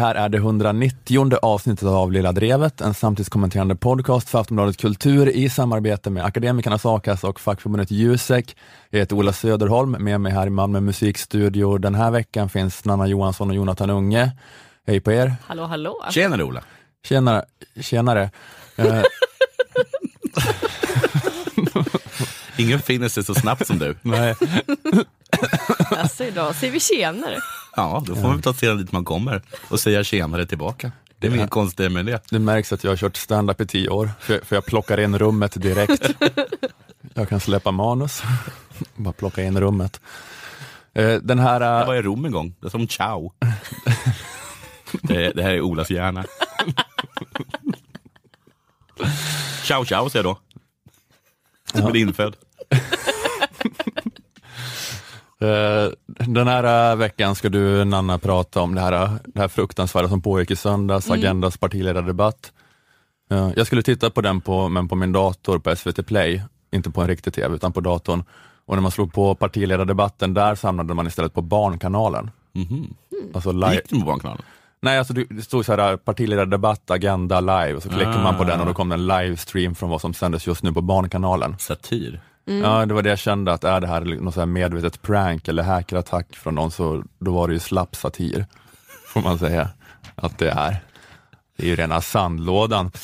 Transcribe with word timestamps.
Det 0.00 0.04
här 0.06 0.14
är 0.14 0.28
det 0.28 0.38
190 0.38 1.36
avsnittet 1.42 1.88
av 1.88 2.12
Lilla 2.12 2.32
Drevet, 2.32 2.80
en 2.80 2.94
samtidskommenterande 2.94 3.76
podcast 3.76 4.28
för 4.28 4.40
Aftonbladet 4.40 4.76
Kultur 4.76 5.28
i 5.28 5.48
samarbete 5.48 6.10
med 6.10 6.24
Akademikernas 6.24 6.86
A-kassa 6.86 7.28
och 7.28 7.40
fackförbundet 7.40 7.90
Jusek. 7.90 8.56
Jag 8.90 8.98
heter 8.98 9.16
Ola 9.16 9.32
Söderholm, 9.32 9.90
med 9.90 10.20
mig 10.20 10.32
här 10.32 10.46
i 10.46 10.50
Malmö 10.50 10.80
musikstudio 10.80 11.78
den 11.78 11.94
här 11.94 12.10
veckan 12.10 12.48
finns 12.48 12.84
Nanna 12.84 13.06
Johansson 13.06 13.50
och 13.50 13.56
Jonathan 13.56 13.90
Unge. 13.90 14.30
Hej 14.86 15.00
på 15.00 15.12
er! 15.12 15.34
Hallå 15.46 15.64
hallå! 15.64 16.04
Tjenare 16.10 16.44
Ola! 16.44 16.62
Tjenare! 17.04 17.44
Tjenare. 17.80 18.30
Eh, 18.76 19.02
Ingen 22.60 22.80
finner 22.80 23.08
sig 23.08 23.24
så 23.24 23.34
snabbt 23.34 23.66
som 23.66 23.78
du. 23.78 23.96
nej. 24.02 24.34
Alltså 25.90 26.24
idag 26.24 26.54
säger 26.54 26.72
vi 26.72 26.80
tjenare. 26.80 27.38
Ja, 27.76 28.02
då 28.06 28.14
får 28.14 28.28
man 28.28 28.42
ta 28.42 28.54
sig 28.54 28.76
dit 28.76 28.92
man 28.92 29.04
kommer 29.04 29.42
och 29.68 29.80
säga 29.80 30.04
tjenare 30.04 30.46
tillbaka. 30.46 30.92
Det 31.18 31.26
är 31.26 31.34
inget 31.34 31.50
konstigt 31.50 31.92
med 31.92 32.06
det. 32.06 32.22
Det 32.30 32.38
märks 32.38 32.72
att 32.72 32.84
jag 32.84 32.90
har 32.90 32.96
kört 32.96 33.16
stand-up 33.16 33.60
i 33.60 33.66
tio 33.66 33.88
år, 33.88 34.10
för, 34.20 34.40
för 34.44 34.56
jag 34.56 34.66
plockar 34.66 35.00
in 35.00 35.18
rummet 35.18 35.62
direkt. 35.62 36.10
Jag 37.14 37.28
kan 37.28 37.40
släppa 37.40 37.70
manus, 37.70 38.22
bara 38.96 39.12
plocka 39.12 39.42
in 39.42 39.60
rummet. 39.60 40.00
Eh, 40.94 41.14
Den 41.14 41.38
här... 41.38 41.60
Jag 41.60 41.80
eh, 41.80 41.86
var 41.86 41.94
i 41.94 42.02
Rom 42.02 42.24
en 42.24 42.32
gång, 42.32 42.54
det 42.60 42.66
är 42.66 42.70
som 42.70 42.88
ciao. 42.88 43.32
Det, 45.02 45.32
det 45.32 45.42
här 45.42 45.50
är 45.50 45.60
Olas 45.60 45.90
hjärna. 45.90 46.24
Ciao 49.64 49.84
ciao 49.84 50.10
säger 50.10 50.24
jag 50.24 50.34
då. 50.34 50.40
Som 51.78 51.86
en 51.88 51.96
infödd. 51.96 52.36
Eh, 55.42 55.92
Den 56.06 56.48
här 56.48 56.90
eh, 56.92 56.96
veckan 56.96 57.34
ska 57.34 57.48
du 57.48 57.84
Nanna 57.84 58.18
prata 58.18 58.60
om 58.60 58.74
det 58.74 58.80
här, 58.80 58.92
eh, 58.92 59.12
det 59.24 59.40
här 59.40 59.48
fruktansvärda 59.48 60.08
som 60.08 60.22
pågick 60.22 60.50
i 60.50 60.56
söndags, 60.56 61.10
Agendas 61.10 61.56
partiledardebatt. 61.56 62.52
Jag 63.56 63.66
skulle 63.66 63.82
titta 63.82 64.10
på 64.10 64.20
den 64.20 64.40
på, 64.40 64.68
men 64.68 64.88
på 64.88 64.94
min 64.96 65.12
dator 65.12 65.58
på 65.58 65.76
SVT 65.76 66.02
Play, 66.06 66.42
inte 66.72 66.90
på 66.90 67.00
en 67.00 67.08
riktig 67.08 67.34
TV 67.34 67.54
utan 67.54 67.72
på 67.72 67.80
datorn. 67.80 68.24
Och 68.66 68.74
när 68.76 68.82
man 68.82 68.90
slog 68.90 69.12
på 69.12 69.34
partiledardebatten, 69.34 70.34
där 70.34 70.54
samlade 70.54 70.94
man 70.94 71.06
istället 71.06 71.34
på 71.34 71.42
Barnkanalen. 71.42 72.30
Mhm. 72.52 72.94
Alltså 73.34 73.52
live. 73.52 73.74
Gick 73.74 73.88
du 73.90 74.00
på 74.00 74.06
Barnkanalen? 74.06 74.42
Nej, 74.82 74.98
alltså 74.98 75.12
det 75.14 75.42
stod 75.42 75.66
så 75.66 75.76
här 75.76 75.96
partiledardebatt, 75.96 76.90
Agenda 76.90 77.40
live 77.40 77.74
och 77.74 77.82
så 77.82 77.88
klickar 77.88 78.22
man 78.22 78.36
på 78.36 78.42
Ah. 78.42 78.46
den 78.46 78.60
och 78.60 78.66
då 78.66 78.74
kom 78.74 78.88
det 78.88 78.94
en 78.94 79.06
livestream 79.06 79.74
från 79.74 79.90
vad 79.90 80.00
som 80.00 80.14
sändes 80.14 80.46
just 80.46 80.62
nu 80.62 80.72
på 80.72 80.80
Barnkanalen. 80.82 81.56
Satir. 81.58 82.20
Ja, 82.62 82.86
det 82.86 82.94
var 82.94 83.02
det 83.02 83.08
jag 83.08 83.18
kände 83.18 83.52
att 83.52 83.64
är 83.64 83.80
det 83.80 83.86
här 83.86 84.00
något 84.00 84.34
så 84.34 84.40
här 84.40 84.46
medvetet 84.46 85.02
prank 85.02 85.48
eller 85.48 85.62
hackerattack 85.62 86.36
från 86.36 86.54
någon 86.54 86.70
så 86.70 87.02
då 87.18 87.32
var 87.32 87.48
det 87.48 87.54
ju 87.54 87.60
slapp 87.60 87.96
satir, 87.96 88.46
får 89.06 89.20
man 89.20 89.38
säga 89.38 89.68
att 90.14 90.38
det 90.38 90.50
är. 90.50 90.76
Det 91.56 91.62
är 91.62 91.66
ju 91.68 91.76
rena 91.76 92.00
sandlådan. 92.00 92.90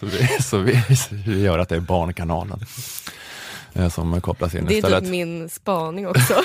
så 0.00 0.06
vi, 0.06 0.28
så 0.42 0.58
vi, 0.58 0.82
vi 1.26 1.40
gör 1.42 1.58
att 1.58 1.68
det 1.68 1.76
är 1.76 1.80
Barnkanalen 1.80 2.60
eh, 3.72 3.88
som 3.88 4.20
kopplas 4.20 4.54
in 4.54 4.64
Det 4.64 4.74
är 4.74 4.76
istället. 4.76 5.00
typ 5.04 5.10
min 5.10 5.48
spaning 5.48 6.08
också. 6.08 6.34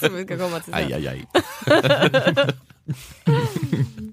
Som 0.00 0.14
vi 0.16 0.24
ska 0.24 0.38
komma 0.38 0.60
till 0.60 0.72
sen. 0.72 0.74
Aj, 0.74 0.94
aj, 0.94 1.08
aj. 1.08 1.26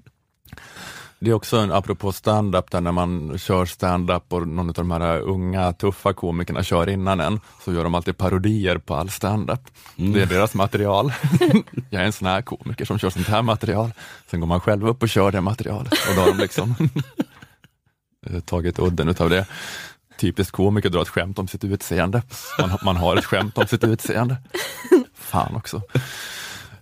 Det 1.22 1.30
är 1.30 1.34
också 1.34 1.56
en, 1.56 1.72
apropå 1.72 2.12
stand-up, 2.12 2.70
där 2.70 2.80
när 2.80 2.92
man 2.92 3.38
kör 3.38 3.66
stand-up 3.66 4.32
och 4.32 4.48
någon 4.48 4.68
av 4.68 4.74
de 4.74 4.90
här 4.90 5.20
unga 5.20 5.72
tuffa 5.72 6.12
komikerna 6.12 6.62
kör 6.62 6.88
innan 6.88 7.20
en, 7.20 7.40
så 7.64 7.72
gör 7.72 7.84
de 7.84 7.94
alltid 7.94 8.16
parodier 8.16 8.78
på 8.78 8.94
all 8.94 9.10
stand-up. 9.10 9.60
Det 9.96 10.22
är 10.22 10.26
deras 10.26 10.54
material. 10.54 11.12
Jag 11.90 12.02
är 12.02 12.06
en 12.06 12.12
sån 12.12 12.28
här 12.28 12.42
komiker 12.42 12.84
som 12.84 12.98
kör 12.98 13.10
sånt 13.10 13.28
här 13.28 13.42
material. 13.42 13.92
Sen 14.30 14.40
går 14.40 14.46
man 14.46 14.60
själv 14.60 14.88
upp 14.88 15.02
och 15.02 15.08
kör 15.08 15.32
det 15.32 15.40
materialet 15.40 15.92
och 15.92 16.14
då 16.14 16.20
har 16.20 16.28
de 16.28 16.38
liksom 16.38 16.74
tagit 18.44 18.78
udden 18.78 19.08
utav 19.08 19.30
det. 19.30 19.46
Typiskt 20.18 20.52
komiker 20.52 20.88
drar 20.88 21.02
ett 21.02 21.08
skämt 21.08 21.38
om 21.38 21.48
sitt 21.48 21.64
utseende. 21.64 22.22
Man, 22.58 22.78
man 22.84 22.96
har 22.96 23.16
ett 23.16 23.24
skämt 23.24 23.58
om 23.58 23.66
sitt 23.66 23.84
utseende. 23.84 24.36
Fan 25.14 25.56
också. 25.56 25.82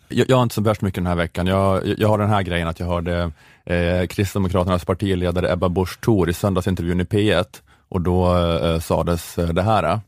Jag, 0.09 0.31
jag 0.31 0.37
har 0.37 0.43
inte 0.43 0.55
så 0.55 0.61
värst 0.63 0.81
mycket 0.83 0.97
den 0.97 1.07
här 1.07 1.15
veckan. 1.15 1.47
Jag, 1.47 1.95
jag 1.99 2.09
har 2.09 2.19
den 2.19 2.29
här 2.31 2.43
grejen 2.43 2.69
att 2.69 2.81
jag 2.81 2.87
hörde 2.87 3.31
eh, 3.65 4.07
Kristdemokraternas 4.07 4.85
partiledare 4.85 5.53
Ebba 5.53 5.69
Busch 5.69 6.01
Thor 6.01 6.29
i 6.31 6.33
söndagsintervjun 6.33 7.01
i 7.01 7.05
P1 7.05 7.45
och 7.89 8.01
då 8.01 8.37
eh, 8.37 8.81
sades 8.81 9.39
eh, 9.39 9.49
det 9.49 9.63
här. 9.63 10.01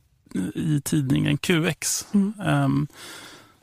i 0.55 0.81
tidningen 0.85 1.39
QX 1.39 2.07
ehm, 2.45 2.87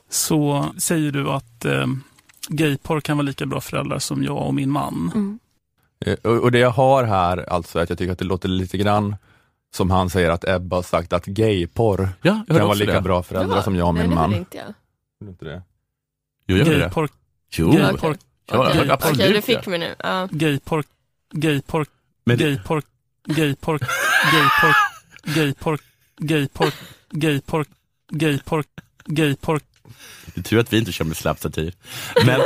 så 0.09 0.65
säger 0.77 1.11
du 1.11 1.29
att 1.29 1.65
um, 1.65 2.03
gayporr 2.49 3.01
kan 3.01 3.17
vara 3.17 3.25
lika 3.25 3.45
bra 3.45 3.61
föräldrar 3.61 3.99
som 3.99 4.23
jag 4.23 4.37
och 4.47 4.53
min 4.53 4.69
man. 4.71 5.39
Eh, 6.05 6.13
och, 6.13 6.43
och 6.43 6.51
det 6.51 6.59
jag 6.59 6.69
har 6.69 7.03
här 7.03 7.49
alltså 7.49 7.79
är 7.79 7.83
att 7.83 7.89
jag 7.89 7.97
tycker 7.97 8.11
att 8.13 8.19
det 8.19 8.25
låter 8.25 8.49
lite 8.49 8.77
grann 8.77 9.15
som 9.75 9.91
han 9.91 10.09
säger 10.09 10.29
att 10.29 10.47
Ebba 10.47 10.75
har 10.75 10.83
sagt 10.83 11.13
att 11.13 11.25
gayporr 11.25 12.09
Ja, 12.21 12.43
kan 12.47 12.55
vara 12.59 12.73
lika 12.73 12.93
det. 12.93 13.01
bra 13.01 13.23
föräldrar 13.23 13.55
Ja, 13.57 13.63
som 13.63 13.75
jag 13.75 13.87
och 13.87 13.93
nej, 13.93 14.03
min 14.03 14.09
det 14.09 14.15
man. 14.15 14.23
hörde 14.29 14.37
inte 14.39 14.57
jag. 14.57 14.65
Är 15.27 15.29
inte 15.29 15.45
det? 15.45 15.61
Jo, 16.47 16.57
jag 16.57 16.67
gör 16.67 16.73
det. 16.73 16.79
Gayporr, 16.79 17.09
Jo, 17.55 17.67
Okej. 17.69 17.79
ja, 17.79 18.69
Okej, 18.69 18.91
absolut. 18.91 19.17
Okej, 19.17 19.29
du 19.29 19.35
ja. 19.35 19.41
fick 19.41 19.67
mig 19.67 19.79
nu. 19.79 19.95
Ja. 19.99 20.27
Men 20.31 20.37
det, 20.37 20.45
gayporr, 20.45 20.83
gayporr, 21.33 21.85
gayporr, 23.25 23.79
gayporr, 25.25 25.79
gayporr, 26.17 26.71
gayporr, 27.11 27.65
gayporr, 28.09 28.63
gayporr, 29.05 29.59
det 30.25 30.39
är 30.39 30.43
tur 30.43 30.59
att 30.59 30.73
vi 30.73 30.77
inte 30.77 30.91
kör 30.91 31.05
med 31.05 31.17
slapp 31.17 31.39
satir. 31.39 31.73
Men, 32.25 32.41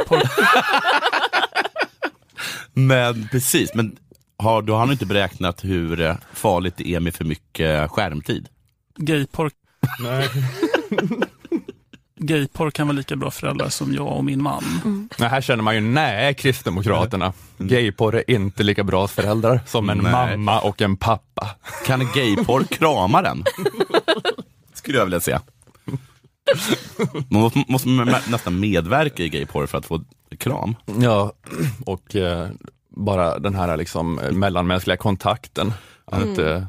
men 2.73 3.27
precis, 3.31 3.73
men 3.73 3.97
har, 4.37 4.61
då 4.61 4.73
har 4.73 4.79
han 4.79 4.91
inte 4.91 5.05
beräknat 5.05 5.63
hur 5.63 6.01
eh, 6.01 6.15
farligt 6.33 6.73
det 6.77 6.87
är 6.87 6.99
med 6.99 7.15
för 7.15 7.25
mycket 7.25 7.91
skärmtid. 7.91 8.47
gayporr, 8.97 9.51
Nej. 9.99 10.29
Gayporr 12.21 12.71
kan 12.71 12.87
vara 12.87 12.97
lika 12.97 13.15
bra 13.15 13.31
föräldrar 13.31 13.69
som 13.69 13.93
jag 13.93 14.07
och 14.07 14.25
min 14.25 14.41
man. 14.43 15.09
Nej, 15.17 15.29
här 15.29 15.41
känner 15.41 15.63
man 15.63 15.75
ju, 15.75 15.81
nej 15.81 16.33
Kristdemokraterna, 16.33 17.33
gayporr 17.57 18.15
är 18.15 18.31
inte 18.31 18.63
lika 18.63 18.83
bra 18.83 19.07
föräldrar 19.07 19.59
som 19.65 19.89
en 19.89 19.97
Nej. 19.97 20.11
mamma 20.11 20.59
och 20.61 20.81
en 20.81 20.97
pappa. 20.97 21.47
Kan 21.85 22.01
en 22.01 22.07
gayporr 22.15 22.63
krama 22.63 23.21
den? 23.21 23.43
Skulle 24.73 24.97
jag 24.97 25.05
vilja 25.05 25.19
säga. 25.19 25.41
Man 27.29 27.41
måste, 27.41 27.63
måste 27.67 27.87
mä- 27.89 28.31
nästan 28.31 28.59
medverka 28.59 29.23
i 29.23 29.29
gayporr 29.29 29.65
för 29.65 29.77
att 29.77 29.85
få 29.85 30.03
kram. 30.37 30.75
Ja, 30.99 31.31
och 31.85 32.15
eh, 32.15 32.47
bara 32.89 33.39
den 33.39 33.55
här 33.55 33.77
liksom 33.77 34.19
eh, 34.19 34.31
mellanmänskliga 34.31 34.97
kontakten. 34.97 35.73
Att 36.05 36.37
eh, 36.37 36.63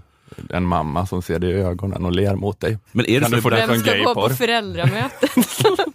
en 0.51 0.65
mamma 0.67 1.07
som 1.07 1.23
ser 1.23 1.39
dig 1.39 1.51
i 1.51 1.55
ögonen 1.55 2.05
och 2.05 2.13
ler 2.13 2.35
mot 2.35 2.61
dig. 2.61 2.79
Men 2.93 3.07
är 3.07 3.15
det 3.15 3.21
Kan 3.21 3.31
så 3.31 3.37
du 3.37 3.43
få 3.43 3.51
Vem 3.51 3.69
från 3.69 3.79
ska 3.81 3.91
gå 3.97 4.15
på 4.15 4.21
gayporr? 4.21 4.35
föräldramöte? 4.35 5.29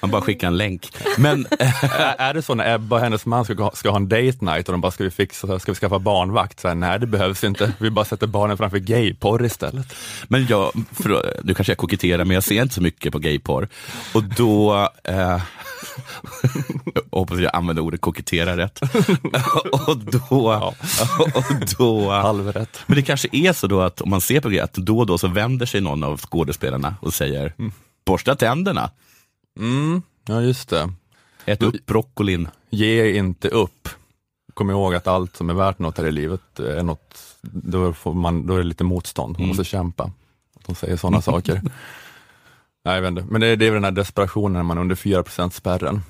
man 0.00 0.10
bara 0.10 0.22
skickar 0.22 0.46
en 0.46 0.56
länk. 0.56 0.92
Men 1.18 1.46
Är, 1.58 2.14
är 2.18 2.34
det 2.34 2.42
så 2.42 2.54
när 2.54 2.74
Ebba 2.74 2.96
och 2.96 3.02
hennes 3.02 3.26
man 3.26 3.44
ska, 3.44 3.70
ska 3.74 3.90
ha 3.90 3.96
en 3.96 4.08
date 4.08 4.44
night 4.44 4.68
och 4.68 4.72
de 4.72 4.80
bara, 4.80 4.92
ska 4.92 5.04
vi, 5.04 5.10
fixa, 5.10 5.58
ska 5.58 5.72
vi 5.72 5.78
skaffa 5.78 5.98
barnvakt? 5.98 6.60
Så 6.60 6.68
här, 6.68 6.74
nej, 6.74 6.98
det 7.00 7.06
behövs 7.06 7.44
inte. 7.44 7.72
Vi 7.78 7.90
bara 7.90 8.04
sätter 8.04 8.26
barnen 8.26 8.56
framför 8.56 8.78
gayporr 8.78 9.44
istället. 9.44 9.94
Men 10.28 10.46
jag, 10.46 10.72
för, 10.92 11.40
nu 11.44 11.54
kanske 11.54 11.70
jag 11.70 11.78
koketterar, 11.78 12.24
men 12.24 12.34
jag 12.34 12.44
ser 12.44 12.62
inte 12.62 12.74
så 12.74 12.82
mycket 12.82 13.12
på 13.12 13.18
gayporr. 13.18 13.68
Och 14.14 14.22
då, 14.24 14.88
eh, 15.04 15.40
jag 16.94 17.18
hoppas 17.18 17.38
jag 17.38 17.56
använder 17.56 17.82
ordet 17.82 18.00
kokettera 18.00 18.56
rätt. 18.56 18.80
och 19.86 19.98
då, 19.98 20.20
och 21.34 21.44
då, 21.78 22.10
Halvrätt. 22.10 22.78
men 22.86 22.96
det 22.96 23.02
kanske 23.02 23.28
är 23.32 23.52
så 23.52 23.66
då 23.66 23.80
att 23.80 24.00
om 24.00 24.10
man 24.10 24.20
ser 24.20 24.40
på 24.40 24.48
grejer, 24.48 24.64
att 24.64 24.74
då 24.74 24.98
och 24.98 25.06
då 25.06 25.18
så 25.18 25.28
vänder 25.28 25.66
sig 25.66 25.80
någon 25.80 26.02
av 26.04 26.20
skådespelarna 26.20 26.94
och 27.00 27.14
säger, 27.14 27.52
borsta 28.06 28.34
tänderna, 28.36 28.90
Mm, 29.58 30.02
ja, 30.26 30.40
just 30.40 30.68
det. 30.68 30.92
ät 31.44 31.62
upp 31.62 31.86
broccolin. 31.86 32.48
Ge 32.70 33.16
inte 33.16 33.48
upp. 33.48 33.88
Kom 34.54 34.70
ihåg 34.70 34.94
att 34.94 35.06
allt 35.06 35.36
som 35.36 35.50
är 35.50 35.54
värt 35.54 35.78
något 35.78 35.98
här 35.98 36.06
i 36.06 36.12
livet 36.12 36.58
är 36.58 36.82
något, 36.82 37.18
då, 37.42 37.92
får 37.92 38.14
man, 38.14 38.46
då 38.46 38.54
är 38.54 38.58
det 38.58 38.64
lite 38.64 38.84
motstånd, 38.84 39.32
man 39.32 39.36
Mm. 39.40 39.48
måste 39.48 39.64
kämpa. 39.64 40.04
Att 40.56 40.66
de 40.66 40.74
säger 40.74 40.96
sådana 40.96 41.22
saker. 41.22 41.62
Nej, 42.86 42.94
jag 42.94 43.02
vet 43.02 43.08
inte. 43.08 43.24
Men 43.32 43.40
det, 43.40 43.46
är- 43.46 43.56
det 43.56 43.66
är 43.66 43.70
väl 43.70 43.74
den 43.82 43.84
här 43.84 43.90
desperationen 43.90 44.52
när 44.52 44.62
man 44.62 44.76
är 44.76 44.80
under 44.80 44.94
4% 44.96 45.50
spärren. 45.50 46.02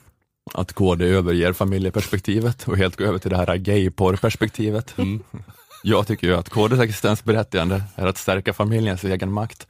Att 0.54 0.72
KD 0.72 1.04
överger 1.04 1.52
familjeperspektivet 1.52 2.68
och 2.68 2.76
helt 2.76 2.96
går 2.96 3.04
över 3.04 3.18
till 3.18 3.30
det 3.30 3.36
här 3.36 3.56
gayporr-perspektivet. 3.56 4.98
Mm. 4.98 5.22
Jag 5.82 6.06
tycker 6.06 6.26
ju 6.26 6.36
att 6.36 6.48
KDs 6.50 6.80
existensberättigande 6.80 7.82
är 7.94 8.06
att 8.06 8.18
stärka 8.18 8.52
familjens 8.52 9.04
egen 9.04 9.32
makt 9.32 9.66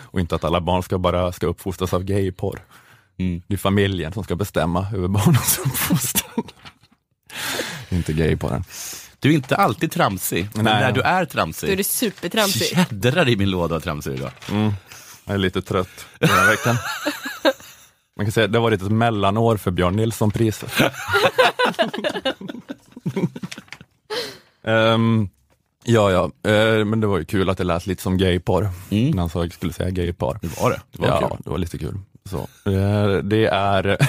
och 0.00 0.20
inte 0.20 0.34
att 0.34 0.44
alla 0.44 0.60
barn 0.60 0.82
ska 0.82 0.98
bara 0.98 1.32
ska 1.32 1.46
uppfostras 1.46 1.94
av 1.94 2.04
gayporr. 2.04 2.58
Mm. 3.18 3.42
Det 3.46 3.54
är 3.54 3.58
familjen 3.58 4.12
som 4.12 4.24
ska 4.24 4.36
bestämma 4.36 4.86
över 4.94 5.08
barnens 5.08 5.58
uppfostran. 5.64 6.44
inte 7.88 8.12
gayporren. 8.12 8.64
Du 9.18 9.30
är 9.30 9.34
inte 9.34 9.56
alltid 9.56 9.92
tramsig, 9.92 10.48
men 10.54 10.64
Nej. 10.64 10.74
när 10.80 10.92
du 10.92 11.00
är 11.00 11.14
Då 11.14 11.20
är 11.20 11.24
tramsig, 11.24 11.76
du 11.78 11.84
supertramsig. 11.84 12.78
jädrar 12.92 13.28
i 13.28 13.36
min 13.36 13.50
låda 13.50 13.76
av 13.76 13.80
tramsig 13.80 14.14
idag. 14.14 14.30
Mm. 14.50 14.72
Jag 15.28 15.34
är 15.34 15.38
lite 15.38 15.62
trött 15.62 16.06
den 16.18 16.28
här 16.28 16.50
veckan. 16.50 16.76
Man 18.16 18.26
kan 18.26 18.32
säga 18.32 18.44
att 18.46 18.52
det 18.52 18.58
var 18.58 18.72
ett 18.72 18.82
mellanår 18.90 19.56
för 19.56 19.70
Björn 19.70 19.96
Nilsson-priset. 19.96 20.72
um, 24.62 25.28
ja, 25.84 26.10
ja, 26.10 26.24
uh, 26.52 26.84
men 26.84 27.00
det 27.00 27.06
var 27.06 27.18
ju 27.18 27.24
kul 27.24 27.50
att 27.50 27.58
det 27.58 27.64
lät 27.64 27.86
lite 27.86 28.02
som 28.02 28.18
gayporr 28.18 28.68
Mm. 28.90 29.10
när 29.10 29.18
han 29.22 29.28
sa 29.28 29.38
att 29.38 29.44
jag 29.44 29.52
skulle 29.54 29.72
säga 29.72 29.90
gaypar. 29.90 30.38
Det 30.42 30.60
var 30.60 30.70
det. 30.70 30.80
Det 30.92 31.02
var 31.02 31.08
ja, 31.08 31.28
kul. 31.28 31.38
det 31.44 31.50
var 31.50 31.58
lite 31.58 31.78
kul. 31.78 31.98
Så, 32.24 32.38
uh, 32.70 33.18
det 33.22 33.46
är... 33.46 33.98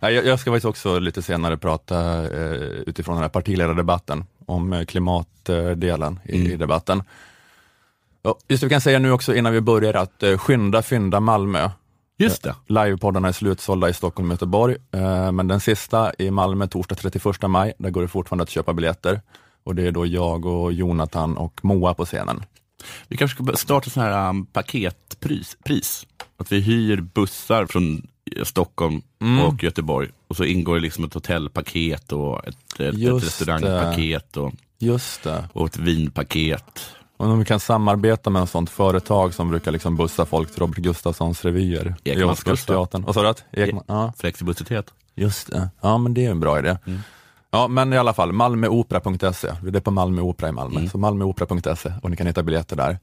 Nej, 0.00 0.14
jag, 0.14 0.26
jag 0.26 0.40
ska 0.40 0.50
faktiskt 0.50 0.64
också 0.64 0.98
lite 0.98 1.22
senare 1.22 1.56
prata 1.56 2.22
uh, 2.22 2.52
utifrån 2.86 3.14
den 3.14 3.22
här 3.22 3.28
partiledardebatten 3.28 4.24
om 4.46 4.72
uh, 4.72 4.84
klimatdelen 4.84 6.20
i, 6.24 6.36
Mm. 6.40 6.52
i 6.52 6.56
debatten. 6.56 7.02
Ja, 8.22 8.38
just 8.48 8.60
det, 8.60 8.66
vi 8.66 8.70
kan 8.70 8.80
säga 8.80 8.98
nu 8.98 9.12
också 9.12 9.34
innan 9.34 9.52
vi 9.52 9.60
börjar 9.60 9.94
att 9.94 10.22
uh, 10.22 10.38
skynda, 10.38 10.82
fynda 10.82 11.20
Malmö. 11.20 11.70
Just 12.18 12.42
det. 12.42 12.54
Livepoddarna 12.66 13.28
är 13.28 13.32
slutsålda 13.32 13.88
i 13.88 13.92
Stockholm 13.94 14.30
och 14.30 14.34
Göteborg, 14.34 14.76
eh, 14.92 15.32
men 15.32 15.48
den 15.48 15.60
sista 15.60 16.12
i 16.18 16.30
Malmö 16.30 16.66
torsdag 16.66 16.94
31 16.94 17.42
maj, 17.48 17.72
där 17.78 17.90
går 17.90 18.02
det 18.02 18.08
fortfarande 18.08 18.42
att 18.42 18.50
köpa 18.50 18.72
biljetter. 18.72 19.20
Och 19.64 19.74
det 19.74 19.86
är 19.86 19.92
då 19.92 20.06
jag 20.06 20.44
och 20.46 20.72
Jonathan 20.72 21.36
och 21.36 21.60
Moa 21.64 21.94
på 21.94 22.04
scenen. 22.04 22.44
Vi 23.08 23.16
kanske 23.16 23.44
ska 23.44 23.56
starta 23.56 23.90
sån 23.90 24.02
här 24.02 24.28
um, 24.28 24.46
paketpris. 24.46 25.56
Pris. 25.64 26.06
Att 26.36 26.52
vi 26.52 26.60
hyr 26.60 27.00
bussar 27.00 27.66
från 27.66 28.06
eh, 28.36 28.44
Stockholm 28.44 29.02
Mm. 29.22 29.42
och 29.44 29.62
Göteborg 29.62 30.08
och 30.28 30.36
så 30.36 30.44
ingår 30.44 30.74
det 30.74 30.80
liksom 30.80 31.04
ett 31.04 31.14
hotellpaket 31.14 32.12
och 32.12 32.48
ett, 32.48 32.80
ett, 32.80 32.94
ett 32.94 33.24
restaurangpaket 33.24 34.36
och, 34.36 34.52
Just 34.78 35.22
det. 35.22 35.48
och 35.52 35.66
ett 35.66 35.76
vinpaket. 35.78 36.80
Och 37.22 37.28
om 37.28 37.38
vi 37.38 37.44
kan 37.44 37.60
samarbeta 37.60 38.30
med 38.30 38.42
ett 38.42 38.50
sånt 38.50 38.70
företag 38.70 39.34
som 39.34 39.50
brukar 39.50 39.70
liksom 39.70 39.96
bussa 39.96 40.26
folk 40.26 40.50
till 40.50 40.60
Robert 40.60 40.78
Gustafssons 40.78 41.44
revyer 41.44 41.94
i 42.04 42.22
Oscarsteatern. 42.22 43.02
Vad 43.02 43.14
sa 43.14 43.22
du? 43.22 43.28
att? 43.28 43.44
Ekman? 43.52 43.84
Ja, 43.86 44.12
Flexibilitet. 44.16 44.90
just 45.14 45.50
det. 45.50 45.68
Ja, 45.80 45.98
men 45.98 46.14
det 46.14 46.26
är 46.26 46.30
en 46.30 46.40
bra 46.40 46.58
idé. 46.58 46.78
Ja, 47.50 47.68
men 47.68 47.92
i 47.92 47.98
alla 47.98 48.14
fall, 48.14 48.32
malmöopera.se. 48.32 49.52
Det 49.62 49.78
är 49.78 49.80
på 49.80 49.90
Malmö 49.90 50.22
Opera 50.22 50.48
i 50.48 50.52
Malmö, 50.52 50.88
så 50.88 50.98
malmöopera.se 50.98 51.92
och 52.02 52.10
ni 52.10 52.16
kan 52.16 52.26
hitta 52.26 52.42
biljetter 52.42 52.76
där. 52.76 52.98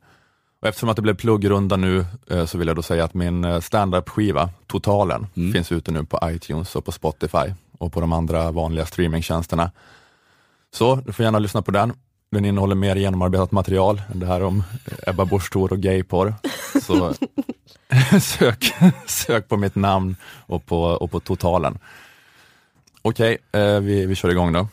Och 0.62 0.68
eftersom 0.68 0.89
att 0.89 0.95
det 0.95 1.01
blev 1.01 1.16
pluggrunda 1.16 1.75
nu 1.75 2.06
eh, 2.30 2.45
så 2.45 2.57
vill 2.57 2.68
jag 2.68 2.75
då 2.75 2.81
säga 2.81 3.04
att 3.04 3.13
min 3.13 3.44
eh, 3.44 3.60
standup-skiva, 3.60 4.50
Totalen, 4.68 5.27
finns 5.33 5.71
ute 5.71 5.92
nu 5.92 6.04
på 6.04 6.19
iTunes 6.24 6.75
och 6.75 6.86
på 6.86 6.92
Spotify 6.92 7.54
och 7.77 7.94
på 7.94 8.01
de 8.01 8.13
andra 8.13 8.51
vanliga 8.51 8.86
streamingtjänsterna. 8.86 9.71
Så 10.74 10.95
du 10.95 11.13
får 11.13 11.24
gärna 11.24 11.39
lyssna 11.39 11.62
på 11.62 11.71
den. 11.71 11.94
Den 12.31 12.46
innehåller 12.46 12.76
mer 12.76 12.96
genomarbetat 12.96 13.52
material 13.52 14.02
än 14.14 14.20
det 14.20 14.26
här 14.26 14.44
om 14.44 14.64
Ebba 15.08 15.26
Busch 15.26 15.52
Thor 15.52 15.74
och 15.74 15.80
gayporr. 15.80 16.34
Så 16.81 17.14
sök, 18.22 18.74
sök 19.08 19.48
på 19.48 19.58
mitt 19.58 19.76
namn 19.76 20.16
och 20.46 20.66
på, 20.66 20.81
och 20.81 21.12
på 21.12 21.20
Totalen. 21.20 21.80
Okej, 23.02 23.38
eh, 23.52 23.80
vi, 23.80 24.06
vi 24.06 24.16
kör 24.16 24.30
igång 24.30 24.54
då. 24.54 24.68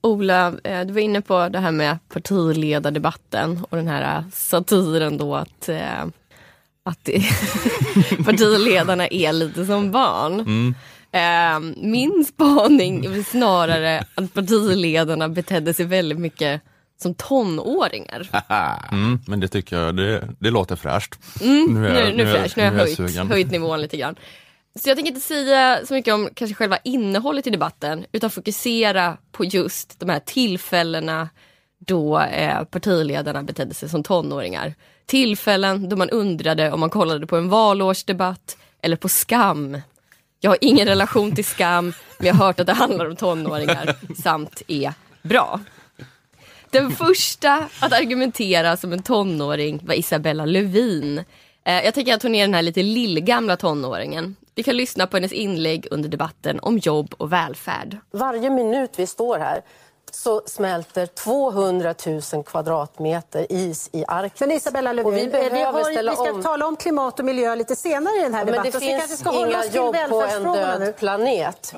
Ola, 0.00 0.52
eh, 0.64 0.86
du 0.86 0.92
var 0.92 1.00
inne 1.00 1.20
på 1.20 1.48
det 1.48 1.58
här 1.58 1.72
med 1.72 1.98
partiledardebatten 2.08 3.64
och 3.70 3.76
den 3.76 3.88
här 3.88 4.18
eh, 4.18 4.24
satiren 4.32 5.18
då 5.18 5.34
att, 5.34 5.68
eh, 5.68 6.04
att 6.84 7.08
partiledarna 8.24 9.06
är 9.10 9.32
lite 9.32 9.66
som 9.66 9.90
barn. 9.90 10.40
Eh, 11.12 11.60
Min 11.76 12.24
spaning 12.24 13.04
är 13.04 13.22
snarare 13.22 14.04
att 14.14 14.34
partiledarna 14.34 15.28
betedde 15.28 15.74
sig 15.74 15.86
väldigt 15.86 16.18
mycket 16.18 16.60
som 17.02 17.14
tonåringar. 17.14 18.28
Mm, 18.92 19.18
men 19.26 19.40
det 19.40 19.48
tycker 19.48 19.76
jag, 19.78 19.96
det, 19.96 20.28
det 20.38 20.50
låter 20.50 20.76
fräscht. 20.76 21.14
Mm, 21.40 21.74
Nu 21.74 21.80
nu, 21.80 21.88
är 21.88 22.10
nu, 22.10 22.16
nu 22.16 22.30
är- 22.30 22.34
fräsch, 22.34 22.56
nu 22.56 22.62
har 22.62 22.66
jag 22.66 22.74
nu 22.98 23.04
höjt, 23.04 23.28
höjt 23.28 23.50
nivån 23.50 23.80
lite 23.80 23.96
grann. 23.96 24.14
Så 24.78 24.88
jag 24.88 24.96
tänker 24.96 25.08
inte 25.12 25.20
säga 25.26 25.80
så 25.84 25.94
mycket 25.94 26.14
om 26.14 26.28
kanske 26.34 26.54
själva 26.54 26.78
innehållet 26.84 27.46
i 27.46 27.50
debatten 27.50 28.04
utan 28.12 28.30
fokusera 28.30 29.16
på 29.32 29.44
just 29.44 30.00
de 30.00 30.08
här 30.08 30.18
tillfällena 30.18 31.28
då 31.78 32.18
eh, 32.20 32.64
partiledarna 32.64 33.42
betedde 33.42 33.74
sig 33.74 33.88
som 33.88 34.02
tonåringar. 34.02 34.74
Tillfällen 35.06 35.88
då 35.88 35.96
man 35.96 36.10
undrade 36.10 36.72
om 36.72 36.80
man 36.80 36.90
kollade 36.90 37.26
på 37.26 37.36
en 37.36 37.48
valårsdebatt 37.48 38.56
eller 38.82 38.96
på 38.96 39.08
skam. 39.08 39.80
Jag 40.40 40.50
har 40.50 40.58
ingen 40.60 40.86
relation 40.86 41.34
till 41.34 41.44
skam 41.44 41.92
men 42.18 42.26
jag 42.26 42.34
har 42.34 42.46
hört 42.46 42.60
att 42.60 42.66
det 42.66 42.72
handlar 42.72 43.06
om 43.06 43.16
tonåringar 43.16 43.96
samt 44.22 44.62
är 44.68 44.92
bra. 45.22 45.60
Den 46.70 46.90
första 46.90 47.68
att 47.80 47.92
argumentera 47.92 48.76
som 48.76 48.92
en 48.92 49.02
tonåring 49.02 49.80
var 49.82 49.94
Isabella 49.94 50.44
Lövin. 50.46 51.18
Eh, 51.64 51.84
Jag 51.84 51.94
tänker 51.94 52.14
att 52.14 52.22
hon 52.22 52.34
är 52.34 52.40
den 52.40 52.54
här 52.54 52.62
lite 52.62 52.82
lillgamla 52.82 53.56
tonåringen. 53.56 54.36
Vi 54.54 54.62
kan 54.62 54.76
lyssna 54.76 55.06
på 55.06 55.16
hennes 55.16 55.32
inlägg 55.32 55.86
under 55.90 56.08
debatten 56.08 56.58
om 56.62 56.78
jobb 56.78 57.14
och 57.18 57.32
välfärd. 57.32 57.96
Varje 58.12 58.50
minut 58.50 58.90
vi 58.96 59.06
står 59.06 59.38
här 59.38 59.60
så 60.14 60.42
smälter 60.46 61.06
200 61.06 61.94
000 62.32 62.44
kvadratmeter 62.44 63.46
is 63.52 63.90
i 63.92 64.04
Arktis. 64.08 64.40
Men 64.40 64.50
Isabella 64.50 64.92
Lövin, 64.92 65.06
Och 65.06 65.16
vi 65.16 65.20
eh, 65.20 65.24
vi, 65.26 65.30
behöver 65.30 65.72
har, 65.72 65.90
ställa 65.92 66.10
vi 66.10 66.16
ska 66.16 66.32
om. 66.32 66.42
tala 66.42 66.66
om 66.66 66.76
klimat 66.76 67.18
och 67.18 67.24
miljö 67.24 67.54
lite 67.54 67.76
senare 67.76 68.16
i 68.16 68.22
den 68.22 68.34
här 68.34 68.44
Men 68.44 68.52
debatten. 68.52 68.72
det 68.72 68.78
så 68.78 68.84
vi 68.84 68.90
kanske 68.90 69.08
finns 69.08 69.20
ska 69.20 69.30
hålla 69.30 69.64
inga 69.64 69.74
jobb 69.74 69.94
på 69.94 70.00
en 70.00 70.10
välfärdsfrågorna 70.10 70.78
nu. 70.78 70.84
död 70.84 70.96
planet. 70.96 71.74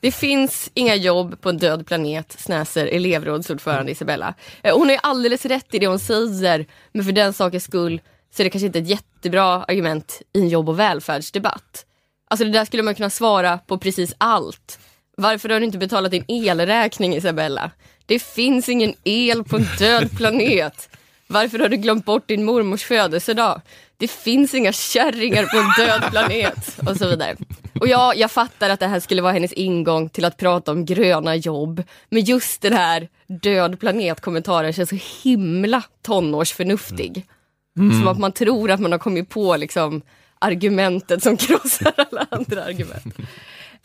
Det 0.00 0.12
finns 0.12 0.70
inga 0.74 0.94
jobb 0.94 1.40
på 1.40 1.48
en 1.48 1.58
död 1.58 1.86
planet, 1.86 2.36
snäser 2.38 2.86
elevrådsordförande 2.86 3.92
Isabella. 3.92 4.34
Eh, 4.62 4.78
Hon 4.78 4.88
har 4.88 4.98
alldeles 5.02 5.44
rätt 5.46 5.74
i 5.74 5.78
det 5.78 5.86
hon 5.86 5.98
säger, 5.98 6.66
men 6.92 7.04
för 7.04 7.12
den 7.12 7.32
sakens 7.32 7.64
skull 7.64 8.00
så 8.36 8.42
är 8.42 8.44
det 8.44 8.50
kanske 8.50 8.66
inte 8.66 8.78
ett 8.78 8.88
jättebra 8.88 9.44
argument 9.64 10.22
i 10.32 10.40
en 10.40 10.48
jobb 10.48 10.68
och 10.68 10.78
välfärdsdebatt. 10.78 11.86
Alltså 12.30 12.44
det 12.44 12.50
där 12.50 12.64
skulle 12.64 12.82
man 12.82 12.94
kunna 12.94 13.10
svara 13.10 13.58
på 13.58 13.78
precis 13.78 14.14
allt. 14.18 14.78
Varför 15.18 15.48
har 15.48 15.60
du 15.60 15.66
inte 15.66 15.78
betalat 15.78 16.10
din 16.10 16.24
elräkning 16.28 17.14
Isabella? 17.14 17.70
Det 18.06 18.22
finns 18.22 18.68
ingen 18.68 18.94
el 19.04 19.44
på 19.44 19.56
en 19.56 19.66
död 19.78 20.16
planet. 20.16 20.88
Varför 21.26 21.58
har 21.58 21.68
du 21.68 21.76
glömt 21.76 22.04
bort 22.04 22.28
din 22.28 22.44
mormors 22.44 22.84
födelsedag? 22.84 23.60
Det 23.96 24.08
finns 24.08 24.54
inga 24.54 24.72
kärringar 24.72 25.44
på 25.44 25.58
en 25.58 25.86
död 25.86 26.10
planet. 26.10 26.78
Och 26.88 26.96
så 26.96 27.08
vidare. 27.08 27.36
Och 27.80 27.88
ja, 27.88 28.14
jag 28.14 28.30
fattar 28.30 28.70
att 28.70 28.80
det 28.80 28.86
här 28.86 29.00
skulle 29.00 29.22
vara 29.22 29.32
hennes 29.32 29.52
ingång 29.52 30.08
till 30.08 30.24
att 30.24 30.36
prata 30.36 30.72
om 30.72 30.84
gröna 30.84 31.36
jobb. 31.36 31.82
Men 32.08 32.24
just 32.24 32.62
den 32.62 32.72
här 32.72 33.08
död 33.26 33.80
planet-kommentaren 33.80 34.72
känns 34.72 34.88
så 34.88 34.98
himla 35.22 35.82
tonårsförnuftig. 36.02 37.26
Som 37.74 38.08
att 38.08 38.18
man 38.18 38.32
tror 38.32 38.70
att 38.70 38.80
man 38.80 38.92
har 38.92 38.98
kommit 38.98 39.28
på 39.28 39.56
liksom, 39.56 40.02
argumentet 40.38 41.22
som 41.22 41.36
krossar 41.36 41.92
alla 41.96 42.26
andra 42.30 42.64
argument. 42.64 43.14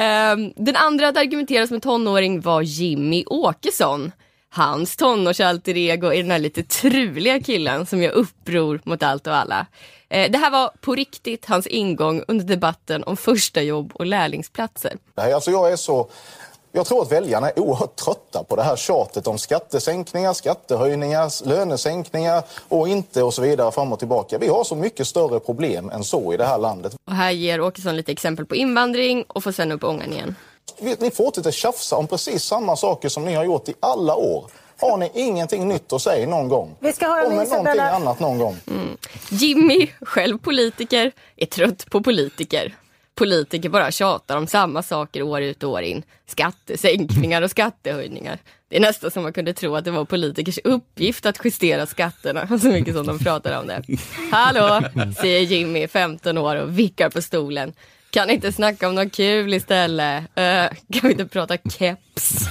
Ehm, 0.02 0.54
den 0.56 0.76
andra 0.76 1.08
att 1.08 1.18
argumentera 1.18 1.68
som 1.68 1.76
en 1.76 1.82
tonåring 1.82 2.42
var 2.42 2.62
Jimmy 2.62 3.24
Åkesson. 3.28 4.12
Hans 4.50 4.98
tonårsalter 4.98 5.78
ego 5.78 6.08
är 6.08 6.18
den 6.18 6.32
här 6.32 6.40
lite 6.40 6.64
truliga 6.64 7.40
killen 7.40 7.86
som 7.86 8.02
gör 8.02 8.12
uppror 8.12 8.82
mot 8.84 9.04
allt 9.04 9.28
och 9.28 9.36
alla. 9.36 9.66
Ehm, 10.10 10.32
det 10.32 10.38
här 10.38 10.52
var 10.52 10.72
på 10.82 10.96
riktigt 10.96 11.46
hans 11.46 11.68
ingång 11.68 12.24
under 12.28 12.46
debatten 12.46 13.04
om 13.04 13.18
första 13.18 13.62
jobb 13.62 13.92
och 13.94 14.06
lärlingsplatser. 14.06 14.98
Nej, 15.16 15.34
alltså 15.34 15.52
jag 15.52 15.72
är 15.72 15.76
så... 15.76 16.10
Jag 16.74 16.86
tror 16.86 17.02
att 17.02 17.12
väljarna 17.12 17.50
är 17.50 17.60
oerhört 17.60 17.96
trötta 17.96 18.44
på 18.44 18.56
det 18.56 18.64
här 18.64 18.76
tjatet 18.76 19.28
om 19.28 19.38
skattesänkningar, 19.38 20.34
skattehöjningar, 20.34 21.48
lönesänkningar 21.48 22.44
och 22.70 22.88
inte 22.88 23.24
och 23.24 23.34
så 23.34 23.42
vidare 23.42 23.72
fram 23.72 23.94
och 23.94 24.00
tillbaka. 24.00 24.38
Vi 24.38 24.48
har 24.48 24.64
så 24.64 24.76
mycket 24.76 25.08
större 25.08 25.40
problem 25.40 25.90
än 25.90 26.04
så 26.04 26.34
i 26.34 26.38
det 26.38 26.46
här 26.46 26.58
landet. 26.58 26.96
Och 27.08 27.14
här 27.16 27.32
ger 27.32 27.62
Åkesson 27.62 27.96
lite 27.98 28.12
exempel 28.12 28.46
på 28.46 28.56
invandring 28.56 29.24
och 29.28 29.44
får 29.44 29.52
sen 29.52 29.72
upp 29.72 29.84
ångan 29.84 30.14
igen. 30.14 30.36
Ni 31.00 31.12
fortsätter 31.12 31.52
tjafsa 31.52 31.96
om 31.96 32.08
precis 32.08 32.44
samma 32.44 32.76
saker 32.76 33.10
som 33.10 33.26
ni 33.26 33.34
har 33.34 33.44
gjort 33.44 33.70
i 33.70 33.74
alla 33.80 34.16
år. 34.16 34.46
Har 34.80 34.98
ni 34.98 35.12
ingenting 35.14 35.68
nytt 35.68 35.94
att 35.94 36.02
säga 36.02 36.28
någon 36.28 36.48
gång? 36.50 36.76
Vi 36.80 36.94
ska 36.94 37.08
höra 37.08 37.28
Om 37.28 37.36
med 37.36 37.48
någonting 37.50 37.74
Isabella- 37.74 37.92
annat 37.92 38.20
någon 38.20 38.38
gång. 38.38 38.58
Jimmy, 39.30 39.88
själv 40.02 40.38
politiker, 40.38 41.12
är 41.38 41.46
trött 41.46 41.86
på 41.90 42.02
politiker. 42.04 42.76
Politiker 43.22 43.70
bara 43.70 43.92
tjatar 43.92 44.38
om 44.38 44.48
samma 44.48 44.84
saker 44.84 45.22
år 45.22 45.42
ut 45.42 45.64
och 45.64 45.70
år 45.70 45.82
in. 45.82 46.04
Skattesänkningar 46.28 47.42
och 47.42 47.52
skattehöjningar. 47.52 48.38
Det 48.70 48.76
är 48.76 48.80
nästan 48.80 49.12
som 49.12 49.24
man 49.24 49.34
kunde 49.34 49.54
tro 49.54 49.76
att 49.76 49.86
det 49.86 49.92
var 49.92 50.06
politikers 50.06 50.60
uppgift 50.64 51.26
att 51.26 51.40
justera 51.46 51.86
skatterna, 51.86 52.48
så 52.60 52.68
mycket 52.68 52.96
som 52.96 53.08
de 53.08 53.20
pratar 53.20 53.60
om 53.60 53.68
det. 53.68 53.84
Hallå, 54.32 54.82
säger 55.22 55.42
Jimmy, 55.42 55.88
15 55.88 56.38
år 56.38 56.56
och 56.56 56.80
vickar 56.80 57.10
på 57.10 57.22
stolen. 57.22 57.74
Kan 58.12 58.30
inte 58.30 58.52
snacka 58.52 58.88
om 58.88 58.96
något 58.96 59.12
kul 59.12 59.54
istället? 59.54 60.24
Uh, 60.24 60.78
kan 60.94 61.02
vi 61.04 61.12
inte 61.12 61.26
prata 61.26 61.58
keps? 61.58 62.34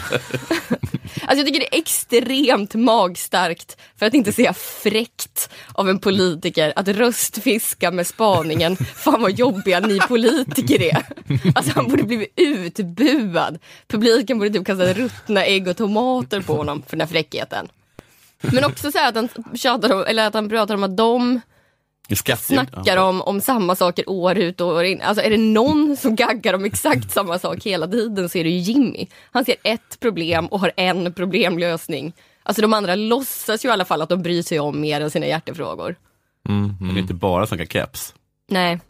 alltså 1.23 1.37
jag 1.37 1.47
tycker 1.47 1.61
det 1.61 1.75
är 1.75 1.79
extremt 1.79 2.75
magstarkt, 2.75 3.77
för 3.99 4.07
att 4.07 4.15
inte 4.15 4.33
säga 4.33 4.53
fräckt, 4.53 5.51
av 5.73 5.89
en 5.89 5.99
politiker 5.99 6.73
att 6.77 6.89
röstfiska 6.89 7.91
med 7.91 8.07
spaningen 8.07 8.77
Fan 8.77 9.23
vad 9.23 9.33
jobbiga 9.33 9.81
ni 9.81 9.99
politiker 9.99 10.83
är. 10.83 11.07
Alltså 11.55 11.73
han 11.75 11.89
borde 11.89 12.03
blivit 12.03 12.33
utbuad. 12.37 13.59
Publiken 13.89 14.39
borde 14.39 14.51
typ 14.51 14.67
kasta 14.67 14.93
ruttna 14.93 15.45
ägg 15.45 15.69
och 15.69 15.77
tomater 15.77 16.41
på 16.41 16.55
honom 16.55 16.83
för 16.83 16.97
den 16.97 17.01
här 17.01 17.13
fräckheten. 17.13 17.69
Men 18.41 18.65
också 18.65 18.93
så 18.93 18.99
att 18.99 19.15
han 19.15 19.29
tjatar 19.55 19.93
om, 19.93 20.05
eller 20.09 20.27
att 20.27 20.35
han 20.35 20.49
pratar 20.49 20.75
om 20.75 20.83
att 20.83 20.97
de 20.97 21.41
Snackar 22.71 22.97
om, 22.97 23.23
om 23.23 23.41
samma 23.41 23.77
saker 23.77 24.11
år 24.11 24.39
ut 24.39 24.61
och 24.61 24.69
år 24.69 24.85
in. 24.85 25.03
Alltså 25.03 25.25
är 25.25 25.31
det 25.31 25.37
någon 25.37 25.97
som 26.01 26.17
gaggar 26.17 26.55
om 26.55 26.65
exakt 26.65 27.11
samma 27.11 27.39
sak 27.39 27.65
hela 27.65 27.89
tiden 27.89 28.29
så 28.29 28.39
är 28.39 28.45
det 28.45 28.51
ju 28.51 28.59
Jimmy. 28.59 29.07
Han 29.31 29.45
ser 29.45 29.57
ett 29.63 30.01
problem 30.01 30.47
och 30.47 30.61
har 30.61 30.73
en 30.77 31.13
problemlösning. 31.13 32.13
Alltså 32.43 32.63
de 32.63 32.73
andra 32.73 32.95
låtsas 32.95 33.65
ju 33.65 33.69
i 33.69 33.73
alla 33.73 33.85
fall 33.85 34.03
att 34.03 34.09
de 34.09 34.23
bryr 34.23 34.43
sig 34.43 34.61
om 34.61 34.81
mer 34.81 35.01
än 35.01 35.11
sina 35.11 35.27
hjärtefrågor. 35.27 35.97
Mm, 36.49 36.75
mm. 36.81 36.95
Det 36.95 36.99
är 36.99 37.03
inte 37.03 37.15
bara 37.15 37.47
snacka 37.47 37.67
keps. 37.67 38.15
Nej. 38.49 38.81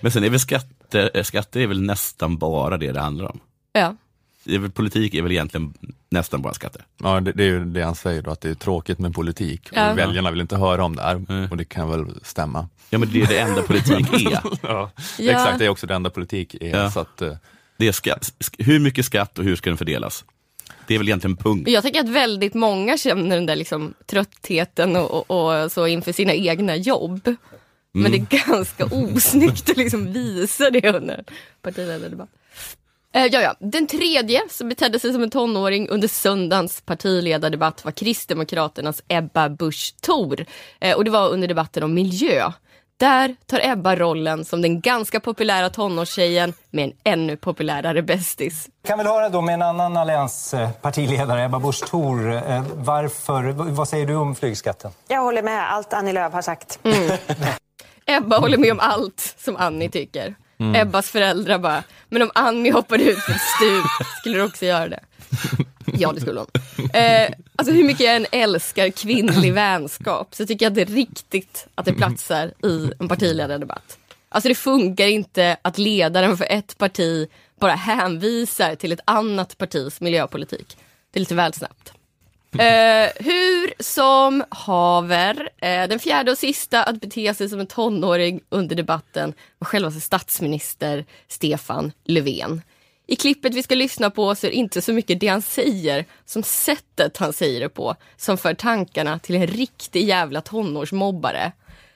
Men 0.00 0.12
sen 0.12 0.24
är 0.24 0.30
väl 0.30 0.40
skatter, 0.40 1.22
skatter 1.22 1.60
är 1.60 1.66
väl 1.66 1.82
nästan 1.82 2.38
bara 2.38 2.78
det 2.78 2.92
det 2.92 3.00
handlar 3.00 3.26
om. 3.26 3.40
Ja. 3.72 3.96
Det 4.44 4.54
är 4.54 4.58
väl, 4.58 4.70
politik 4.70 5.14
är 5.14 5.22
väl 5.22 5.32
egentligen 5.32 5.74
nästan 6.10 6.42
bara 6.42 6.54
skatter. 6.54 6.82
Ja, 7.02 7.20
det, 7.20 7.32
det 7.32 7.42
är 7.42 7.48
ju 7.48 7.64
det 7.64 7.82
han 7.82 7.94
säger 7.94 8.22
då, 8.22 8.30
att 8.30 8.40
det 8.40 8.50
är 8.50 8.54
tråkigt 8.54 8.98
med 8.98 9.14
politik. 9.14 9.68
Ja. 9.72 9.90
Och 9.92 9.98
väljarna 9.98 10.30
vill 10.30 10.40
inte 10.40 10.56
höra 10.56 10.84
om 10.84 10.96
det 10.96 11.02
här 11.02 11.24
Mm. 11.28 11.50
och 11.50 11.56
det 11.56 11.64
kan 11.64 11.90
väl 11.90 12.06
stämma. 12.22 12.68
Ja 12.90 12.98
men 12.98 13.12
det 13.12 13.22
är 13.22 13.26
det 13.26 13.38
enda 13.38 13.62
politik 13.62 14.12
är. 14.12 14.30
Ja. 14.30 14.42
Ja. 14.62 14.90
Exakt, 15.32 15.58
det 15.58 15.64
är 15.64 15.68
också 15.68 15.86
det 15.86 15.94
enda 15.94 16.10
politik 16.10 16.54
är. 16.60 16.76
Ja. 16.76 16.90
Så 16.90 17.00
att, 17.00 17.22
eh, 17.22 17.32
det 17.76 17.88
är 17.88 17.92
skatt. 17.92 18.32
Hur 18.58 18.78
mycket 18.80 19.04
skatt 19.04 19.38
och 19.38 19.44
hur 19.44 19.56
ska 19.56 19.70
den 19.70 19.76
fördelas? 19.76 20.24
Det 20.86 20.94
är 20.94 20.98
väl 20.98 21.08
egentligen 21.08 21.36
punkt. 21.36 21.68
Jag 21.68 21.82
tänker 21.82 22.00
att 22.00 22.08
väldigt 22.08 22.54
många 22.54 22.98
känner 22.98 23.36
den 23.36 23.46
där 23.46 23.56
liksom 23.56 23.94
tröttheten 24.06 24.96
och, 24.96 25.30
och, 25.30 25.62
och 25.64 25.72
så 25.72 25.86
inför 25.86 26.12
sina 26.12 26.34
egna 26.34 26.76
jobb. 26.76 27.34
Men 27.92 28.12
det 28.12 28.18
är 28.18 28.46
ganska 28.48 28.84
osnyggt 28.84 29.70
att 29.70 29.76
liksom 29.76 30.12
visa 30.12 30.70
det 30.70 30.94
under 30.96 31.14
en 31.18 31.24
partiledardebatt. 31.62 32.28
Eh, 33.14 33.26
ja, 33.26 33.40
ja. 33.40 33.54
Den 33.58 33.86
tredje 33.86 34.42
som 34.50 34.68
betedde 34.68 34.98
sig 34.98 35.12
som 35.12 35.22
en 35.22 35.30
tonåring 35.30 35.88
under 35.88 36.08
söndagens 36.08 36.80
partiledardebatt 36.80 37.84
var 37.84 37.92
Kristdemokraternas 37.92 39.02
Ebba 39.08 39.48
Busch 39.48 39.94
Thor. 40.00 40.44
Eh, 40.80 40.96
och 40.96 41.04
det 41.04 41.10
var 41.10 41.28
under 41.28 41.48
debatten 41.48 41.82
om 41.82 41.94
miljö. 41.94 42.52
Där 42.96 43.36
tar 43.46 43.60
Ebba 43.62 43.96
rollen 43.96 44.44
som 44.44 44.62
den 44.62 44.80
ganska 44.80 45.20
populära 45.20 45.70
tonårstjejen 45.70 46.52
med 46.70 46.84
en 46.84 46.92
ännu 47.04 47.36
populärare 47.36 48.02
bästis. 48.02 48.68
kan 48.86 48.98
väl 48.98 49.06
höra 49.06 49.28
då 49.28 49.40
med 49.40 49.54
en 49.54 49.62
annan 49.62 49.96
allianspartiledare, 49.96 51.44
Ebba 51.44 51.58
Busch 51.58 51.86
Thor. 51.90 52.32
eh, 52.34 52.62
Varför, 52.74 53.42
vad 53.52 53.88
säger 53.88 54.06
du 54.06 54.14
om 54.14 54.34
flygskatten? 54.34 54.90
Jag 55.08 55.20
håller 55.22 55.42
med 55.42 55.72
allt 55.72 55.92
Annie 55.92 56.12
Lööf 56.12 56.32
har 56.32 56.42
sagt. 56.42 56.78
Ebba 58.06 58.38
håller 58.38 58.58
med 58.58 58.72
om 58.72 58.80
allt 58.80 59.34
som 59.38 59.56
Annie 59.56 59.88
tycker. 59.90 60.34
Mm. 60.60 60.74
Ebbas 60.74 61.10
föräldrar 61.10 61.58
bara, 61.58 61.82
men 62.08 62.22
om 62.22 62.30
Annie 62.34 62.70
hoppade 62.70 63.04
ut 63.04 63.18
för 63.18 63.32
ett 63.32 63.40
stup, 63.56 64.06
skulle 64.20 64.36
du 64.36 64.42
också 64.42 64.64
göra 64.66 64.88
det? 64.88 65.00
Ja, 65.92 66.12
det 66.12 66.20
skulle 66.20 66.40
hon. 66.40 66.48
Eh, 66.94 67.30
alltså 67.56 67.74
hur 67.74 67.84
mycket 67.84 68.06
jag 68.06 68.16
än 68.16 68.26
älskar 68.32 68.90
kvinnlig 68.90 69.52
vänskap 69.54 70.34
så 70.34 70.46
tycker 70.46 70.66
jag 70.66 70.70
inte 70.70 70.92
riktigt 70.92 71.66
att 71.74 71.84
det 71.84 71.92
platsar 71.92 72.52
i 72.64 72.92
en 73.00 73.08
partiledardebatt. 73.08 73.98
Alltså 74.28 74.48
det 74.48 74.54
funkar 74.54 75.06
inte 75.06 75.56
att 75.62 75.78
ledaren 75.78 76.36
för 76.36 76.46
ett 76.50 76.78
parti 76.78 77.28
bara 77.60 77.74
hänvisar 77.74 78.74
till 78.74 78.92
ett 78.92 79.00
annat 79.04 79.58
partis 79.58 80.00
miljöpolitik. 80.00 80.76
Det 81.10 81.18
är 81.18 81.20
lite 81.20 81.34
väl 81.34 81.52
snabbt. 81.52 81.92
Eh, 82.58 83.08
hur 83.16 83.82
som 83.82 84.44
haver, 84.48 85.48
eh, 85.58 85.88
den 85.88 85.98
fjärde 85.98 86.30
och 86.30 86.38
sista 86.38 86.82
att 86.82 87.00
bete 87.00 87.34
sig 87.34 87.48
som 87.48 87.60
en 87.60 87.66
tonåring 87.66 88.40
under 88.48 88.76
debatten 88.76 89.32
var 89.58 89.66
självaste 89.66 90.00
statsminister 90.00 91.04
Stefan 91.28 91.92
Löfven. 92.04 92.62
I 93.06 93.16
klippet 93.16 93.54
vi 93.54 93.62
ska 93.62 93.74
lyssna 93.74 94.10
på 94.10 94.34
så 94.34 94.46
är 94.46 94.50
det 94.50 94.56
inte 94.56 94.82
så 94.82 94.92
mycket 94.92 95.20
det 95.20 95.26
han 95.26 95.42
säger 95.42 96.04
som 96.24 96.42
sättet 96.42 97.16
han 97.16 97.32
säger 97.32 97.60
det 97.60 97.68
på 97.68 97.96
som 98.16 98.38
för 98.38 98.54
tankarna 98.54 99.18
till 99.18 99.36
en 99.36 99.46
riktig 99.46 100.04
jävla 100.04 100.40
tonårsmobbare. 100.40 101.52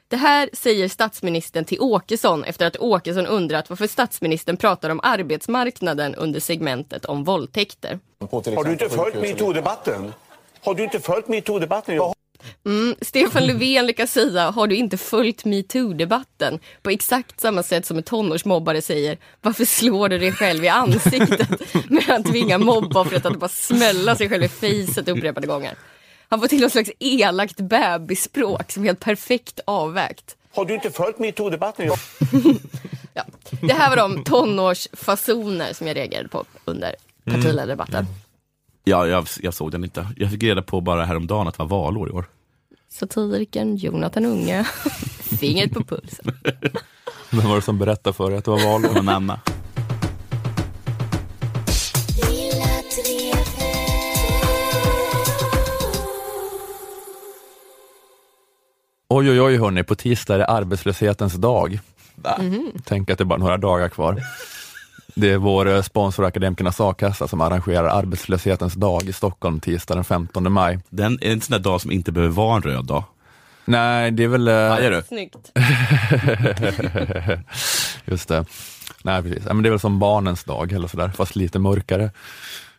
Det 0.08 0.16
här 0.16 0.50
säger 0.52 0.88
statsministern 0.88 1.64
till 1.64 1.80
Åkesson 1.80 2.44
efter 2.44 2.66
att 2.66 2.76
Åkesson 2.76 3.26
undrat 3.26 3.70
varför 3.70 3.86
statsministern 3.86 4.56
pratar 4.56 4.90
om 4.90 5.00
arbetsmarknaden 5.02 6.14
under 6.14 6.40
segmentet 6.40 7.04
om 7.04 7.24
våldtäkter. 7.24 7.98
Har 8.30 8.64
du 8.64 8.72
inte 8.72 8.88
följt 8.88 9.14
metoo-debatten? 9.14 10.12
Har 10.64 10.74
du 10.74 10.82
inte 10.82 11.00
följt 11.00 11.28
metoo-debatten? 11.28 12.00
Mm, 12.66 12.94
Stefan 13.00 13.46
Löfven 13.46 13.86
lyckas 13.86 14.12
säga, 14.12 14.50
har 14.50 14.66
du 14.66 14.76
inte 14.76 14.96
följt 14.96 15.44
metoo-debatten? 15.44 16.58
På 16.82 16.90
exakt 16.90 17.40
samma 17.40 17.62
sätt 17.62 17.86
som 17.86 17.96
en 17.96 18.02
tonårsmobbare 18.02 18.82
säger, 18.82 19.18
varför 19.40 19.64
slår 19.64 20.08
du 20.08 20.18
dig 20.18 20.32
själv 20.32 20.64
i 20.64 20.68
ansiktet? 20.68 21.48
Med 21.90 22.10
att 22.10 22.26
tvinga 22.26 22.58
mobboffret 22.58 23.26
att 23.26 23.38
bara 23.38 23.48
smälla 23.48 24.16
sig 24.16 24.28
själv 24.28 24.44
i 24.44 24.48
fejset 24.48 25.08
upprepade 25.08 25.46
gånger. 25.46 25.74
Han 26.28 26.40
får 26.40 26.46
till 26.46 26.60
något 26.60 26.72
slags 26.72 26.90
elakt 26.98 27.56
bebisspråk 27.60 28.72
som 28.72 28.82
är 28.82 28.86
helt 28.86 29.00
perfekt 29.00 29.60
avvägt. 29.64 30.36
Har 30.54 30.64
du 30.64 30.74
inte 30.74 30.90
följt 30.90 31.18
metoo-debatten? 31.18 31.90
Ja. 33.16 33.24
Det 33.60 33.72
här 33.72 33.90
var 33.90 33.96
de 33.96 34.24
tonårsfasoner 34.24 35.72
som 35.72 35.86
jag 35.86 35.96
reagerade 35.96 36.28
på 36.28 36.44
under 36.64 36.94
partiledardebatten. 37.24 38.06
Ja, 38.84 39.06
jag, 39.06 39.26
jag 39.42 39.54
såg 39.54 39.70
den 39.70 39.84
inte. 39.84 40.08
Jag 40.16 40.30
fick 40.30 40.42
reda 40.42 40.62
på 40.62 40.80
bara 40.80 41.04
häromdagen 41.04 41.48
att 41.48 41.54
det 41.56 41.62
var 41.62 41.68
valår 41.78 42.08
i 42.08 42.12
år. 42.12 42.24
Satirikern 42.88 43.76
Jonathan 43.76 44.24
Unge, 44.24 44.64
fingret 45.40 45.72
på 45.72 45.84
pulsen. 45.84 46.32
vem 47.30 47.48
var 47.48 47.56
det 47.56 47.62
som 47.62 47.78
berättade 47.78 48.14
för 48.14 48.30
dig 48.30 48.38
att 48.38 48.44
det 48.44 48.50
var 48.50 48.58
Det 48.58 48.64
valår? 48.66 48.88
var 48.94 49.02
mamma. 49.02 49.40
Oj, 59.08 59.30
oj, 59.30 59.40
oj 59.40 59.56
hörni, 59.58 59.82
på 59.84 59.94
tisdag 59.94 60.34
är 60.34 60.38
det 60.38 60.46
arbetslöshetens 60.46 61.34
dag. 61.34 61.78
Tänk 62.84 63.10
att 63.10 63.18
det 63.18 63.22
är 63.22 63.26
bara 63.26 63.38
några 63.38 63.56
dagar 63.56 63.88
kvar. 63.88 64.22
Det 65.16 65.30
är 65.32 65.36
vår 65.38 65.68
eh, 65.68 65.82
sponsor 65.82 66.24
Akademikernas 66.24 66.80
A-kassa 66.80 67.28
som 67.28 67.40
arrangerar 67.40 67.84
arbetslöshetens 67.88 68.74
dag 68.74 69.02
i 69.02 69.12
Stockholm 69.12 69.60
tisdag 69.60 69.94
den 69.94 70.04
15 70.04 70.52
maj. 70.52 70.78
Den 70.90 71.18
är 71.22 71.32
en 71.32 71.40
sån 71.40 71.52
där 71.52 71.58
dag 71.58 71.80
som 71.80 71.90
inte 71.92 72.12
behöver 72.12 72.34
vara 72.34 72.56
en 72.56 72.62
röd 72.62 72.84
dag. 72.84 73.04
Nej, 73.64 74.10
det 74.10 74.24
är 74.24 74.28
väl... 74.28 74.48
eh, 74.48 74.54
Hajar 74.54 74.90
du? 74.90 75.02
Snyggt. 75.08 75.36
Just 78.04 78.28
det. 78.28 78.44
Nej, 79.02 79.22
precis. 79.22 79.42
Ja, 79.46 79.54
men 79.54 79.62
det 79.62 79.68
är 79.68 79.70
väl 79.70 79.80
som 79.80 79.98
barnens 79.98 80.44
dag 80.44 80.72
eller 80.72 80.88
sådär, 80.88 81.08
fast 81.08 81.36
lite 81.36 81.58
mörkare. 81.58 82.10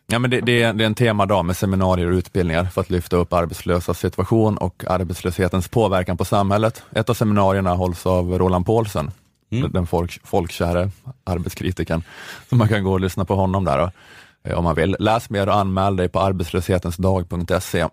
Ja, 0.06 0.18
men 0.18 0.30
det, 0.30 0.40
det, 0.40 0.62
är, 0.62 0.72
det 0.72 0.84
är 0.84 0.86
en 0.86 0.94
temadag 0.94 1.44
med 1.44 1.56
seminarier 1.56 2.06
och 2.10 2.16
utbildningar 2.16 2.64
för 2.64 2.80
att 2.80 2.90
lyfta 2.90 3.16
upp 3.16 3.32
arbetslösas 3.32 3.98
situation 3.98 4.58
och 4.58 4.84
arbetslöshetens 4.88 5.68
påverkan 5.68 6.16
på 6.16 6.24
samhället. 6.24 6.82
Ett 6.94 7.10
av 7.10 7.14
seminarierna 7.14 7.74
hålls 7.74 8.06
av 8.06 8.38
Roland 8.38 8.66
Paulsen, 8.66 9.10
Mm. 9.50 9.72
den 9.72 9.86
folk, 9.86 10.20
folkkäre 10.24 10.90
arbetskritikern. 11.24 12.02
Så 12.48 12.56
man 12.56 12.68
kan 12.68 12.84
gå 12.84 12.92
och 12.92 13.00
lyssna 13.00 13.24
på 13.24 13.34
honom 13.34 13.64
där 13.64 13.78
och, 13.78 13.90
eh, 14.44 14.58
om 14.58 14.64
man 14.64 14.74
vill. 14.74 14.96
Läs 14.98 15.30
mer 15.30 15.48
och 15.48 15.56
anmäl 15.56 15.96
dig 15.96 16.08
på 16.08 16.20
arbetslöshetensdag.se. 16.20 17.86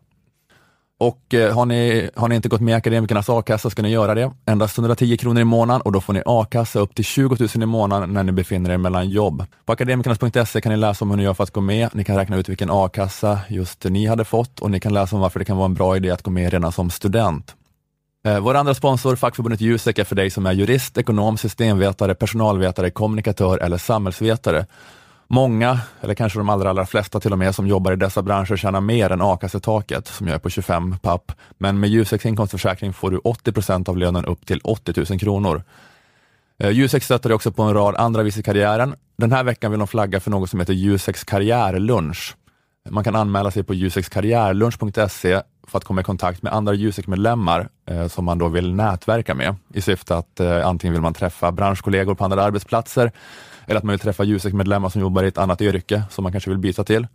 Och 0.99 1.33
eh, 1.33 1.55
har, 1.55 1.65
ni, 1.65 2.09
har 2.15 2.27
ni 2.27 2.35
inte 2.35 2.49
gått 2.49 2.61
med 2.61 2.71
i 2.71 2.75
Akademikernas 2.75 3.29
a-kassa 3.29 3.69
ska 3.69 3.81
ni 3.81 3.89
göra 3.89 4.15
det. 4.15 4.31
Endast 4.45 4.77
110 4.77 5.17
kronor 5.17 5.41
i 5.41 5.43
månaden 5.43 5.81
och 5.81 5.91
då 5.91 6.01
får 6.01 6.13
ni 6.13 6.21
a-kassa 6.25 6.79
upp 6.79 6.95
till 6.95 7.05
20 7.05 7.35
000 7.39 7.49
i 7.63 7.65
månaden 7.65 8.13
när 8.13 8.23
ni 8.23 8.31
befinner 8.31 8.69
er 8.69 8.77
mellan 8.77 9.09
jobb. 9.09 9.45
På 9.65 9.73
akademikernas.se 9.73 10.61
kan 10.61 10.71
ni 10.71 10.77
läsa 10.77 11.05
om 11.05 11.09
hur 11.09 11.17
ni 11.17 11.23
gör 11.23 11.33
för 11.33 11.43
att 11.43 11.51
gå 11.51 11.61
med. 11.61 11.89
Ni 11.93 12.03
kan 12.03 12.17
räkna 12.17 12.37
ut 12.37 12.49
vilken 12.49 12.69
a-kassa 12.71 13.39
just 13.49 13.83
ni 13.83 14.05
hade 14.05 14.25
fått 14.25 14.59
och 14.59 14.71
ni 14.71 14.79
kan 14.79 14.93
läsa 14.93 15.15
om 15.15 15.21
varför 15.21 15.39
det 15.39 15.45
kan 15.45 15.57
vara 15.57 15.65
en 15.65 15.73
bra 15.73 15.97
idé 15.97 16.09
att 16.09 16.21
gå 16.21 16.31
med 16.31 16.51
redan 16.51 16.71
som 16.71 16.89
student. 16.89 17.55
Eh, 18.27 18.39
vår 18.39 18.55
andra 18.55 18.73
sponsor, 18.73 19.15
fackförbundet 19.15 19.61
Jusek, 19.61 19.99
är 19.99 20.03
för 20.03 20.15
dig 20.15 20.29
som 20.29 20.45
är 20.45 20.51
jurist, 20.51 20.97
ekonom, 20.97 21.37
systemvetare, 21.37 22.15
personalvetare, 22.15 22.89
kommunikatör 22.89 23.57
eller 23.57 23.77
samhällsvetare. 23.77 24.65
Många, 25.27 25.79
eller 26.01 26.13
kanske 26.13 26.39
de 26.39 26.49
allra, 26.49 26.69
allra 26.69 26.85
flesta 26.85 27.19
till 27.19 27.31
och 27.31 27.39
med, 27.39 27.55
som 27.55 27.67
jobbar 27.67 27.91
i 27.91 27.95
dessa 27.95 28.21
branscher 28.21 28.55
tjänar 28.55 28.81
mer 28.81 29.09
än 29.09 29.21
a-kassetaket, 29.21 30.07
som 30.07 30.27
jag 30.27 30.35
är 30.35 30.39
på 30.39 30.49
25 30.49 30.97
papp. 30.97 31.31
Men 31.57 31.79
med 31.79 31.89
Juseks 31.89 32.25
inkomstförsäkring 32.25 32.93
får 32.93 33.11
du 33.11 33.17
80 33.17 33.51
procent 33.51 33.89
av 33.89 33.97
lönen 33.97 34.25
upp 34.25 34.45
till 34.45 34.59
80 34.63 35.05
000 35.09 35.19
kronor. 35.19 35.63
Eh, 36.59 36.69
Jusek 36.69 37.03
stöttar 37.03 37.29
dig 37.29 37.35
också 37.35 37.51
på 37.51 37.63
en 37.63 37.73
rad 37.73 37.95
andra 37.95 38.23
vis 38.23 38.37
i 38.37 38.43
karriären. 38.43 38.95
Den 39.17 39.31
här 39.31 39.43
veckan 39.43 39.71
vill 39.71 39.79
de 39.79 39.87
flagga 39.87 40.19
för 40.19 40.31
något 40.31 40.49
som 40.49 40.59
heter 40.59 40.73
Juseks 40.73 41.23
karriärlunch. 41.23 42.35
Man 42.89 43.03
kan 43.03 43.15
anmäla 43.15 43.51
sig 43.51 43.63
på 43.63 43.73
jusekskarriärlunch.se 43.73 45.41
för 45.67 45.77
att 45.77 45.83
komma 45.83 46.01
i 46.01 46.03
kontakt 46.03 46.43
med 46.43 46.53
andra 46.53 46.73
Jusek-medlemmar 46.73 47.69
eh, 47.85 48.07
som 48.07 48.25
man 48.25 48.37
då 48.37 48.47
vill 48.47 48.73
nätverka 48.73 49.35
med 49.35 49.55
i 49.73 49.81
syfte 49.81 50.17
att 50.17 50.39
eh, 50.39 50.67
antingen 50.67 50.93
vill 50.93 51.01
man 51.01 51.13
träffa 51.13 51.51
branschkollegor 51.51 52.15
på 52.15 52.23
andra 52.23 52.43
arbetsplatser 52.43 53.11
eller 53.65 53.77
att 53.77 53.83
man 53.83 53.91
vill 53.93 53.99
träffa 53.99 54.23
Jusek-medlemmar 54.23 54.89
som 54.89 55.01
jobbar 55.01 55.23
i 55.23 55.27
ett 55.27 55.37
annat 55.37 55.61
yrke 55.61 56.03
som 56.09 56.23
man 56.23 56.31
kanske 56.31 56.49
vill 56.49 56.59
byta 56.59 56.83
till. 56.83 57.07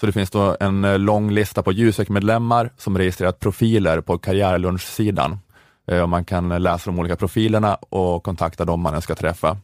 Så 0.00 0.06
det 0.06 0.12
finns 0.12 0.30
då 0.30 0.56
en 0.60 0.84
eh, 0.84 0.98
lång 0.98 1.30
lista 1.30 1.62
på 1.62 1.72
Jusek-medlemmar 1.72 2.70
som 2.76 2.98
registrerat 2.98 3.40
profiler 3.40 4.00
på 4.00 4.18
karriärlunchsidan. 4.18 5.38
Eh, 5.86 6.06
man 6.06 6.24
kan 6.24 6.48
läsa 6.62 6.90
de 6.90 6.98
olika 6.98 7.16
profilerna 7.16 7.74
och 7.74 8.22
kontakta 8.22 8.64
dem 8.64 8.80
man 8.80 9.02
ska 9.02 9.14
träffa. 9.14 9.58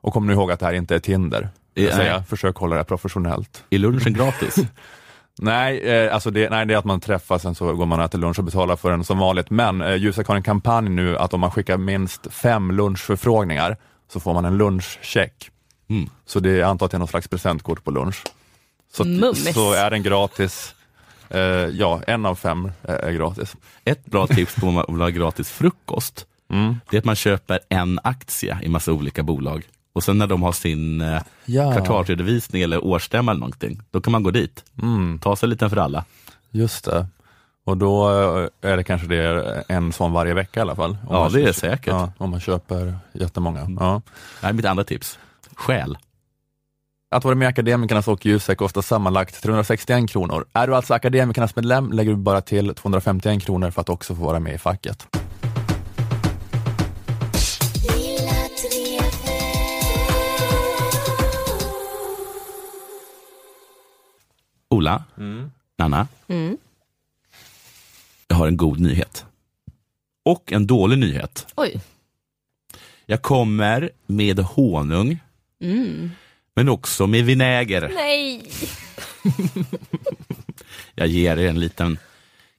Och 0.00 0.12
kom 0.12 0.26
nu 0.26 0.32
ihåg 0.32 0.50
att 0.52 0.60
det 0.60 0.66
här 0.66 0.72
inte 0.72 0.94
är 0.94 0.98
Tinder. 0.98 1.48
Eh, 1.74 1.84
Jag 1.84 1.94
säga. 1.94 2.22
Försök 2.22 2.56
hålla 2.56 2.76
det 2.76 2.84
professionellt. 2.84 3.64
Är 3.70 3.78
lunchen 3.78 4.12
gratis? 4.12 4.56
Nej, 5.38 5.78
eh, 5.80 6.14
alltså 6.14 6.30
det, 6.30 6.50
nej, 6.50 6.66
det 6.66 6.74
är 6.74 6.78
att 6.78 6.84
man 6.84 7.00
träffas, 7.00 7.42
sen 7.42 7.54
så 7.54 7.74
går 7.74 7.86
man 7.86 7.98
och 7.98 8.04
äter 8.04 8.18
lunch 8.18 8.38
och 8.38 8.44
betalar 8.44 8.76
för 8.76 8.90
den 8.90 9.04
som 9.04 9.18
vanligt. 9.18 9.50
Men 9.50 9.80
eh, 9.82 9.94
Jusek 9.94 10.26
har 10.28 10.36
en 10.36 10.42
kampanj 10.42 10.88
nu 10.88 11.18
att 11.18 11.34
om 11.34 11.40
man 11.40 11.50
skickar 11.50 11.76
minst 11.76 12.26
fem 12.32 12.70
lunchförfrågningar 12.70 13.76
så 14.12 14.20
får 14.20 14.34
man 14.34 14.44
en 14.44 14.56
lunchcheck. 14.58 15.50
Mm. 15.90 16.10
Så 16.26 16.40
det 16.40 16.50
är 16.50 16.64
antar 16.64 16.86
att 16.86 16.92
det 16.92 16.96
är 16.96 16.98
någon 16.98 17.08
slags 17.08 17.28
presentkort 17.28 17.84
på 17.84 17.90
lunch. 17.90 18.22
Så, 18.92 19.04
Mums. 19.04 19.54
så 19.54 19.72
är 19.72 19.90
den 19.90 20.02
gratis. 20.02 20.74
Eh, 21.30 21.40
ja, 21.40 22.00
en 22.06 22.26
av 22.26 22.34
fem 22.34 22.72
är, 22.82 22.94
är 22.96 23.12
gratis. 23.12 23.56
Ett 23.84 24.04
bra 24.06 24.26
tips 24.26 24.54
på 24.54 24.66
om 24.66 24.74
man 24.74 24.84
vill 24.88 25.00
ha 25.00 25.08
gratis 25.08 25.50
frukost, 25.50 26.26
Mm. 26.50 26.80
det 26.90 26.96
är 26.96 26.98
att 26.98 27.04
man 27.04 27.16
köper 27.16 27.58
en 27.68 27.98
aktie 28.04 28.58
i 28.62 28.68
massa 28.68 28.92
olika 28.92 29.22
bolag. 29.22 29.62
Och 29.96 30.04
sen 30.04 30.18
när 30.18 30.26
de 30.26 30.42
har 30.42 30.52
sin 30.52 31.00
eh, 31.00 31.22
Ja. 31.44 31.72
kvartalsredovisning 31.72 32.62
eller 32.62 32.84
årsstämma 32.84 33.30
eller 33.32 33.40
någonting, 33.40 33.80
då 33.90 34.00
kan 34.00 34.12
man 34.12 34.22
gå 34.22 34.30
dit. 34.30 34.64
Mm, 34.82 35.18
Ta 35.18 35.36
sig 35.36 35.46
en 35.46 35.50
liten 35.50 35.70
för 35.70 35.76
alla. 35.76 36.04
just 36.50 36.84
det. 36.84 37.06
Och 37.64 37.76
då 37.76 38.08
eh, 38.62 38.70
är 38.72 38.76
det 38.76 38.84
kanske 38.84 39.06
det 39.08 39.64
en 39.68 39.92
sån 39.92 40.12
varje 40.12 40.34
vecka 40.34 40.60
i 40.60 40.62
alla 40.62 40.74
fall. 40.76 40.90
Om 40.90 41.16
Ja, 41.16 41.28
det 41.32 41.42
är 41.42 41.52
säkert. 41.52 41.86
Ja, 41.86 42.12
om 42.18 42.30
man 42.30 42.40
köper 42.40 42.98
jättemånga. 43.12 43.60
Ja. 43.80 44.02
Det 44.40 44.46
här 44.46 44.48
är 44.48 44.52
mitt 44.52 44.64
andra 44.66 44.84
tips. 44.84 45.18
Skäl. 45.54 45.98
Att 47.10 47.24
vara 47.24 47.34
med 47.34 47.46
i 47.46 47.48
Akademikernas 47.48 48.08
och 48.08 48.26
Jusek 48.26 48.58
kostar 48.58 48.82
sammanlagt 48.82 49.42
361 49.42 50.10
kronor. 50.10 50.44
Är 50.52 50.66
du 50.66 50.76
alltså 50.76 50.94
Akademikernas 50.94 51.56
medlem 51.56 51.92
lägger 51.92 52.10
du 52.10 52.16
bara 52.16 52.40
till 52.40 52.74
251 52.74 53.42
kronor 53.42 53.70
för 53.70 53.80
att 53.80 53.88
också 53.88 54.14
få 54.14 54.22
vara 54.24 54.40
med 54.40 54.54
i 54.54 54.58
facket. 54.58 55.06
Ola, 64.86 65.04
Nanna, 65.78 66.08
Mm. 66.28 66.56
jag 68.28 68.36
har 68.36 68.46
en 68.48 68.56
god 68.56 68.80
nyhet. 68.80 69.24
Och 70.24 70.52
en 70.52 70.66
dålig 70.66 70.98
nyhet. 70.98 71.46
Oj. 71.56 71.80
Jag 73.06 73.22
kommer 73.22 73.90
med 74.06 74.38
honung, 74.38 75.18
Mm. 75.60 76.10
men 76.54 76.68
också 76.68 77.06
med 77.06 77.24
vinäger. 77.24 77.90
Nej. 77.94 78.50
Jag 80.94 81.08
ger 81.08 81.36
er 81.38 81.48
en 81.48 81.60
liten 81.60 81.98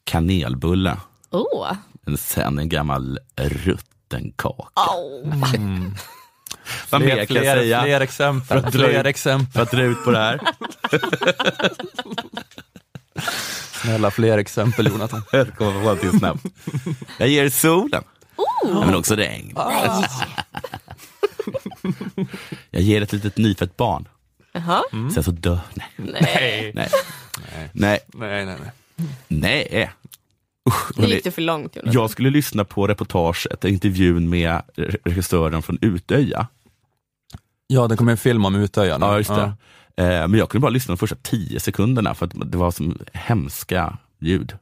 kanelbulle, 0.03 0.97
men 2.01 2.17
sen 2.17 2.59
en 2.59 2.69
gammal 2.69 3.19
rutten 3.35 4.33
kaka. 4.35 4.63
Au. 4.73 5.23
Vad 6.89 7.01
mer 7.01 7.25
kan 7.25 7.35
jag 7.35 7.45
säga? 7.57 7.81
fler 7.83 8.01
exempel. 8.01 8.47
För 8.47 8.55
att 8.67 8.73
dra 8.73 8.87
Fler 8.87 8.99
ut- 8.99 9.05
exempel. 9.05 9.51
För 9.53 9.61
att 9.61 9.71
dra 9.71 9.81
ut 9.83 10.03
på 10.03 10.11
det 10.11 10.17
här. 10.19 10.39
Snälla 13.81 14.11
fler 14.11 14.37
exempel 14.37 14.87
Jonathan. 14.87 15.21
Jag 15.31 15.55
kommer 15.55 15.71
på 15.71 15.79
någonting 15.79 16.19
snabbt. 16.19 16.45
Jag 17.17 17.29
ger 17.29 17.43
er 17.43 17.49
solen, 17.49 18.03
men 18.63 18.95
också 18.95 19.15
regn. 19.15 19.55
Jag 22.71 22.81
ger 22.81 23.01
ett 23.01 23.13
litet 23.13 23.37
nyfött 23.37 23.77
barn, 23.77 24.07
Jaha. 24.51 24.81
sen 25.13 25.23
så 25.23 25.31
dör... 25.31 25.59
Nej. 25.75 25.87
Nej. 25.95 26.71
Nej. 26.75 26.89
Nej. 27.73 27.99
Nej, 28.13 28.45
nej, 28.45 28.55
nej. 28.59 28.71
Nej. 29.27 29.91
Usch, 30.69 30.97
Nu 30.97 31.07
gick 31.07 31.23
det 31.23 31.31
för 31.31 31.41
långt 31.41 31.75
Jonas. 31.75 31.93
Jag 31.93 32.09
skulle 32.09 32.29
lyssna 32.29 32.65
på 32.65 32.87
reportaget, 32.87 33.65
intervjun 33.65 34.29
med 34.29 34.61
regissören 35.05 35.61
från 35.61 35.77
Utöja. 35.81 36.47
Ja, 37.67 37.87
det 37.87 37.95
kommer 37.97 38.11
en 38.11 38.17
film 38.17 38.45
om 38.45 38.55
Utöja 38.55 38.97
nu. 38.97 39.05
Ja, 39.05 39.17
just 39.17 39.29
det. 39.29 39.53
Eh, 40.03 40.27
Men 40.27 40.33
jag 40.33 40.49
kunde 40.49 40.61
bara 40.61 40.69
lyssna 40.71 40.91
de 40.91 40.97
första 40.97 41.15
tio 41.21 41.59
sekunderna 41.59 42.13
för 42.15 42.25
att 42.25 42.51
det 42.51 42.57
var 42.57 42.71
som 42.71 42.97
hemska 43.13 43.97
ljud. 44.19 44.53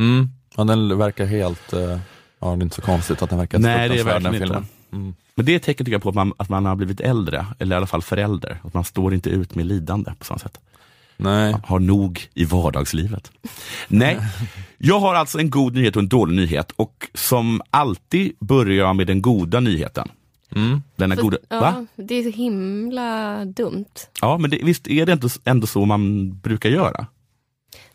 Mm. 0.00 0.28
Ja, 0.56 0.64
den 0.64 0.98
verkar 0.98 1.26
helt... 1.26 1.72
eh, 1.72 1.98
Ja, 2.40 2.50
det 2.50 2.60
är 2.60 2.62
inte 2.62 2.76
så 2.76 2.82
konstigt 2.82 3.22
att 3.22 3.30
den 3.30 3.38
verkar 3.38 3.58
Nej, 3.58 3.88
det 3.88 3.98
är 4.00 4.04
verkligen 4.04 4.34
inte. 4.34 4.46
filmen. 4.46 4.66
Mm. 4.92 5.14
Men 5.34 5.46
det 5.46 5.52
är 5.52 5.56
ett 5.56 5.62
tecken 5.62 5.86
tycker 5.86 5.94
jag 5.94 6.02
på 6.02 6.08
att 6.08 6.14
man, 6.14 6.32
att 6.36 6.48
man 6.48 6.66
har 6.66 6.76
blivit 6.76 7.00
äldre, 7.00 7.46
eller 7.58 7.74
i 7.74 7.76
alla 7.76 7.86
fall 7.86 8.02
förälder. 8.02 8.60
Att 8.64 8.74
man 8.74 8.84
står 8.84 9.14
inte 9.14 9.30
ut 9.30 9.54
med 9.54 9.66
lidande 9.66 10.12
på 10.18 10.24
samma 10.24 10.38
sätt. 10.38 10.60
Nej. 11.16 11.56
Har 11.64 11.78
nog 11.78 12.28
i 12.34 12.44
vardagslivet. 12.44 13.32
Nej, 13.88 14.18
jag 14.78 15.00
har 15.00 15.14
alltså 15.14 15.38
en 15.38 15.50
god 15.50 15.74
nyhet 15.74 15.96
och 15.96 16.02
en 16.02 16.08
dålig 16.08 16.36
nyhet 16.36 16.72
och 16.76 17.08
som 17.14 17.60
alltid 17.70 18.32
börjar 18.40 18.76
jag 18.86 18.96
med 18.96 19.06
den 19.06 19.22
goda 19.22 19.60
nyheten. 19.60 20.08
Mm. 20.54 20.82
Denna 20.96 21.14
goda, 21.14 21.38
va? 21.48 21.84
Ja, 21.96 22.02
det 22.04 22.14
är 22.14 22.22
så 22.22 22.30
himla 22.30 23.44
dumt. 23.44 23.84
Ja, 24.20 24.38
men 24.38 24.50
det, 24.50 24.60
visst 24.62 24.88
är 24.88 25.06
det 25.06 25.12
ändå, 25.12 25.28
ändå 25.44 25.66
så 25.66 25.84
man 25.84 26.32
brukar 26.38 26.70
göra? 26.70 27.06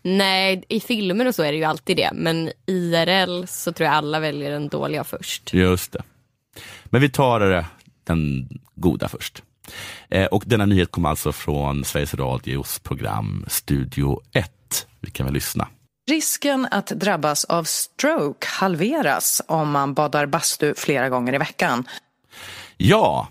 Nej, 0.01 0.63
i 0.67 0.79
filmer 0.79 1.27
och 1.27 1.35
så 1.35 1.43
är 1.43 1.51
det 1.51 1.57
ju 1.57 1.63
alltid 1.63 1.97
det. 1.97 2.09
Men 2.13 2.51
IRL 2.65 3.45
så 3.47 3.71
tror 3.71 3.85
jag 3.85 3.95
alla 3.95 4.19
väljer 4.19 4.51
den 4.51 4.67
dåliga 4.67 5.03
först. 5.03 5.53
Just 5.53 5.91
det. 5.91 6.03
Men 6.85 7.01
vi 7.01 7.09
tar 7.09 7.39
det, 7.39 7.65
den 8.03 8.49
goda 8.75 9.07
först. 9.07 9.43
Eh, 10.09 10.25
och 10.25 10.43
denna 10.45 10.65
nyhet 10.65 10.91
kom 10.91 11.05
alltså 11.05 11.31
från 11.31 11.83
Sveriges 11.83 12.13
Radios 12.13 12.79
program 12.79 13.45
Studio 13.47 14.21
1. 14.33 14.87
Vi 14.99 15.11
kan 15.11 15.25
väl 15.25 15.33
lyssna. 15.33 15.67
Risken 16.09 16.67
att 16.71 16.87
drabbas 16.87 17.45
av 17.45 17.63
stroke 17.63 18.47
halveras 18.47 19.41
om 19.47 19.71
man 19.71 19.93
badar 19.93 20.25
bastu 20.25 20.73
flera 20.77 21.09
gånger 21.09 21.35
i 21.35 21.37
veckan. 21.37 21.87
Ja, 22.77 23.27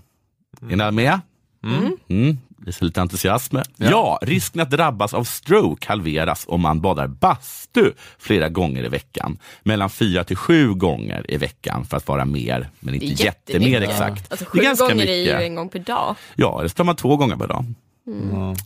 är 0.60 0.76
ni 0.76 0.82
alla 0.82 0.90
med? 0.90 1.20
Mm. 1.64 1.96
Mm. 2.08 2.38
Visar 2.58 2.86
lite 2.86 3.00
entusiasm. 3.00 3.56
Ja. 3.76 4.18
risken 4.22 4.60
att 4.60 4.70
drabbas 4.70 5.14
av 5.14 5.24
stroke 5.24 5.88
halveras 5.88 6.44
om 6.48 6.60
man 6.60 6.80
badar 6.80 7.06
bastu 7.06 7.92
flera 8.18 8.48
gånger 8.48 8.84
i 8.84 8.88
veckan. 8.88 9.38
Mellan 9.62 9.90
fyra 9.90 10.24
till 10.24 10.36
sju 10.36 10.74
gånger 10.74 11.30
i 11.30 11.36
veckan 11.36 11.84
för 11.84 11.96
att 11.96 12.08
vara 12.08 12.24
mer, 12.24 12.70
men 12.80 12.94
inte 12.94 13.06
Det 13.06 13.12
jättemer 13.24 13.80
exakt. 13.80 14.32
Alltså 14.32 14.44
det 14.44 14.50
sju 14.50 14.58
är 14.58 14.62
ganska 14.62 14.88
gånger 14.88 15.06
är 15.06 15.14
ju 15.14 15.22
mycket. 15.22 15.40
en 15.40 15.54
gång 15.54 15.68
per 15.68 15.78
dag. 15.78 16.16
Ja, 16.36 16.58
eller 16.58 16.68
så 16.68 16.74
tar 16.74 16.84
man 16.84 16.96
två 16.96 17.16
gånger 17.16 17.36
per 17.36 17.46
dag. 17.46 17.64
Mm. 18.06 18.56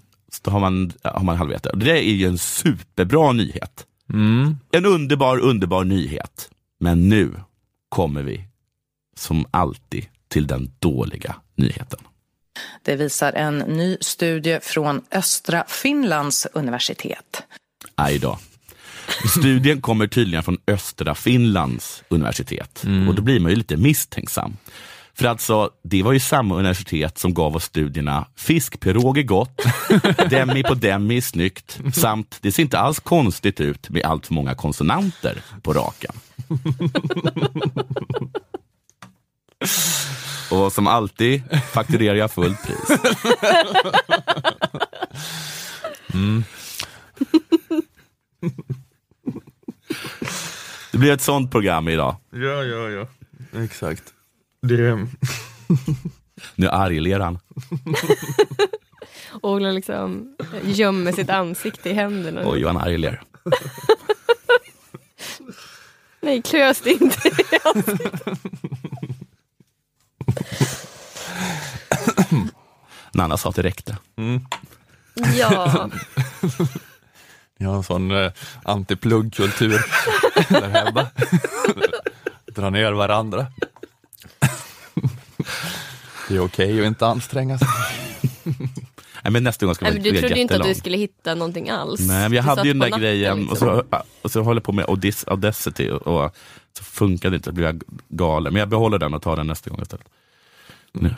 Så 0.45 0.51
har 0.51 0.61
man, 0.61 0.93
har 1.03 1.25
man 1.25 1.37
halverat 1.37 1.63
det. 1.63 1.73
Det 1.75 1.99
är 1.99 2.13
ju 2.13 2.27
en 2.27 2.39
superbra 2.39 3.33
nyhet. 3.33 3.87
Mm. 4.13 4.57
En 4.71 4.87
underbar, 4.87 5.39
underbar 5.39 5.85
nyhet. 5.85 6.51
Men 6.81 7.09
nu 7.09 7.35
kommer 7.89 8.23
vi, 8.23 8.45
som 9.17 9.47
alltid, 9.51 10.07
till 10.33 10.47
den 10.47 10.71
dåliga 10.79 11.35
nyheten. 11.57 12.01
Det 12.83 12.97
visar 12.97 13.33
en 13.33 13.59
ny 13.59 13.97
studie 14.01 14.59
från 14.63 15.03
östra 15.11 15.65
Finlands 15.69 16.47
universitet. 16.53 17.43
Aj 17.95 18.19
då. 18.19 18.39
Studien 19.39 19.81
kommer 19.81 20.07
tydligen 20.07 20.43
från 20.43 20.59
östra 20.67 21.15
Finlands 21.15 22.03
universitet 22.09 22.85
och 23.09 23.15
då 23.15 23.23
blir 23.23 23.41
man 23.41 23.51
ju 23.51 23.57
lite 23.57 23.77
misstänksam. 23.77 24.57
För 25.15 25.25
alltså, 25.25 25.71
det 25.85 26.03
var 26.03 26.13
ju 26.13 26.21
samma 26.21 26.55
universitet 26.55 27.19
som 27.19 27.35
gav 27.35 27.57
oss 27.57 27.65
studierna 27.65 28.27
Fiskpirog 28.37 29.19
är 29.19 29.23
gott, 29.23 29.65
Demi 30.31 30.63
på 30.63 30.75
Demi 30.75 31.17
är 31.17 31.21
snyggt 31.21 31.81
samt 31.95 32.39
Det 32.41 32.53
ser 32.53 32.63
inte 32.63 32.79
alls 32.79 33.01
konstigt 33.01 33.61
ut 33.61 33.91
med 33.91 34.05
allt 34.05 34.27
för 34.27 34.35
många 34.35 34.55
konsonanter 34.55 35.39
på 35.63 35.73
raken. 35.73 36.13
Och 40.51 40.73
som 40.73 40.87
alltid 40.87 41.43
fakturerar 41.73 42.15
jag 42.15 42.31
fullt 42.31 42.63
pris. 42.63 42.99
Det 50.93 50.99
blir 50.99 51.13
ett 51.13 51.23
sånt 51.23 51.51
program 51.51 51.89
idag. 51.89 52.17
Ja, 52.31 52.65
ja, 52.65 52.91
ja. 52.91 53.07
Exakt. 53.65 54.03
Det... 54.63 55.07
Nu 56.55 56.69
argler 56.69 57.21
han. 57.21 57.39
Ola 59.43 59.71
liksom 59.71 60.37
gömmer 60.65 61.13
sitt 61.13 61.31
ansikte 61.31 61.91
i 61.91 61.93
händerna. 61.93 62.43
Oj, 62.45 62.65
vad 62.65 62.75
han 62.75 62.83
argler. 62.83 63.23
Nej, 66.21 66.43
klös 66.43 66.81
det 66.81 66.91
inte. 66.91 67.31
Nanna 73.13 73.37
sa 73.37 73.49
att 73.49 73.55
det 73.57 73.63
räckte. 73.63 73.97
ja, 75.39 75.91
Jag 77.59 77.69
har 77.69 77.77
en 77.77 77.83
sån 77.83 78.11
eh, 78.11 78.33
antipluggkultur 78.63 79.69
där 80.49 80.69
hemma. 80.69 81.07
Dra 82.55 82.71
ner 82.71 82.93
varandra. 82.93 83.47
Det 86.29 86.37
är 86.37 86.41
okej 86.45 86.81
att 86.81 86.87
inte 86.87 87.07
anstränga 87.07 87.59
sig. 87.59 87.69
Nej, 89.23 89.33
men 89.33 89.45
nästa 89.45 89.67
gång 89.67 89.75
ska 89.75 89.85
Nej, 89.85 89.95
det 89.95 90.01
men 90.01 90.13
du 90.15 90.21
trodde 90.21 90.41
inte 90.41 90.57
att 90.57 90.63
du 90.63 90.75
skulle 90.75 90.97
hitta 90.97 91.35
någonting 91.35 91.71
alls. 91.71 92.01
Nej, 92.01 92.29
men 92.29 92.33
jag 92.33 92.45
Du 92.45 92.49
hade 92.49 92.63
ju 92.69 92.73
den 92.75 92.91
där 92.91 92.99
grejen 92.99 93.41
liksom. 93.41 93.69
och, 93.69 93.79
så, 93.91 93.99
och 94.23 94.31
så 94.31 94.43
håller 94.43 94.61
jag 94.61 94.65
på 94.65 94.73
med 94.73 94.85
Audis- 94.87 95.29
Audacity 95.31 95.91
och, 95.91 96.07
och 96.25 96.37
så 96.79 96.85
funkade 96.85 97.31
det 97.31 97.37
inte, 97.37 97.51
då 97.51 97.55
blev 97.55 97.67
jag 97.67 97.83
galen. 98.09 98.53
Men 98.53 98.61
jag 98.61 98.69
behåller 98.69 98.99
den 98.99 99.15
och 99.15 99.23
tar 99.23 99.37
den 99.37 99.47
nästa 99.47 99.71
gång 99.71 99.83
istället. 99.83 100.07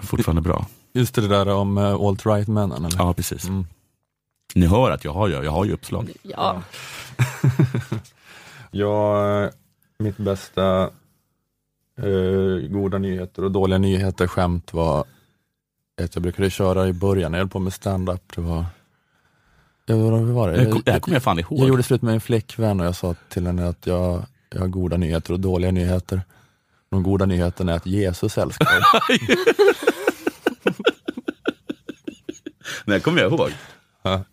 Fortfarande 0.02 0.42
bra. 0.42 0.66
Just 0.92 1.14
det 1.14 1.28
där 1.28 1.48
om 1.48 1.78
uh, 1.78 1.84
alt-right-männen? 1.94 2.88
Ja, 2.98 3.14
precis. 3.14 3.46
Ni 4.54 4.66
hör 4.66 4.90
att 4.90 5.04
jag 5.04 5.12
har, 5.12 5.28
ju- 5.28 5.34
jag 5.44 5.50
har 5.52 5.64
ju 5.64 5.72
uppslag. 5.72 6.10
Ja. 6.22 6.62
Jag, 8.70 9.50
mitt 9.98 10.16
bästa 10.16 10.82
eh, 11.98 12.68
goda 12.70 12.98
nyheter 12.98 13.44
och 13.44 13.50
dåliga 13.50 13.78
nyheter 13.78 14.26
skämt 14.26 14.72
var 14.74 15.04
ett 16.02 16.14
jag 16.14 16.22
brukade 16.22 16.50
köra 16.50 16.88
i 16.88 16.92
början 16.92 17.32
när 17.32 17.38
jag 17.38 17.44
höll 17.44 17.50
på 17.50 17.58
med 17.58 17.72
stand-up. 17.72 18.32
Det 18.34 18.40
var, 18.40 18.64
ja, 19.86 19.96
vad 19.96 20.20
var 20.20 20.52
det? 20.52 20.66
Kom- 20.72 20.82
det 20.84 20.92
här 20.92 21.00
kommer 21.00 21.16
jag 21.16 21.22
fan 21.22 21.38
ihåg. 21.38 21.58
Jag 21.60 21.68
gjorde 21.68 21.82
slut 21.82 22.02
med 22.02 22.14
en 22.14 22.20
flickvän 22.20 22.80
och 22.80 22.86
jag 22.86 22.96
sa 22.96 23.14
till 23.28 23.46
henne 23.46 23.68
att 23.68 23.86
jag, 23.86 24.22
jag 24.50 24.60
har 24.60 24.68
goda 24.68 24.96
nyheter 24.96 25.32
och 25.32 25.40
dåliga 25.40 25.70
nyheter. 25.70 26.22
De 26.94 27.02
goda 27.02 27.26
nyheterna 27.26 27.72
är 27.72 27.76
att 27.76 27.86
Jesus 27.86 28.38
älskar 28.38 28.66
dig. 29.08 29.18
Det 32.86 33.00
kommer 33.00 33.22
jag 33.22 33.32
ihåg. 33.32 33.50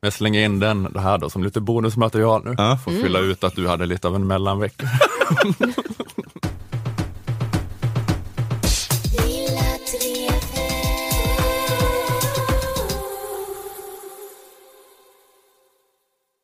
Jag 0.00 0.12
slänger 0.12 0.44
in 0.44 0.58
den 0.60 0.82
det 0.92 1.00
här 1.00 1.18
då 1.18 1.30
som 1.30 1.44
lite 1.44 1.60
bonusmaterial 1.60 2.44
nu. 2.44 2.56
Får 2.84 2.90
Mm. 2.90 3.02
fylla 3.02 3.18
ut 3.18 3.44
att 3.44 3.54
du 3.56 3.68
hade 3.68 3.86
lite 3.86 4.08
av 4.08 4.14
en 4.14 4.26
mellanvecka. 4.26 4.86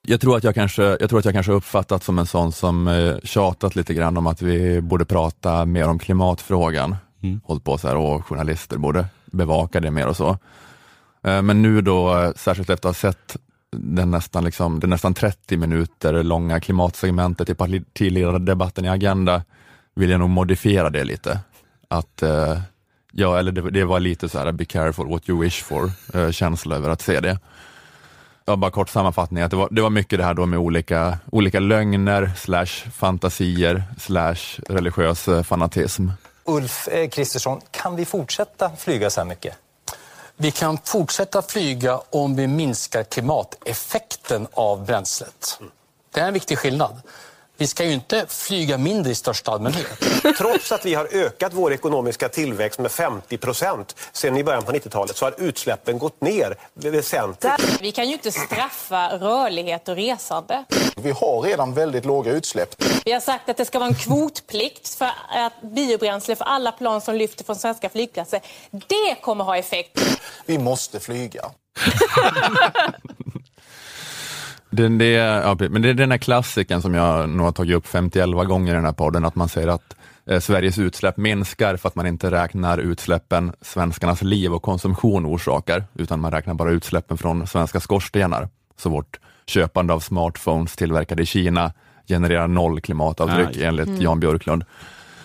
Jag 0.09 0.21
tror 0.21 0.37
att 0.37 0.45
jag 0.45 0.55
kanske, 0.55 0.83
jag 0.83 1.11
tror 1.11 1.19
att 1.19 1.25
jag 1.25 1.35
kanske 1.35 1.53
uppfattat 1.53 2.03
som 2.03 2.19
en 2.19 2.27
sån 2.27 2.53
som 2.53 2.89
eh, 2.89 3.17
tjatat 3.25 3.77
lite 3.77 3.95
grann 3.95 4.17
om 4.17 4.27
att 4.27 4.43
vi 4.43 4.81
borde 4.81 5.05
prata 5.05 5.65
mer 5.65 5.89
om 5.89 5.99
klimatfrågan. 5.99 6.97
Mm. 7.23 7.41
Hållit 7.45 7.65
på 7.65 7.79
så 7.79 7.89
här 7.89 7.97
och 7.97 8.27
journalister 8.27 8.77
borde 8.79 9.07
bevaka 9.27 9.81
det 9.81 9.91
mer 9.91 10.07
och 10.07 10.17
så. 10.17 10.39
Eh, 11.25 11.43
Men 11.43 11.63
nu 11.63 11.81
då, 11.81 12.19
eh, 12.19 12.33
särskilt 12.37 12.71
efter 12.71 12.89
att 12.89 12.97
ha 12.97 13.11
sett 13.11 13.37
den 13.77 14.11
nästan, 14.11 14.45
liksom, 14.45 14.81
det 14.81 14.87
nästan 14.87 15.15
30 15.15 15.57
minuter 15.57 16.23
långa 16.23 16.61
klimatsegmentet 16.61 17.49
i 17.51 17.55
partiledardebatten 17.55 18.85
i 18.85 18.89
Agenda, 18.89 19.43
vill 19.95 20.11
jag 20.11 20.21
nog 20.21 20.31
modifiera 20.31 20.91
det 20.91 21.05
lite. 21.05 21.41
Att, 21.89 22.23
eh, 22.23 22.61
ja, 23.13 23.39
eller 23.39 23.53
det, 23.53 23.71
det 23.71 23.85
var 23.85 24.01
lite 24.01 24.29
så 24.29 24.39
här, 24.39 24.53
be 24.53 24.65
careful 24.65 25.09
what 25.09 25.29
you 25.29 25.41
wish 25.41 25.63
for, 25.63 25.91
eh, 26.15 26.31
känsla 26.31 26.77
över 26.77 26.91
att 26.91 27.01
se 27.01 27.21
det. 27.21 27.39
Ja, 28.45 28.57
bara 28.57 28.71
kort 28.71 28.89
sammanfattning, 28.89 29.43
att 29.43 29.51
det 29.51 29.57
var, 29.57 29.69
det 29.71 29.83
var 29.83 29.91
mycket 29.91 30.19
det 30.19 30.25
här 30.25 30.35
då 30.35 30.47
med 30.47 30.59
olika, 30.59 31.19
olika 31.31 31.61
lögner, 31.61 32.31
slash 32.37 32.91
fantasier, 32.95 33.83
slash 34.01 34.61
religiös 34.69 35.29
eh, 35.29 35.43
fanatism. 35.43 36.09
Ulf 36.45 36.89
eh, 36.89 37.09
Kristersson, 37.09 37.61
kan 37.71 37.97
vi 37.97 38.05
fortsätta 38.05 38.71
flyga 38.77 39.11
så 39.11 39.21
här 39.21 39.29
mycket? 39.29 39.55
Vi 40.37 40.51
kan 40.51 40.79
fortsätta 40.85 41.43
flyga 41.43 42.01
om 42.11 42.37
vi 42.37 42.47
minskar 42.47 43.03
klimateffekten 43.03 44.47
av 44.53 44.87
bränslet. 44.87 45.61
Det 46.15 46.21
är 46.21 46.27
en 46.29 46.35
viktig 46.35 46.59
skillnad. 46.59 47.03
Vi 47.63 47.67
ska 47.67 47.85
ju 47.85 47.93
inte 47.93 48.27
flyga 48.29 48.79
mindre 48.79 49.13
i 49.13 49.15
största 49.15 49.53
allmänhet. 49.53 50.05
Trots 50.39 50.73
att 50.73 50.87
vi 50.87 50.95
har 50.95 51.09
ökat 51.13 51.53
vår 51.55 51.73
ekonomiska 51.73 52.29
tillväxt 52.29 52.79
med 52.79 52.91
50 52.91 53.37
procent 53.37 53.97
sedan 54.13 54.37
i 54.37 54.45
början 54.45 54.63
på 54.63 54.73
90-talet 54.73 55.17
så 55.17 55.25
har 55.25 55.35
utsläppen 55.39 55.99
gått 55.99 56.21
ner 56.21 56.57
väsentligt. 56.75 57.81
Vi 57.81 57.93
kan 57.93 58.07
ju 58.07 58.13
inte 58.13 58.33
straffa 58.33 59.19
rörlighet 59.19 59.89
och 59.89 59.97
resande. 59.97 60.65
Vi 60.97 61.11
har 61.11 61.43
redan 61.43 61.75
väldigt 61.75 62.05
låga 62.05 62.33
utsläpp. 62.33 62.85
Vi 63.05 63.13
har 63.13 63.21
sagt 63.21 63.49
att 63.49 63.57
det 63.57 63.65
ska 63.65 63.79
vara 63.79 63.89
en 63.89 63.95
kvotplikt 63.95 64.95
för 64.95 65.11
att 65.29 65.63
biobränsle 65.63 66.37
för 66.37 66.45
alla 66.45 66.73
plan 66.73 67.01
som 67.01 67.15
lyfter 67.15 67.45
från 67.45 67.57
svenska 67.57 67.89
flygplatser. 67.89 68.41
Det 68.71 69.21
kommer 69.21 69.45
ha 69.45 69.57
effekt. 69.57 70.01
Vi 70.47 70.59
måste 70.59 71.01
flyga. 71.01 71.51
Den, 74.75 74.99
det, 74.99 75.11
ja, 75.11 75.57
men 75.71 75.83
det 75.83 75.91
är 75.91 75.95
den 75.95 76.11
här 76.11 76.19
klassiken 76.19 76.83
som 76.83 76.95
jag 76.95 77.29
nog 77.29 77.47
har 77.47 77.53
tagit 77.53 77.77
upp 77.77 77.87
51 77.87 78.29
gånger 78.29 78.73
i 78.73 78.75
den 78.75 78.85
här 78.85 78.93
podden, 78.93 79.25
att 79.25 79.35
man 79.35 79.49
säger 79.49 79.69
att 79.69 79.97
eh, 80.27 80.41
Sveriges 80.41 80.79
utsläpp 80.79 81.17
minskar 81.17 81.77
för 81.77 81.89
att 81.89 81.95
man 81.95 82.07
inte 82.07 82.31
räknar 82.31 82.79
utsläppen 82.79 83.53
svenskarnas 83.61 84.23
liv 84.23 84.53
och 84.53 84.63
konsumtion 84.63 85.27
orsakar, 85.27 85.85
utan 85.95 86.21
man 86.21 86.31
räknar 86.31 86.55
bara 86.55 86.71
utsläppen 86.71 87.19
från 87.19 87.47
svenska 87.47 87.81
skorstenar. 87.81 88.49
Så 88.77 88.91
vårt 88.91 89.21
köpande 89.47 89.93
av 89.93 90.01
smartphones 90.01 90.77
tillverkade 90.77 91.23
i 91.23 91.27
Kina 91.27 91.73
genererar 92.09 92.49
noll 92.49 92.81
klimatavtryck 92.81 93.57
Aj. 93.57 93.65
enligt 93.65 93.89
Mm. 93.89 94.03
Jan 94.03 94.21
Björklund. 94.21 94.65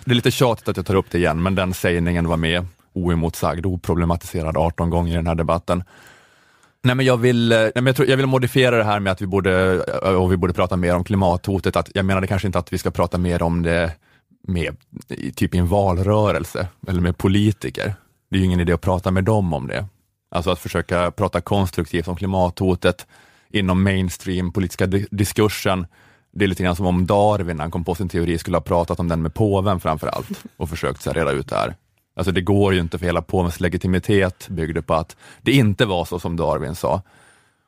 Det 0.05 0.11
är 0.11 0.15
lite 0.15 0.31
tjatigt 0.31 0.67
att 0.67 0.77
jag 0.77 0.85
tar 0.85 0.95
upp 0.95 1.11
det 1.11 1.17
igen, 1.17 1.43
men 1.43 1.55
den 1.55 1.73
sägningen 1.73 2.27
var 2.27 2.37
med 2.37 2.65
oemotsagd, 2.93 3.65
oproblematiserad 3.65 4.57
18 4.57 4.89
gånger 4.89 5.13
i 5.13 5.15
den 5.15 5.27
här 5.27 5.35
debatten. 5.35 5.83
Nej, 6.87 6.95
men 6.95 7.05
jag, 7.05 7.17
vill, 7.17 7.51
eh, 7.51 7.57
nej, 7.57 7.71
men 7.75 7.85
jag, 7.85 7.95
tror, 7.95 8.09
jag 8.09 8.17
vill 8.17 8.25
modifiera 8.25 8.77
det 8.77 8.83
här 8.83 8.99
med 8.99 9.11
att 9.11 9.21
vi 9.21 9.27
borde, 9.27 9.83
eh, 10.03 10.09
och 10.09 10.31
vi 10.31 10.37
borde 10.37 10.53
prata 10.53 10.77
mer 10.77 10.95
om 10.95 11.03
klimathotet. 11.03 11.75
Att, 11.75 11.89
jag 11.93 12.05
menade 12.05 12.27
kanske 12.27 12.47
inte 12.47 12.59
att 12.59 12.73
vi 12.73 12.77
ska 12.77 12.91
prata 12.91 13.17
mer 13.17 13.43
om 13.43 13.61
det 13.63 13.91
med, 14.47 14.75
i- 15.09 15.31
typ 15.31 15.55
i 15.55 15.57
en 15.57 15.67
valrörelse 15.67 16.67
eller 16.87 17.01
med 17.01 17.17
politiker. 17.17 17.95
Det 18.29 18.35
är 18.35 18.39
ju 18.39 18.45
ingen 18.45 18.59
idé 18.59 18.73
att 18.73 18.81
prata 18.81 19.11
med 19.11 19.23
dem 19.23 19.53
om 19.53 19.67
det. 19.67 19.85
Alltså 20.31 20.51
att 20.51 20.59
försöka 20.59 21.11
prata 21.11 21.41
konstruktivt 21.41 22.07
om 22.07 22.15
klimathotet 22.15 23.07
inom 23.49 23.83
mainstream 23.83 24.51
politiska 24.51 24.85
diskursen. 25.11 25.87
Det 26.33 26.45
är 26.45 26.49
lite 26.49 26.63
grann 26.63 26.75
som 26.75 26.85
om 26.85 27.05
Darwin, 27.05 27.57
när 27.57 27.63
han 27.63 27.71
kom 27.71 27.83
på 27.83 27.95
sin 27.95 28.09
teori, 28.09 28.37
skulle 28.37 28.57
ha 28.57 28.61
pratat 28.61 28.99
om 28.99 29.07
den 29.07 29.21
med 29.21 29.33
påven 29.33 29.79
framför 29.79 30.07
allt 30.07 30.27
och 30.57 30.69
försökt 30.69 31.01
så 31.01 31.09
här, 31.09 31.15
reda 31.15 31.31
ut 31.31 31.49
det 31.49 31.55
här. 31.55 31.75
Alltså 32.17 32.31
det 32.31 32.41
går 32.41 32.73
ju 32.73 32.79
inte 32.79 32.97
för 32.97 33.05
hela 33.05 33.21
påvens 33.21 33.59
legitimitet 33.59 34.47
byggde 34.49 34.81
på 34.81 34.93
att 34.93 35.15
det 35.41 35.51
inte 35.51 35.85
var 35.85 36.05
så 36.05 36.19
som 36.19 36.35
Darwin 36.35 36.75
sa. 36.75 37.01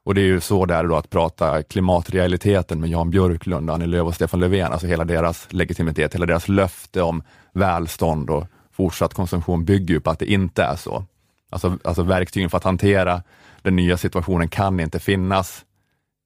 Och 0.04 0.16
det 0.16 0.22
är 0.22 0.26
ju 0.26 0.42
så 0.42 0.66
där 0.66 0.84
då 0.84 0.96
att 0.96 1.10
prata 1.10 1.64
klimatrealiteten 1.64 2.80
med 2.80 2.90
Jan 2.90 3.10
Björklund, 3.10 3.70
Annie 3.70 3.86
Lööf 3.86 4.08
och 4.08 4.16
Stefan 4.16 4.40
Löfven, 4.40 4.72
alltså 4.72 4.88
hela 4.88 5.06
deras 5.06 5.48
legitimitet, 5.54 6.16
hela 6.16 6.26
deras 6.26 6.48
löfte 6.48 7.02
om 7.02 7.24
välstånd 7.54 8.30
och 8.30 8.48
fortsatt 8.72 9.14
konsumtion 9.14 9.66
bygger 9.66 9.94
ju 9.94 10.00
på 10.00 10.10
att 10.10 10.20
det 10.20 10.32
inte 10.32 10.64
är 10.64 10.76
så. 10.76 11.06
Alltså, 11.50 11.78
alltså 11.84 12.04
verktygen 12.04 12.50
för 12.50 12.58
att 12.58 12.64
hantera 12.64 13.24
den 13.62 13.76
nya 13.76 13.98
situationen 13.98 14.50
kan 14.50 14.80
inte 14.80 15.00
finnas 15.00 15.66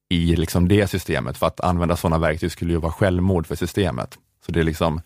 i 0.08 0.36
liksom 0.36 0.68
det 0.68 0.88
systemet, 0.88 1.36
för 1.36 1.46
att 1.46 1.60
använda 1.60 1.96
sådana 1.96 2.18
verktyg 2.18 2.52
skulle 2.52 2.72
ju 2.72 2.78
vara 2.78 2.92
självmord 2.92 3.46
för 3.46 3.54
systemet. 3.54 4.18
Så 4.46 4.52
det 4.52 4.60
är 4.60 4.64
liksom, 4.64 5.00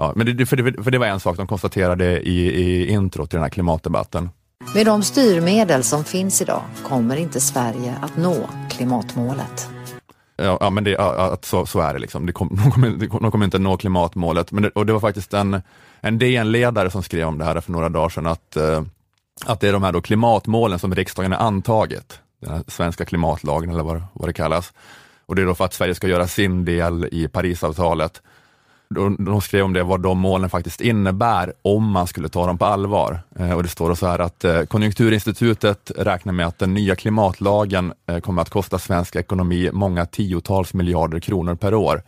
ja, 0.00 0.12
men 0.16 0.36
det, 0.36 0.46
för, 0.46 0.56
det, 0.56 0.82
för 0.82 0.90
det 0.90 0.98
var 0.98 1.06
en 1.06 1.20
sak 1.20 1.36
de 1.36 1.46
konstaterade 1.46 2.20
i, 2.20 2.46
i 2.46 2.90
introt 2.90 3.30
till 3.30 3.36
den 3.36 3.42
här 3.42 3.50
klimatdebatten. 3.50 4.30
Med 4.74 4.86
de 4.86 5.02
styrmedel 5.02 5.82
som 5.82 6.04
finns 6.04 6.42
idag 6.42 6.62
kommer 6.82 7.16
inte 7.16 7.40
Sverige 7.40 7.94
att 8.02 8.16
nå 8.16 8.48
klimatmålet. 8.70 9.68
Ja, 10.36 10.58
ja 10.60 10.70
men 10.70 10.84
det, 10.84 10.90
ja, 10.90 11.38
så, 11.42 11.66
så 11.66 11.80
är 11.80 11.94
det. 11.94 12.00
Liksom. 12.00 12.26
Det 12.26 12.32
kom, 12.32 12.48
de, 12.64 12.70
kommer, 12.70 13.20
de 13.20 13.30
kommer- 13.30 13.44
inte 13.44 13.58
nå 13.58 13.76
klimatmålet. 13.76 14.52
Men 14.52 14.62
det, 14.62 14.68
och 14.68 14.86
det 14.86 14.92
var 14.92 15.00
faktiskt 15.00 15.34
en, 15.34 15.62
en 16.00 16.18
DN-ledare 16.18 16.90
som 16.90 17.02
skrev 17.02 17.28
om 17.28 17.38
det 17.38 17.44
här 17.44 17.60
för 17.60 17.72
några 17.72 17.88
dagar 17.88 18.08
sedan, 18.08 18.26
att, 18.26 18.56
eh, 18.56 18.82
att 19.46 19.60
det 19.60 19.68
är 19.68 19.72
de 19.72 19.82
här 19.82 20.00
klimatmålen 20.00 20.78
som 20.78 20.94
riksdagen 20.94 21.32
har 21.32 21.38
antagit, 21.38 22.20
den 22.40 22.64
svenska 22.68 23.04
klimatlagen 23.04 23.70
eller 23.70 23.82
vad, 23.82 24.02
vad 24.12 24.28
det 24.28 24.32
kallas. 24.32 24.72
Och 25.26 25.36
det 25.36 25.42
är 25.42 25.46
då 25.46 25.54
för 25.54 25.64
att 25.64 25.74
Sverige 25.74 25.94
ska 25.94 26.08
göra 26.08 26.26
sin 26.26 26.64
del 26.64 27.08
i 27.12 27.28
Parisavtalet. 27.28 28.22
De, 28.94 29.16
de 29.24 29.40
skrev 29.40 29.64
om 29.64 29.72
det, 29.72 29.82
vad 29.82 30.00
de 30.00 30.18
målen 30.18 30.50
faktiskt 30.50 30.80
innebär 30.80 31.52
om 31.62 31.90
man 31.90 32.06
skulle 32.06 32.28
ta 32.28 32.46
dem 32.46 32.58
på 32.58 32.64
allvar. 32.64 33.20
Eh, 33.38 33.52
och 33.52 33.62
det 33.62 33.68
står 33.68 33.94
så 33.94 34.06
här 34.06 34.18
att 34.18 34.44
eh, 34.44 34.62
Konjunkturinstitutet 34.62 35.92
räknar 35.96 36.32
med 36.32 36.46
att 36.46 36.58
den 36.58 36.74
nya 36.74 36.96
klimatlagen 36.96 37.92
eh, 38.06 38.20
kommer 38.20 38.42
att 38.42 38.50
kosta 38.50 38.78
svensk 38.78 39.16
ekonomi 39.16 39.70
många 39.72 40.06
tiotals 40.06 40.74
miljarder 40.74 41.20
kronor 41.20 41.54
per 41.54 41.74
år. 41.74 42.02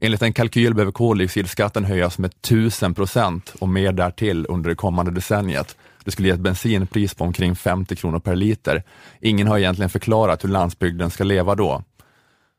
Enligt 0.00 0.22
en 0.22 0.32
kalkyl 0.32 0.74
behöver 0.74 0.92
koldioxidskatten 0.92 1.84
höjas 1.84 2.18
med 2.18 2.30
1000 2.30 2.94
procent 2.94 3.54
och 3.60 3.68
mer 3.68 3.92
därtill 3.92 4.46
under 4.48 4.70
det 4.70 4.76
kommande 4.76 5.10
decenniet. 5.10 5.76
Det 6.04 6.10
skulle 6.10 6.28
ge 6.28 6.34
ett 6.34 6.40
bensinpris 6.40 7.14
på 7.14 7.24
omkring 7.24 7.56
50 7.56 7.96
kronor 7.96 8.18
per 8.18 8.36
liter. 8.36 8.82
Ingen 9.20 9.46
har 9.46 9.58
egentligen 9.58 9.90
förklarat 9.90 10.44
hur 10.44 10.48
landsbygden 10.48 11.10
ska 11.10 11.24
leva 11.24 11.54
då. 11.54 11.82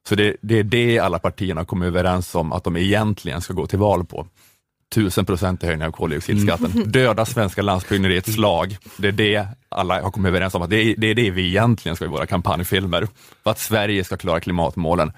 Så 0.09 0.15
det, 0.15 0.35
det 0.41 0.59
är 0.59 0.63
det 0.63 0.99
alla 0.99 1.19
partierna 1.19 1.65
kommer 1.65 1.85
överens 1.85 2.35
om 2.35 2.51
att 2.51 2.63
de 2.63 2.77
egentligen 2.77 3.41
ska 3.41 3.53
gå 3.53 3.67
till 3.67 3.79
val 3.79 4.05
på. 4.05 4.27
tusen 4.93 5.25
procent 5.25 5.63
höjning 5.63 5.87
av 5.87 5.91
koldioxidskatten. 5.91 6.71
Mm. 6.71 6.91
Döda 6.91 7.25
svenska 7.25 7.61
landsbygden 7.61 8.11
i 8.11 8.15
ett 8.15 8.33
slag. 8.33 8.77
Det 8.97 9.07
är 9.07 9.11
det 9.11 9.47
alla 9.69 10.01
har 10.01 10.11
kommit 10.11 10.29
överens 10.29 10.55
om, 10.55 10.61
att 10.61 10.69
det 10.69 10.83
är, 10.83 10.95
det 10.97 11.07
är 11.07 11.15
det 11.15 11.31
vi 11.31 11.47
egentligen 11.47 11.95
ska 11.95 12.05
i 12.05 12.07
våra 12.07 12.25
kampanjfilmer. 12.25 13.07
För 13.43 13.51
att 13.51 13.59
Sverige 13.59 14.03
ska 14.03 14.17
klara 14.17 14.39
klimatmålen. 14.39 15.11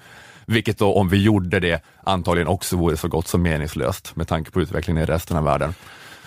Vilket 0.46 0.78
då, 0.78 0.94
om 0.94 1.08
vi 1.08 1.22
gjorde 1.22 1.60
det, 1.60 1.82
antagligen 2.04 2.48
också 2.48 2.76
vore 2.76 2.96
så 2.96 3.08
gott 3.08 3.28
som 3.28 3.42
meningslöst 3.42 4.16
med 4.16 4.28
tanke 4.28 4.50
på 4.50 4.60
utvecklingen 4.60 5.02
i 5.02 5.06
resten 5.06 5.36
av 5.36 5.44
världen. 5.44 5.74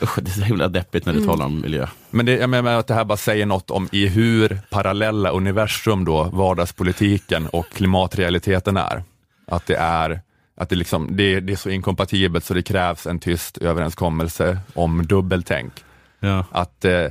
Usch, 0.01 0.19
det 0.21 0.29
är 0.29 0.33
så 0.33 0.41
himla 0.41 0.67
deppigt 0.67 1.05
när 1.05 1.13
du 1.13 1.19
Mm. 1.19 1.29
talar 1.29 1.45
om 1.45 1.61
miljö. 1.61 1.87
Men 2.09 2.25
det, 2.25 2.31
jag 2.37 2.49
menar 2.49 2.79
att 2.79 2.87
det 2.87 2.93
här 2.93 3.05
bara 3.05 3.17
säger 3.17 3.45
något 3.45 3.71
om 3.71 3.89
i 3.91 4.07
hur 4.07 4.59
parallella 4.69 5.29
universum 5.29 6.05
då 6.05 6.23
vardagspolitiken 6.23 7.47
och 7.47 7.69
klimatrealiteten 7.69 8.77
är. 8.77 9.03
Att 9.47 9.65
det 9.65 9.75
är 9.75 10.21
att 10.57 10.69
det, 10.69 10.75
liksom, 10.75 11.17
det, 11.17 11.39
det 11.39 11.53
är 11.53 11.57
så 11.57 11.69
inkompatibelt 11.69 12.45
så 12.45 12.53
det 12.53 12.61
krävs 12.63 13.07
en 13.07 13.19
tyst 13.19 13.57
överenskommelse 13.57 14.59
om 14.73 15.05
dubbeltänk. 15.07 15.73
Ja. 16.19 16.45
Att 16.51 16.85
eh, 16.85 17.07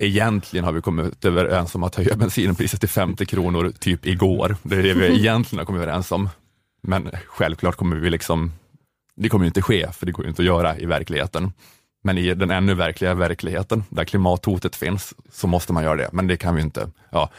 egentligen 0.00 0.64
har 0.64 0.72
vi 0.72 0.80
kommit 0.80 1.24
överens 1.24 1.74
om 1.74 1.82
att 1.82 1.94
höja 1.94 2.16
bensinpriset 2.16 2.80
till 2.80 2.88
50 2.88 3.26
kronor 3.26 3.72
typ 3.80 4.06
igår. 4.06 4.56
Det 4.62 4.76
är 4.76 4.82
det 4.82 4.94
vi 4.94 5.06
egentligen 5.18 5.58
har 5.58 5.66
kommit 5.66 5.82
överens 5.82 6.12
om. 6.12 6.28
Men 6.82 7.10
självklart 7.26 7.76
kommer 7.76 7.96
vi 7.96 8.10
liksom, 8.10 8.52
det 9.16 9.28
kommer 9.28 9.44
ju 9.44 9.48
inte 9.48 9.62
ske, 9.62 9.92
för 9.92 10.06
det 10.06 10.12
går 10.12 10.24
ju 10.24 10.28
inte 10.28 10.42
att 10.42 10.46
göra 10.46 10.78
i 10.78 10.86
verkligheten. 10.86 11.52
Men 12.06 12.18
i 12.18 12.34
den 12.34 12.50
ännu 12.50 12.74
verkliga 12.74 13.14
verkligheten, 13.14 13.84
där 13.88 14.04
klimathotet 14.04 14.76
finns, 14.76 15.14
så 15.32 15.46
måste 15.46 15.72
man 15.72 15.84
göra 15.84 15.96
det. 15.96 16.08
Men 16.12 16.26
det 16.26 16.36
kan 16.36 16.54
vi 16.54 16.62
inte. 16.62 16.90
Ja. 17.10 17.30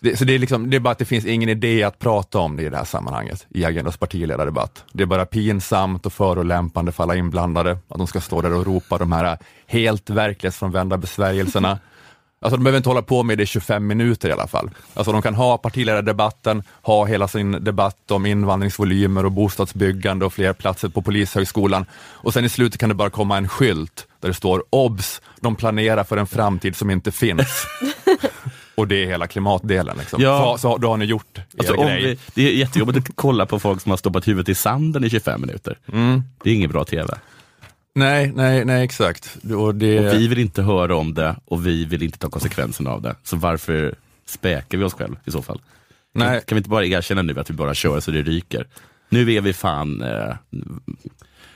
Det, 0.00 0.16
så 0.16 0.24
det 0.24 0.34
är, 0.34 0.38
liksom, 0.38 0.70
det 0.70 0.76
är 0.76 0.80
bara 0.80 0.90
att 0.90 0.98
det 0.98 1.04
finns 1.04 1.24
ingen 1.24 1.48
idé 1.48 1.82
att 1.82 1.98
prata 1.98 2.38
om 2.38 2.56
det 2.56 2.62
i 2.62 2.68
det 2.68 2.76
här 2.76 2.84
sammanhanget, 2.84 3.46
i 3.50 3.64
Agendas 3.64 3.96
partiledardebatt. 3.96 4.84
Det 4.92 5.02
är 5.02 5.06
bara 5.06 5.26
pinsamt 5.26 6.06
och 6.06 6.12
förolämpande 6.12 6.92
för 6.92 7.02
alla 7.02 7.16
inblandade, 7.16 7.70
att 7.88 7.98
de 7.98 8.06
ska 8.06 8.20
stå 8.20 8.40
där 8.40 8.52
och 8.52 8.66
ropa 8.66 8.98
de 8.98 9.12
här 9.12 9.38
helt 9.66 10.10
verklighetsfrånvända 10.10 10.96
besvärjelserna. 10.96 11.78
Alltså 12.46 12.56
de 12.56 12.64
behöver 12.64 12.76
inte 12.76 12.88
hålla 12.88 13.02
på 13.02 13.22
med 13.22 13.38
det 13.38 13.42
i 13.42 13.46
25 13.46 13.86
minuter 13.86 14.28
i 14.28 14.32
alla 14.32 14.46
fall. 14.46 14.70
Alltså 14.94 15.12
de 15.12 15.22
kan 15.22 15.34
ha 15.34 15.58
partiledardebatten, 15.58 16.62
ha 16.82 17.04
hela 17.04 17.28
sin 17.28 17.52
debatt 17.52 18.10
om 18.10 18.26
invandringsvolymer 18.26 19.24
och 19.24 19.32
bostadsbyggande 19.32 20.24
och 20.24 20.32
fler 20.32 20.52
platser 20.52 20.88
på 20.88 21.02
Polishögskolan 21.02 21.84
och 21.94 22.32
sen 22.32 22.44
i 22.44 22.48
slutet 22.48 22.80
kan 22.80 22.88
det 22.88 22.94
bara 22.94 23.10
komma 23.10 23.36
en 23.36 23.48
skylt 23.48 24.06
där 24.20 24.28
det 24.28 24.34
står 24.34 24.64
obs, 24.70 25.20
de 25.40 25.56
planerar 25.56 26.04
för 26.04 26.16
en 26.16 26.26
framtid 26.26 26.76
som 26.76 26.90
inte 26.90 27.12
finns. 27.12 27.66
och 28.74 28.88
det 28.88 29.02
är 29.02 29.06
hela 29.06 29.26
klimatdelen. 29.26 29.96
Liksom. 29.98 30.22
Ja. 30.22 30.56
Så, 30.58 30.58
så 30.58 30.78
då 30.78 30.88
har 30.88 30.96
ni 30.96 31.04
gjort 31.04 31.38
er 31.38 31.44
Alltså, 31.58 31.74
om 31.74 31.86
grej. 31.86 32.02
vi, 32.04 32.18
det 32.34 32.48
är 32.48 32.52
jättejobbigt 32.52 32.98
att 32.98 33.16
kolla 33.16 33.46
på 33.46 33.58
folk 33.58 33.82
som 33.82 33.90
har 33.90 33.96
stoppat 33.96 34.28
huvudet 34.28 34.48
i 34.48 34.54
sanden 34.54 35.04
i 35.04 35.10
25 35.10 35.40
minuter. 35.40 35.78
Mm. 35.92 36.22
Det 36.42 36.50
är 36.50 36.54
ingen 36.54 36.70
bra 36.70 36.84
TV. 36.84 37.14
Nej, 37.96 38.32
nej, 38.34 38.64
nej 38.64 38.84
exakt. 38.84 39.36
Och, 39.56 39.74
det... 39.74 39.98
Och 39.98 40.14
vi 40.14 40.28
vill 40.28 40.38
inte 40.38 40.62
höra 40.62 40.96
om 40.96 41.14
det 41.14 41.36
och 41.44 41.66
vi 41.66 41.84
vill 41.84 42.02
inte 42.02 42.18
ta 42.18 42.30
konsekvenserna 42.30 42.90
av 42.90 43.02
det. 43.02 43.16
Så 43.22 43.36
varför 43.36 43.94
späker 44.26 44.78
vi 44.78 44.84
oss 44.84 44.94
själv 44.94 45.16
i 45.24 45.30
så 45.30 45.42
fall? 45.42 45.60
Nej. 46.14 46.28
Kan, 46.28 46.40
kan 46.40 46.56
vi 46.56 46.58
inte 46.58 46.70
bara 46.70 46.86
erkänna 46.86 47.22
nu 47.22 47.40
att 47.40 47.50
vi 47.50 47.54
bara 47.54 47.74
kör 47.74 48.00
så 48.00 48.10
det 48.10 48.22
ryker? 48.22 48.66
Nu 49.08 49.32
är 49.32 49.40
vi 49.40 49.52
fan 49.52 50.02
eh, 50.02 50.34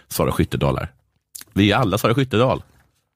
Sara 0.08 0.32
Skyttedal 0.32 0.78
här. 0.78 0.88
Vi 1.52 1.72
är 1.72 1.76
alla 1.76 1.98
Sara 1.98 2.14
Skyttedal. 2.14 2.62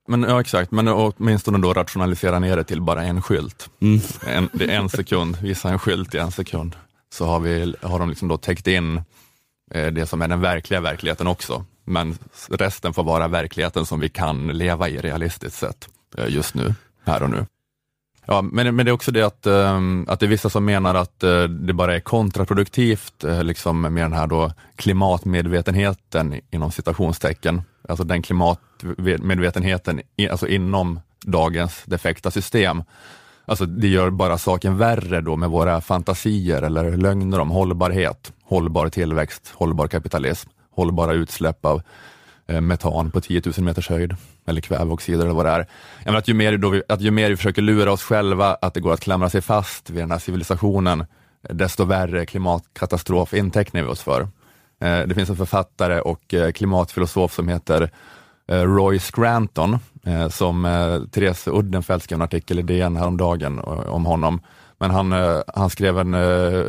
Men, 0.09 0.23
ja, 0.23 0.41
exakt, 0.41 0.71
men 0.71 0.89
åtminstone 0.89 1.59
då 1.59 1.73
rationalisera 1.73 2.39
ner 2.39 2.57
det 2.57 2.65
till 2.65 2.81
bara 2.81 3.05
en 3.05 3.23
skylt. 3.23 3.71
Mm. 3.81 4.01
En, 4.27 4.49
det 4.53 4.65
är 4.65 4.79
en 4.79 4.89
sekund, 4.89 5.37
visa 5.43 5.71
en 5.71 5.79
skylt 5.79 6.15
i 6.15 6.19
en 6.19 6.33
sekund. 6.33 6.77
Så 7.13 7.27
har, 7.27 7.41
vi, 7.41 7.75
har 7.83 7.99
de 7.99 8.09
liksom 8.09 8.29
då 8.29 8.37
täckt 8.37 8.67
in 8.67 9.03
eh, 9.71 9.87
det 9.87 10.07
som 10.07 10.23
är 10.23 10.29
den 10.29 10.41
verkliga 10.41 10.81
verkligheten 10.81 11.27
också. 11.27 11.65
Men 11.85 12.19
resten 12.51 12.93
får 12.93 13.05
vara 13.05 13.29
verkligheten 13.29 13.87
som 13.87 14.01
vi 14.01 14.09
kan 14.09 14.47
leva 14.47 14.89
i 14.89 14.99
realistiskt 14.99 15.59
sett 15.59 15.89
eh, 16.19 16.29
just 16.29 16.55
nu, 16.55 16.75
här 17.05 17.23
och 17.23 17.31
nu. 17.31 17.47
Ja, 18.27 18.43
men, 18.43 18.77
men 18.77 18.87
det 18.87 18.91
är 18.91 18.95
också 18.95 19.11
det 19.11 19.23
att, 19.23 19.47
ehm, 19.47 20.07
att 20.09 20.21
det 20.21 20.27
är 20.27 20.31
vissa 20.31 20.51
som 20.51 20.65
menar 20.65 20.95
att 20.95 21.23
eh, 21.23 21.43
det 21.43 21.73
bara 21.73 21.97
är 21.97 22.01
kontraproduktivt 22.01 23.25
eh, 23.25 23.45
liksom 23.45 23.81
med 23.81 24.05
den 24.05 24.13
här 24.13 24.27
då 24.27 24.53
klimatmedvetenheten 24.77 26.41
inom 26.51 26.71
citationstecken. 26.71 27.63
Alltså 27.89 28.05
den 28.05 28.23
klimatmedvetenheten 28.23 30.03
alltså 30.31 30.49
inom 30.49 31.01
dagens 31.25 31.83
defekta 31.85 32.31
system. 32.31 32.83
Alltså 33.47 33.67
det 33.67 33.89
gör 33.89 34.11
bara 34.11 34.39
saken 34.39 34.79
värre 34.79 35.21
då 35.21 35.37
med 35.37 35.51
våra 35.51 35.81
fantasier 35.81 36.63
eller 36.63 36.97
lögner 36.97 37.41
om 37.41 37.51
hållbarhet, 37.51 38.33
hållbar 38.45 38.89
tillväxt, 38.89 39.53
hållbar 39.55 39.89
kapitalism, 39.89 40.51
hållbara 40.77 41.13
utsläpp 41.13 41.65
av 41.65 41.83
eh, 42.47 42.61
metan 42.61 43.11
på 43.11 43.21
10 43.21 43.43
000 43.45 43.55
meters 43.65 43.89
höjd 43.89 44.17
eller 44.47 44.61
kväveoxider 44.61 45.25
eller 45.25 45.35
vad 45.35 45.47
det 45.47 45.51
är. 45.51 45.67
Jag 45.99 46.07
menar 46.07 46.19
att, 46.19 46.29
ju 46.29 46.35
mer 46.35 46.57
då 46.57 46.69
vi, 46.69 46.83
att 46.89 47.01
ju 47.01 47.11
mer 47.11 47.31
vi 47.31 47.37
försöker 47.37 47.63
lura 47.63 47.93
oss 47.93 48.03
själva 48.03 48.55
att 48.55 48.75
det 48.75 48.81
går 48.81 48.93
att 48.93 49.01
klamra 49.01 49.31
sig 49.31 49.41
fast 49.41 49.91
vid 49.91 50.03
den 50.03 50.11
här 50.11 50.19
civilisationen, 50.19 51.05
desto 51.51 51.85
värre 51.85 52.27
klimatkatastrof 52.27 53.35
intecknar 53.35 53.83
vi 53.83 53.89
oss 53.89 54.03
för. 54.03 54.21
Eh, 54.81 55.01
det 55.07 55.15
finns 55.15 55.31
en 55.31 55.37
författare 55.37 56.01
och 56.01 56.35
eh, 56.35 56.53
klimatfilosof 56.53 57.35
som 57.35 57.49
heter 57.49 57.91
Roy 58.47 58.99
Scranton, 58.99 59.79
som 60.31 60.63
Therese 61.11 61.49
Uddenfelt 61.49 62.03
skrev 62.03 62.17
en 62.17 62.23
artikel 62.23 62.59
i 62.59 62.63
DN 62.63 62.97
häromdagen 62.97 63.59
om 63.59 64.07
honom. 64.07 64.41
Men 64.79 64.91
han, 64.91 65.13
han 65.55 65.71
skrev 65.71 65.99
en 65.99 66.15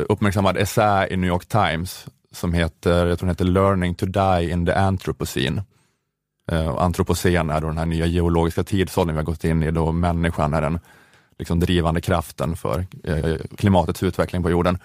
uppmärksammad 0.08 0.56
essä 0.56 1.06
i 1.10 1.16
New 1.16 1.28
York 1.28 1.46
Times 1.46 2.06
som 2.32 2.52
heter, 2.52 3.06
jag 3.06 3.18
tror 3.18 3.26
den 3.26 3.34
heter 3.34 3.44
Learning 3.44 3.94
to 3.94 4.06
Die 4.06 4.50
in 4.50 4.66
the 4.66 4.72
Anthropocene. 4.72 5.62
Eh, 6.52 6.68
och 6.68 6.82
Antropocen 6.82 7.50
är 7.50 7.60
då 7.60 7.66
den 7.66 7.78
här 7.78 7.86
nya 7.86 8.06
geologiska 8.06 8.64
tidsåldern 8.64 9.16
vi 9.16 9.18
har 9.18 9.24
gått 9.24 9.44
in 9.44 9.62
i, 9.62 9.70
då 9.70 9.92
människan 9.92 10.54
är 10.54 10.60
den 10.60 10.78
liksom 11.38 11.60
drivande 11.60 12.00
kraften 12.00 12.56
för 12.56 12.86
eh, 13.04 13.36
klimatets 13.56 14.02
utveckling 14.02 14.42
på 14.42 14.50
jorden. 14.50 14.78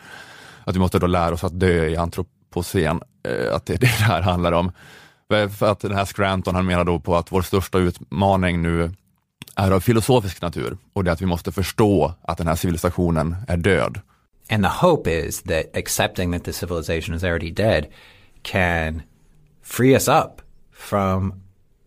Att 0.64 0.76
vi 0.76 0.80
måste 0.80 1.00
då 1.00 1.08
lära 1.08 1.34
oss 1.34 1.44
att 1.44 1.60
dö 1.60 1.88
i 1.88 1.98
antropocen, 1.98 3.02
eh, 3.24 3.56
att 3.56 3.66
det 3.66 3.74
är 3.74 3.78
det 3.78 3.86
det 3.86 4.04
här 4.04 4.22
handlar 4.22 4.52
om. 4.52 4.72
För 5.28 5.48
för 5.48 5.72
att 5.72 5.80
den 5.80 5.96
här 5.96 6.06
Scranton, 6.06 6.56
han 6.56 6.66
menar 6.66 6.84
då 6.84 7.00
på 7.00 7.16
att 7.16 7.32
vår 7.32 7.42
största 7.42 7.78
utmaning 7.78 8.62
nu 8.62 8.92
är 9.56 9.72
av 9.72 9.80
filosofisk 9.80 10.42
natur 10.42 10.78
och 10.94 11.04
det 11.04 11.10
är 11.10 11.14
att 11.14 11.22
vi 11.22 11.26
måste 11.26 11.52
förstå 11.52 12.14
att 12.22 12.38
den 12.38 12.48
här 12.48 12.56
civilisationen 12.56 13.36
är 13.48 13.58
död. 13.58 14.00
And 14.52 14.66
the 14.66 14.70
hope 14.70 15.08
is 15.08 15.42
that 15.44 15.72
accepting 15.74 16.32
that 16.32 16.44
the 16.44 16.52
civilization 16.52 17.14
is 17.14 17.24
already 17.24 17.52
dead 17.52 17.90
can 18.44 19.06
free 19.62 19.96
us 19.96 20.10
up 20.10 20.42
from 20.72 21.42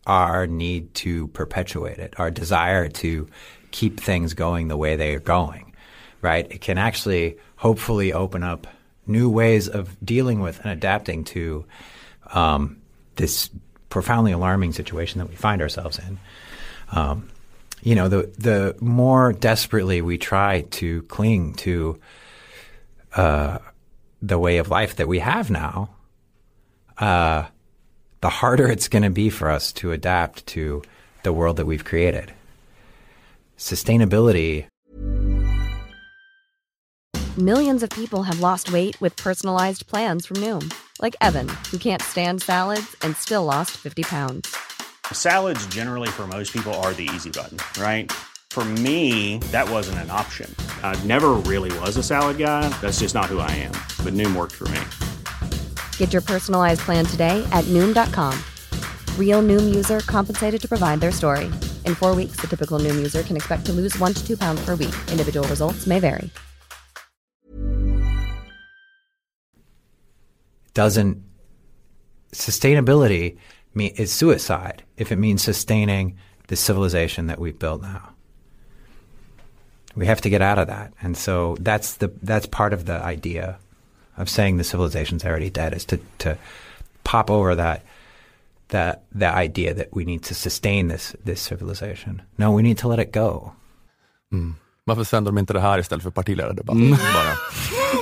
our 0.07 0.47
need 0.47 0.95
to 0.95 1.29
perpetuate 1.29 1.99
it, 1.99 2.15
our 2.19 2.31
desire 2.31 2.89
to 2.89 3.29
keep 3.71 4.01
things 4.01 4.33
going 4.33 4.69
the 4.69 4.79
way 4.79 4.97
they 4.97 5.15
are 5.15 5.21
going, 5.21 5.75
right? 6.23 6.51
It 6.51 6.63
can 6.63 6.79
actually 6.79 7.37
hopefully 7.57 8.15
open 8.15 8.43
up 8.43 8.67
new 9.07 9.29
ways 9.29 9.69
of 9.69 9.95
dealing 10.03 10.41
with 10.41 10.59
and 10.61 10.71
adapting 10.73 11.25
to 11.25 11.67
um, 12.33 12.79
this 13.17 13.51
profoundly 13.91 14.33
alarming 14.33 14.73
situation 14.73 15.19
that 15.19 15.29
we 15.29 15.37
find 15.37 15.61
ourselves 15.61 15.99
in. 15.99 16.19
Um, 16.93 17.29
you 17.83 17.95
know, 17.95 18.09
the 18.09 18.33
the 18.39 18.75
more 18.81 19.35
desperately 19.35 20.01
we 20.01 20.17
try 20.17 20.63
to 20.71 21.03
cling 21.03 21.55
to 21.55 22.01
uh, 23.17 23.59
the 24.23 24.39
way 24.39 24.59
of 24.59 24.69
life 24.69 24.97
that 24.97 25.09
we 25.09 25.19
have 25.19 25.51
now, 25.51 25.91
uh, 26.99 27.45
the 28.21 28.29
harder 28.29 28.69
it's 28.69 28.89
going 28.89 29.03
to 29.03 29.11
be 29.11 29.31
for 29.31 29.51
us 29.51 29.73
to 29.73 29.93
adapt 29.93 30.47
to 30.49 30.83
the 31.23 31.33
world 31.33 31.57
that 31.57 31.67
we've 31.67 31.85
created. 31.85 32.33
Sustainability 33.59 34.67
Millions 37.39 37.83
of 37.83 37.91
people 37.91 38.23
have 38.23 38.39
lost 38.39 38.73
weight 38.73 39.01
with 39.01 39.17
personalized 39.17 39.89
plans 39.89 40.25
from 40.25 40.37
Noom, 40.37 40.73
like 41.03 41.17
Evan, 41.21 41.49
who 41.69 41.79
can't 41.79 42.01
stand 42.01 42.41
salads 42.43 42.95
and 43.03 43.17
still 43.17 43.45
lost 43.45 43.73
50 43.73 44.05
pounds. 44.05 44.57
Salads, 45.13 45.67
generally, 45.67 46.07
for 46.09 46.29
most 46.29 46.53
people, 46.53 46.73
are 46.75 46.93
the 46.93 47.11
easy 47.13 47.31
button, 47.31 47.59
right? 47.83 48.13
For 48.55 48.65
me, 48.65 49.39
that 49.51 49.69
wasn't 49.69 49.99
an 49.99 50.11
option. 50.13 50.49
I 50.85 50.95
never 51.03 51.31
really 51.33 51.77
was 51.81 51.97
a 51.97 52.05
salad 52.05 52.39
guy. 52.39 52.69
That's 52.81 53.01
just 53.01 53.13
not 53.13 53.25
who 53.25 53.41
I 53.41 53.51
am. 53.51 53.73
But 54.05 54.15
Noom 54.15 54.37
worked 54.37 54.53
for 54.53 54.69
me. 54.69 54.81
Get 55.97 56.13
your 56.13 56.23
personalized 56.23 56.83
plan 56.83 57.05
today 57.05 57.45
at 57.51 57.65
Noom.com. 57.65 58.39
Real 59.19 59.43
Noom 59.43 59.75
user 59.75 59.99
compensated 60.07 60.63
to 60.63 60.69
provide 60.69 61.01
their 61.01 61.11
story. 61.11 61.47
In 61.85 61.97
four 61.97 62.15
weeks, 62.15 62.37
the 62.37 62.47
typical 62.47 62.79
Noom 62.79 62.95
user 62.95 63.25
can 63.25 63.35
expect 63.35 63.67
to 63.67 63.73
lose 63.73 63.99
one 63.99 64.15
to 64.15 64.25
two 64.25 64.37
pounds 64.37 64.65
per 64.65 64.77
week. 64.77 64.95
Individual 65.11 65.49
results 65.49 65.89
may 65.89 65.99
vary. 65.99 66.31
doesn't 70.75 71.23
sustainability 72.33 73.39
mean 73.75 73.95
is 73.97 74.13
suicide 74.13 74.83
if 74.97 75.11
it 75.13 75.17
means 75.17 75.43
sustaining 75.43 76.17
the 76.49 76.57
civilization 76.57 77.29
that 77.29 77.39
we've 77.39 77.59
built 77.59 77.81
now. 77.81 78.14
We 79.97 80.07
have 80.07 80.21
to 80.21 80.31
get 80.31 80.43
out 80.43 80.59
of 80.59 80.67
that, 80.67 80.93
and 81.03 81.17
so 81.17 81.57
that's 81.61 81.95
the 81.95 82.09
that's 82.23 82.47
part 82.47 82.73
of 82.73 82.85
the 82.85 83.01
idea 83.13 83.57
of 84.17 84.29
saying 84.29 84.59
the 84.59 84.65
civilization's 84.65 85.25
already 85.25 85.51
dead 85.51 85.73
is 85.75 85.85
to 85.85 85.97
to 86.19 86.37
pop 87.03 87.31
over 87.31 87.57
that 87.57 87.81
the 88.69 88.99
the 89.19 89.27
idea 89.45 89.75
that 89.75 89.87
we 89.93 90.05
need 90.05 90.23
to 90.25 90.35
sustain 90.35 90.89
this 90.89 91.17
this 91.25 91.41
civilization. 91.41 92.23
No, 92.39 92.57
we 92.57 92.63
need 92.63 92.79
to 92.79 92.89
let 92.89 92.99
it 92.99 93.13
go. 93.13 93.53
Mm. 94.33 94.55
Varför 94.85 95.05
sänder 95.05 95.33
de 95.33 95.39
inte 95.39 95.53
det 95.53 95.61
här 95.61 95.79
istället 95.79 96.03
för 96.03 96.11
partiledardebatt? 96.11 96.77
Mm. 96.77 96.91
Bara. 96.91 97.35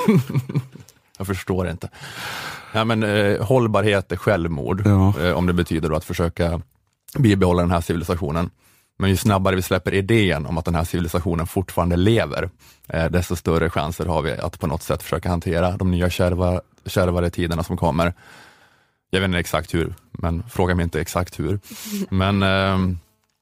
Jag 1.18 1.26
förstår 1.26 1.68
inte. 1.68 1.88
Ja, 2.72 2.84
men, 2.84 3.02
eh, 3.02 3.44
hållbarhet 3.44 4.12
är 4.12 4.16
självmord, 4.16 4.86
eh, 4.86 5.32
om 5.32 5.46
det 5.46 5.52
betyder 5.52 5.96
att 5.96 6.04
försöka 6.04 6.60
bibehålla 7.18 7.62
den 7.62 7.70
här 7.70 7.80
civilisationen. 7.80 8.50
Men 9.02 9.10
ju 9.10 9.16
snabbare 9.16 9.56
vi 9.56 9.62
släpper 9.62 9.94
idén 9.94 10.46
om 10.46 10.58
att 10.58 10.64
den 10.64 10.74
här 10.74 10.84
civilisationen 10.84 11.46
fortfarande 11.46 11.96
lever, 11.96 12.50
eh, 12.88 13.04
desto 13.04 13.36
större 13.36 13.70
chanser 13.70 14.06
har 14.06 14.22
vi 14.22 14.32
att 14.32 14.60
på 14.60 14.66
något 14.66 14.82
sätt 14.82 15.02
försöka 15.02 15.28
hantera 15.28 15.76
de 15.76 15.90
nya 15.90 16.10
kärva, 16.10 16.60
kärvare 16.86 17.30
tiderna 17.30 17.62
som 17.62 17.76
kommer. 17.76 18.14
Jag 19.10 19.20
vet 19.20 19.28
inte 19.28 19.38
exakt 19.38 19.74
hur, 19.74 19.94
men 20.10 20.42
fråga 20.48 20.74
mig 20.74 20.82
inte 20.82 21.00
exakt 21.00 21.38
hur. 21.38 21.60
Men, 22.10 22.42
eh, 22.42 22.96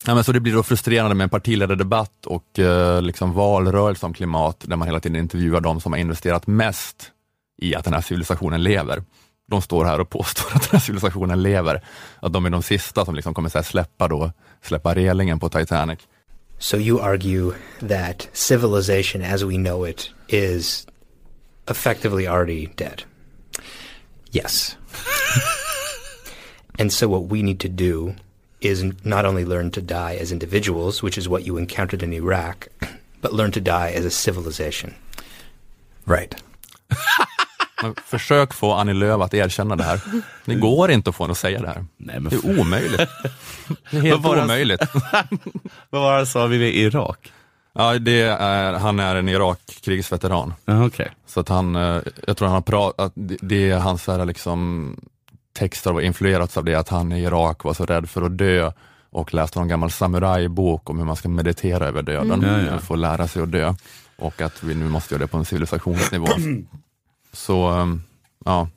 ja, 0.07 0.15
men 0.15 0.25
så 0.25 0.33
det 0.33 0.41
blir 0.41 0.55
då 0.55 0.63
frustrerande 0.63 1.15
med 1.15 1.25
en 1.25 1.31
partiledardebatt 1.31 2.27
och 2.27 2.59
eh, 2.59 3.03
liksom 3.03 3.33
valrörelse 3.33 4.07
om 4.07 4.15
klimat, 4.15 4.65
där 4.67 4.77
man 4.77 4.89
hela 4.89 5.01
tiden 5.01 5.19
intervjuar 5.21 5.61
de 5.61 5.81
som 5.81 5.93
har 5.93 5.99
investerat 5.99 6.47
mest 6.47 7.11
i 7.63 7.75
att 7.75 7.85
den 7.85 7.95
här 7.95 8.01
civilisationen 8.01 8.63
lever. 8.63 9.03
De 9.51 9.63
står 9.63 9.85
här 9.85 10.01
och 10.01 10.11
påstår 10.11 10.57
att 10.57 10.63
den 10.63 10.71
här 10.73 10.79
civilisationen 10.79 11.43
lever. 11.43 11.83
Att 12.21 12.33
de 12.33 12.47
är 12.47 12.51
de 12.51 12.63
sista 12.63 13.05
som 13.05 13.15
liksom 13.15 13.35
kommer 13.35 13.49
så 13.49 13.59
här 13.59 13.63
släppa, 13.63 14.09
då, 14.09 14.33
släppa 14.63 14.95
relingen 14.95 15.41
på 15.41 15.49
Titanic. 15.49 15.99
So 16.59 16.77
you 16.77 17.01
argue 17.01 17.53
that 17.89 18.29
civilization 18.33 19.23
as 19.23 19.43
we 19.43 19.57
know 19.57 19.89
it 19.89 20.11
is 20.29 20.87
effectively 21.71 22.27
already 22.27 22.67
dead. 22.77 23.03
Yes. 24.33 24.77
And 26.79 26.93
so 26.93 27.09
what 27.09 27.33
we 27.33 27.43
need 27.43 27.61
to 27.61 27.69
do 27.69 28.15
is 28.61 28.85
not 29.05 29.25
only 29.25 29.45
learn 29.45 29.71
to 29.71 29.81
die 29.81 30.19
as 30.23 30.33
individuals, 30.33 31.03
which 31.03 31.19
is 31.19 31.29
what 31.29 31.47
you 31.47 31.59
encountered 31.59 32.03
in 32.03 32.13
Iraq, 32.13 32.69
but 33.21 33.33
learn 33.33 33.53
to 33.53 33.61
die 33.61 33.91
as 33.91 34.05
a 34.05 34.11
civilization. 34.11 34.95
Right. 36.07 36.35
Men 37.83 37.95
försök 38.07 38.55
få 38.55 38.73
Annie 38.73 38.93
Lööf 38.95 39.21
att 39.23 39.35
erkänna 39.35 39.77
det 39.77 39.85
här. 39.85 40.01
Det 40.45 40.55
går 40.55 40.91
inte 40.91 41.11
att 41.11 41.17
få 41.17 41.25
henne 41.25 41.33
att 41.33 41.39
säga 41.39 41.61
det 41.61 41.69
här. 41.69 41.85
Nej, 41.97 42.21
men 42.21 42.31
det 42.31 42.37
är 42.37 42.61
omöjligt. 42.61 43.01
Det 43.91 43.97
är 43.97 44.01
helt 44.03 44.23
Vad 44.23 44.39
omöjligt. 44.43 44.81
Vad 45.91 46.03
var 46.03 46.19
det 46.19 46.27
sa 46.27 46.47
vi 46.47 46.59
vid 46.59 46.75
Irak? 46.75 47.33
Ja, 47.73 47.99
det 47.99 48.21
är, 48.23 48.73
han 48.73 49.01
är 49.01 49.15
en 49.17 49.29
Irakkrigsveteran. 49.29 50.55
okay. 50.87 51.09
Så 51.27 51.41
att 51.41 51.49
han, 51.49 51.77
eh, 51.77 52.01
jag 52.27 52.37
tror 52.37 52.49
han 52.49 52.55
har 52.55 52.61
pratat, 52.63 53.13
det- 53.15 53.71
är 53.71 53.79
hans 53.79 54.07
här 54.07 54.25
liksom, 54.25 54.97
texter 55.59 55.93
har 55.93 56.01
influerats 56.01 56.57
av 56.57 56.65
det, 56.65 56.75
att 56.75 56.89
han 56.89 57.13
i 57.13 57.23
Irak 57.23 57.65
var 57.65 57.75
så 57.75 57.85
rädd 57.87 58.11
för 58.11 58.23
att 58.23 58.39
dö 58.39 58.73
och 59.11 59.35
läste 59.35 59.59
någon 59.59 59.69
gammal 59.69 59.91
samurajbok 59.91 60.91
om 60.91 60.99
hur 60.99 61.05
man 61.05 61.17
ska 61.17 61.29
meditera 61.29 61.87
över 61.87 62.03
döden, 62.03 62.45
Mm. 62.45 62.75
Och 62.75 62.83
få 62.83 62.95
lära 62.97 63.29
sig 63.29 63.43
att 63.43 63.53
dö 63.53 63.75
och 64.17 64.41
att 64.41 64.63
vi 64.63 64.75
nu 64.75 64.89
måste 64.89 65.15
göra 65.15 65.23
det 65.23 65.27
på 65.29 65.37
en 65.39 65.45
civilisationsnivå. 65.45 66.27
Så, 67.33 67.79
eh, 67.81 67.95
ja. 68.45 68.69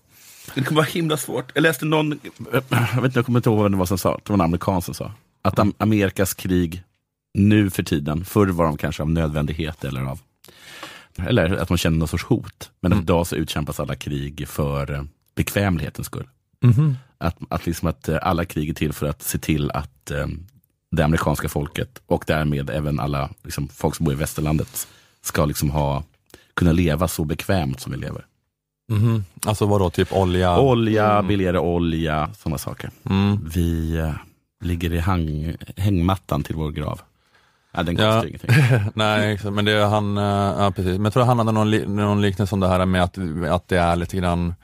Det 0.55 0.63
kommer 0.63 0.81
vara 0.81 0.89
himla 0.91 1.17
svårt. 1.17 1.51
Jag 1.55 1.61
läste 1.61 1.85
någon, 1.85 2.19
jag 2.51 2.61
vet 2.71 3.03
inte, 3.05 3.19
jag 3.19 3.25
kommer 3.25 3.39
inte 3.39 3.49
ihåg 3.49 3.63
vem 3.63 3.71
det 3.71 3.77
var 3.77 3.85
som 3.85 3.97
sa, 3.97 4.11
det 4.23 4.29
var 4.29 4.33
en 4.37 4.41
amerikan 4.41 4.81
som 4.81 4.93
sa, 4.93 5.11
att 5.41 5.59
am- 5.59 5.73
Amerikas 5.77 6.33
krig 6.33 6.83
nu 7.33 7.69
för 7.69 7.83
tiden, 7.83 8.25
förr 8.25 8.47
var 8.47 8.65
de 8.65 8.77
kanske 8.77 9.03
av 9.03 9.09
nödvändighet 9.09 9.83
eller 9.83 10.01
av 10.01 10.19
eller 11.17 11.55
att 11.55 11.67
de 11.67 11.77
känner 11.77 11.97
någon 11.97 12.07
sorts 12.07 12.23
hot. 12.23 12.71
Men 12.79 12.91
Mm. 12.91 13.03
idag 13.03 13.27
så 13.27 13.35
utkämpas 13.35 13.79
alla 13.79 13.95
krig 13.95 14.47
för 14.47 14.91
eh, 14.93 15.03
bekvämlighetens 15.35 16.07
skull. 16.07 16.27
Mhm. 16.61 16.97
Att, 17.17 17.37
att, 17.49 17.65
liksom 17.65 17.87
att 17.87 18.09
eh, 18.09 18.17
alla 18.21 18.45
krig 18.45 18.69
är 18.69 18.73
till 18.73 18.93
för 18.93 19.05
att 19.07 19.21
se 19.21 19.37
till 19.37 19.71
att 19.71 20.11
eh, 20.11 20.27
det 20.91 21.03
amerikanska 21.05 21.49
folket 21.49 22.01
och 22.05 22.23
därmed 22.27 22.69
även 22.69 22.99
alla 22.99 23.29
liksom, 23.43 23.67
folk 23.67 23.95
som 23.95 24.03
bor 24.03 24.13
i 24.13 24.17
västerlandet 24.17 24.87
ska 25.21 25.45
liksom 25.45 25.69
ha, 25.69 26.03
kunna 26.53 26.71
leva 26.71 27.07
så 27.07 27.23
bekvämt 27.25 27.79
som 27.81 27.91
vi 27.91 27.97
lever. 27.97 28.25
Mhm. 28.93 29.23
Alltså 29.45 29.65
vadå, 29.65 29.89
typ 29.89 30.13
olja? 30.13 30.59
Olja, 30.59 31.11
Mm. 31.11 31.27
billigare 31.27 31.59
olja, 31.59 32.29
sådana 32.37 32.57
saker. 32.57 32.91
Mm. 33.09 33.49
Vi 33.53 33.97
eh, 33.97 34.11
ligger 34.63 34.93
i 34.93 34.99
hang, 34.99 35.55
hängmattan 35.77 36.43
till 36.43 36.55
vår 36.55 36.71
grav. 36.71 37.01
Ja, 37.75 37.83
den 37.83 37.95
kostar 37.95 38.09
Ja, 38.09 38.27
ingenting. 38.27 38.49
nej, 38.95 39.39
men 39.51 39.65
det 39.65 39.71
är 39.71 39.85
han, 39.85 40.17
eh, 40.17 40.23
ja 40.63 40.71
precis. 40.75 40.91
Men 40.93 41.03
jag 41.03 41.13
tror 41.13 41.23
han 41.23 41.37
hade 41.39 41.51
någon, 41.51 41.71
li- 41.71 41.87
någon 41.87 42.21
liknelse 42.21 42.55
om 42.55 42.59
det 42.59 42.67
här 42.67 42.85
med 42.85 43.03
att, 43.03 43.17
att 43.51 43.67
det 43.67 43.77
är 43.77 43.95
lite 43.95 44.17
grann 44.17 44.55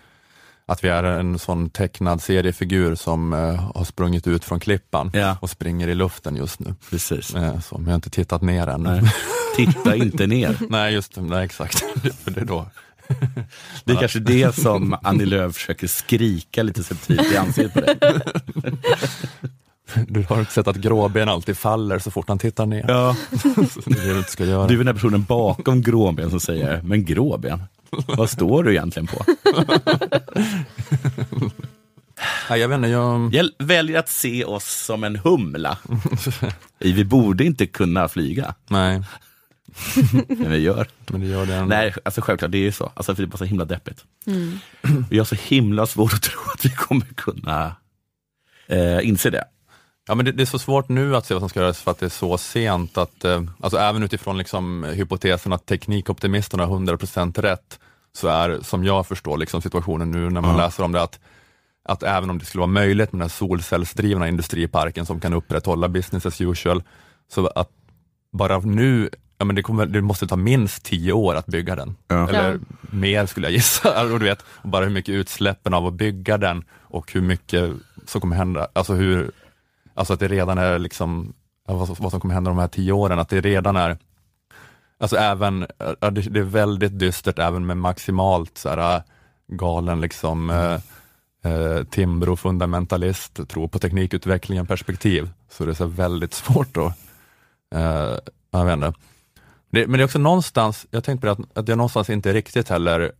att 0.65 0.84
vi 0.84 0.88
är 0.89 1.04
en 1.04 1.39
sån 1.39 1.70
tecknad 1.70 2.22
seriefigur 2.22 2.96
som 2.96 3.34
eh, 3.34 3.72
har 3.76 3.84
sprungit 3.84 4.28
ut 4.28 4.44
från 4.46 4.60
klippan 4.60 5.12
och 5.39 5.50
springer 5.50 5.88
i 5.88 5.96
luften 5.96 6.36
just 6.36 6.60
nu. 6.60 6.76
Precis. 6.89 7.36
Eh, 7.36 7.60
så, 7.60 7.76
men 7.78 7.86
jag 7.86 7.92
har 7.92 7.96
inte 7.96 8.10
tittat 8.10 8.42
ner 8.42 8.68
än. 8.68 9.08
Titta 9.56 9.96
inte 9.96 10.28
ner. 10.28 10.58
nej, 10.70 10.94
just 10.94 11.15
det, 11.15 11.22
nej, 11.22 11.46
exakt. 11.46 11.80
För 12.24 12.32
det 12.32 12.42
är 12.42 12.46
då. 12.46 12.65
Det 13.84 13.91
är 13.91 14.00
kanske 14.00 14.19
det 14.19 14.56
som 14.56 14.98
Annie 15.02 15.26
Lööf 15.26 15.56
försöker 15.56 15.88
skrika 15.88 16.63
lite 16.63 16.84
subtilt 16.84 17.34
i 17.34 17.38
ansiktet 17.38 17.74
på 17.74 17.82
dig. 17.82 17.98
Du 20.08 20.26
har 20.30 20.43
sett 20.43 20.67
att 20.67 20.76
gråben 20.76 21.30
alltid 21.30 21.58
faller 21.58 22.00
så 22.00 22.12
fort 22.12 22.30
han 22.30 22.39
tittar 22.39 22.65
ner. 22.65 22.86
Ja. 22.88 23.15
Det 23.86 24.00
är 24.00 24.06
det 24.06 24.13
du 24.13 24.17
inte 24.17 24.32
ska 24.32 24.45
göra. 24.45 24.67
Du 24.67 24.74
är 24.74 24.78
den 24.78 24.88
här 24.88 24.93
personen 24.93 25.24
bakom 25.24 25.82
gråben 25.82 26.30
som 26.30 26.39
säger, 26.39 26.82
men 26.82 27.06
gråben, 27.06 27.63
vad 28.08 28.30
står 28.30 28.63
du 28.63 28.72
egentligen 28.72 29.08
på? 29.08 29.26
Ja, 32.50 32.58
jag 32.58 32.74
inte, 32.76 32.88
jag... 32.88 33.36
Jag 33.36 33.50
väljer 33.60 34.00
att 34.00 34.10
se 34.10 34.43
oss 34.43 34.86
som 34.86 35.04
en 35.04 35.15
humla. 35.15 35.78
Vi 36.80 37.06
borde 37.06 37.43
inte 37.45 37.67
kunna 37.67 38.08
flyga. 38.08 38.54
Nej. 38.67 39.02
Men 40.27 40.51
vi 40.51 40.58
gör. 40.58 40.88
Men 41.08 41.21
det 41.21 41.27
gör 41.27 41.45
det 41.45 41.55
ändå. 41.55 41.75
Nej, 41.75 41.93
alltså 42.05 42.21
självklart, 42.21 42.51
det 42.51 42.58
är 42.58 42.62
ju 42.62 42.71
så. 42.71 42.91
Alltså, 42.93 43.15
för 43.15 43.23
det 43.23 43.27
är 43.27 43.32
bara 43.32 43.38
så 43.38 43.45
himla 43.45 43.65
deppigt. 43.65 44.03
Mm. 44.27 44.60
Vi 45.10 45.17
har 45.17 45.25
så 45.25 45.36
himla 45.36 45.86
svårt 45.86 46.13
att 46.13 46.21
tro 46.32 46.39
att 46.53 46.65
vi 46.65 46.69
kommer 46.69 47.05
kunna 47.15 47.75
eh, 48.67 49.08
inse 49.08 49.29
det. 49.29 49.43
Ja, 50.08 50.15
men 50.15 50.25
det, 50.25 50.32
det 50.32 50.43
är 50.43 50.45
så 50.45 50.60
svårt 50.60 50.89
nu 50.89 51.15
att 51.15 51.25
se 51.25 51.34
vad 51.34 51.41
som 51.41 51.49
ska 51.49 51.60
göras 51.60 51.82
för 51.82 51.91
att 51.91 51.99
det 51.99 52.05
är 52.05 52.10
så 52.10 52.38
sent 52.38 52.97
att, 52.97 53.25
eh, 53.25 53.41
alltså 53.60 53.77
även 53.79 54.03
utifrån 54.03 54.38
liksom, 54.38 54.84
hypotesen 54.84 55.53
att 55.53 55.65
teknikoptimisterna 55.65 56.65
har 56.65 56.75
100% 56.79 57.41
rätt, 57.41 57.79
så 58.13 58.27
är 58.27 58.60
som 58.62 58.84
jag 58.84 59.08
förstår 59.08 59.38
liksom, 59.38 59.62
situationen 59.62 60.12
nu 60.12 60.29
när 60.29 60.41
man 60.41 60.51
Ja. 60.58 60.65
läser 60.65 60.84
om 60.84 60.91
det 60.91 61.01
att, 61.01 61.19
att 61.84 62.03
även 62.03 62.29
om 62.29 62.38
det 62.39 62.45
skulle 62.45 62.60
vara 62.60 62.67
möjligt 62.71 63.12
med 63.12 63.19
den 63.19 63.29
här 63.29 63.29
solcellsdrivna 63.38 64.27
industriparken 64.27 65.05
som 65.05 65.19
kan 65.19 65.34
upprätthålla 65.34 65.89
business 65.89 66.25
as 66.25 66.41
usual, 66.41 66.84
så 67.34 67.47
att 67.47 67.69
bara 68.32 68.60
nu, 68.60 69.10
ja, 69.39 69.45
men 69.45 69.56
det, 69.56 69.63
kommer, 69.63 69.86
det 69.86 70.02
måste 70.02 70.28
ta 70.28 70.36
minst 70.36 70.84
tio 70.84 71.13
år 71.13 71.36
att 71.36 71.45
bygga 71.45 71.75
den. 71.75 71.95
Ja. 72.08 72.30
Eller 72.30 72.52
Ja. 72.52 72.60
mer 72.82 73.25
skulle 73.25 73.47
jag 73.47 73.54
gissa. 73.54 74.04
Och 74.13 74.19
du 74.19 74.25
vet, 74.25 74.45
bara 74.63 74.86
hur 74.86 74.91
mycket 74.91 75.13
utsläppen 75.13 75.73
av 75.73 75.88
att 75.88 75.93
bygga 75.93 76.38
den 76.38 76.63
och 76.71 77.12
hur 77.13 77.21
mycket 77.21 77.71
som 78.06 78.21
kommer 78.21 78.36
hända, 78.36 78.67
alltså 78.73 78.93
hur, 78.93 79.32
alltså 79.93 80.13
att 80.13 80.19
det 80.19 80.28
redan 80.28 80.58
är 80.58 80.80
liksom, 80.80 81.34
vad, 81.65 82.12
som 82.12 82.19
kommer 82.19 82.34
hända 82.34 82.52
de 82.52 82.58
här 82.58 82.67
tio 82.67 82.91
åren, 82.91 83.19
att 83.19 83.30
det 83.30 83.41
redan 83.41 83.75
är 83.75 83.97
Alltså 85.02 85.17
även, 85.17 85.60
det, 85.60 86.39
är 86.39 86.41
väldigt 86.41 86.99
dystert 86.99 87.39
även 87.39 87.65
med 87.65 87.78
maximalt 87.78 88.58
så 88.58 88.69
här, 88.69 89.04
galen 89.47 90.02
liksom 90.02 90.49
eh, 90.49 90.73
eh, 91.52 91.84
Timbro-fundamentalist, 91.84 93.47
tror 93.47 93.67
på 93.67 93.80
teknikutvecklingen 93.80 94.67
perspektiv. 94.67 95.30
Så 95.49 95.65
det 95.65 95.71
är 95.71 95.75
så 95.75 95.86
väldigt 95.86 96.34
svårt 96.34 96.78
att, 96.78 96.93
eh, 97.75 98.17
jag 98.52 98.65
vet 98.65 98.73
inte. 98.73 98.93
Det, 99.69 99.88
men 99.88 99.97
det 99.97 100.03
är 100.03 100.05
också 100.05 100.19
någonstans, 100.19 100.88
jag 100.91 101.03
tänkte 101.03 101.27
på 101.27 101.36
det, 101.36 101.43
att, 101.43 101.58
att 101.58 101.67
jag 101.67 101.77
någonstans 101.77 102.10
inte 102.10 102.34
riktigt 102.34 102.69
heller, 102.69 103.12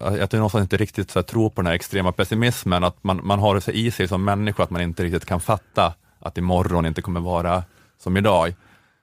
att 0.00 0.32
jag 0.32 0.34
någonstans 0.34 0.62
inte 0.62 0.76
riktigt 0.76 1.10
så 1.10 1.18
här, 1.18 1.24
tror 1.24 1.50
på 1.50 1.60
den 1.60 1.66
här 1.66 1.74
extrema 1.74 2.12
pessimismen, 2.12 2.84
att 2.84 3.04
man, 3.04 3.20
man 3.24 3.38
har 3.38 3.54
det 3.54 3.60
så 3.60 3.70
i 3.70 3.90
sig 3.90 4.08
som 4.08 4.24
människa 4.24 4.62
att 4.62 4.70
man 4.70 4.80
inte 4.80 5.04
riktigt 5.04 5.24
kan 5.24 5.40
fatta 5.40 5.94
att 6.18 6.38
imorgon 6.38 6.86
inte 6.86 7.02
kommer 7.02 7.20
vara 7.20 7.64
som 7.98 8.16
idag. 8.16 8.54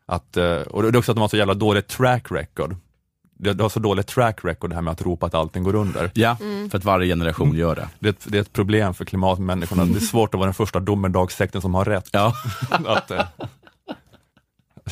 Att, 0.05 0.37
eh, 0.37 0.61
och 0.61 0.83
det 0.83 0.89
är 0.89 0.97
också 0.97 1.11
att 1.11 1.15
de 1.15 1.21
har 1.21 1.27
så 1.27 1.37
jävla 1.37 1.53
dåligt 1.53 1.87
track 1.87 2.31
record. 2.31 2.75
Det, 3.39 3.53
det 3.53 3.63
har 3.63 3.69
så 3.69 3.79
dåligt 3.79 4.07
track 4.07 4.45
record 4.45 4.69
det 4.69 4.75
här 4.75 4.81
med 4.81 4.91
att 4.91 5.01
ropa 5.01 5.25
att 5.25 5.33
allting 5.33 5.63
går 5.63 5.75
under. 5.75 6.11
Ja, 6.13 6.37
för 6.71 6.77
att 6.77 6.83
varje 6.83 7.07
generation 7.07 7.55
gör 7.55 7.75
det. 7.75 7.89
Det 7.99 8.07
är, 8.07 8.13
ett, 8.13 8.25
det 8.27 8.37
är 8.37 8.41
ett 8.41 8.53
problem 8.53 8.93
för 8.93 9.05
klimatmänniskorna. 9.05 9.85
Det 9.85 9.95
är 9.95 9.99
svårt 9.99 10.33
att 10.33 10.37
vara 10.37 10.47
den 10.47 10.53
första 10.53 10.79
domedagssekten 10.79 11.61
som 11.61 11.75
har 11.75 11.85
rätt. 11.85 12.09
Ja. 12.11 12.33
att, 12.85 13.11
eh, 13.11 13.25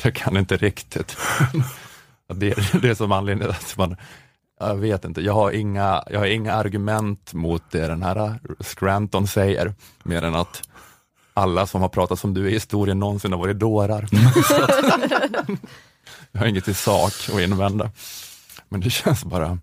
jag 0.02 0.14
kan 0.14 0.36
inte 0.36 0.56
riktigt. 0.56 1.16
Det, 2.34 2.54
det 2.82 2.88
är 2.88 2.94
som 2.94 3.12
anledningen 3.12 3.50
att 3.50 3.76
man, 3.76 3.96
jag 4.60 4.76
vet 4.76 5.04
inte, 5.04 5.20
jag 5.20 5.32
har, 5.32 5.50
inga, 5.50 6.02
jag 6.10 6.18
har 6.18 6.26
inga 6.26 6.52
argument 6.52 7.32
mot 7.34 7.62
det 7.70 7.86
den 7.86 8.02
här 8.02 8.38
Scranton 8.60 9.26
säger, 9.26 9.74
mer 10.02 10.22
än 10.22 10.34
att 10.34 10.68
alla 11.34 11.66
som 11.66 11.80
har 11.80 11.88
pratat 11.88 12.18
som 12.18 12.34
du 12.34 12.48
i 12.48 12.52
historien 12.52 12.98
någonsin 12.98 13.32
har 13.32 13.38
varit 13.38 13.58
dårar. 13.58 14.08
Jag 16.32 16.40
har 16.40 16.46
inget 16.46 16.68
i 16.68 16.74
sak 16.74 17.12
att 17.32 17.40
invända. 17.40 17.90
Men 18.68 18.80
det 18.80 18.90
känns 18.90 19.24
bara, 19.24 19.58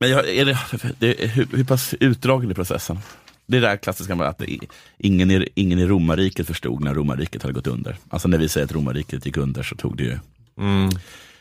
Men 0.00 0.10
jag, 0.10 0.28
är 0.28 0.44
det, 0.44 0.58
det, 0.98 1.30
hur, 1.30 1.48
hur 1.52 1.64
pass 1.64 1.94
utdragen 2.00 2.50
är 2.50 2.54
processen? 2.54 2.98
det 3.50 3.60
där 3.60 3.76
klassiska 3.76 4.14
med 4.14 4.28
att 4.28 4.38
det, 4.38 4.58
ingen, 4.98 5.30
i, 5.30 5.48
ingen 5.54 5.78
i 5.78 5.86
romarriket 5.86 6.46
förstod 6.46 6.84
när 6.84 6.94
romarriket 6.94 7.42
hade 7.42 7.54
gått 7.54 7.66
under. 7.66 7.96
Alltså 8.08 8.28
när 8.28 8.38
vi 8.38 8.48
säger 8.48 8.64
att 8.64 8.72
romarriket 8.72 9.26
gick 9.26 9.36
under 9.36 9.62
så 9.62 9.76
tog 9.76 9.96
det 9.96 10.02
ju 10.02 10.18
Mm. 10.58 10.90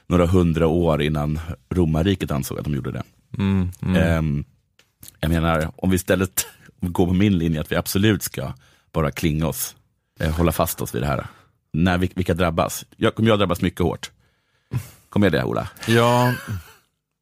Några 0.10 0.26
hundra 0.26 0.68
år 0.68 1.02
innan 1.02 1.40
romarriket 1.70 2.32
ansåg 2.32 2.58
att 2.58 2.64
de 2.64 2.74
gjorde 2.76 2.92
det. 2.92 3.04
Mm, 3.38 3.72
mm. 3.82 3.96
Ehm, 3.96 4.44
jag 5.20 5.30
menar, 5.32 5.72
om 5.76 5.90
vi 5.90 5.96
istället 5.96 6.46
går 6.82 7.08
på 7.08 7.14
min 7.14 7.38
linje 7.38 7.62
att 7.62 7.72
vi 7.72 7.76
absolut 7.76 8.24
ska 8.24 8.54
bara 8.94 9.12
klinga 9.12 9.48
oss, 9.48 9.76
eh, 10.20 10.32
hålla 10.32 10.52
fast 10.52 10.82
oss 10.82 10.96
vid 10.96 11.02
det 11.02 11.08
här. 11.08 11.28
När 11.74 11.98
vi, 11.98 12.12
vilka 12.16 12.34
drabbas? 12.34 12.86
Jag, 12.98 13.16
kommer 13.16 13.30
jag 13.30 13.40
drabbas 13.40 13.62
mycket 13.62 13.80
hårt? 13.82 14.12
Kommer 15.10 15.26
jag 15.26 15.34
det 15.34 15.44
Ola? 15.44 15.68
Ja. 15.88 16.34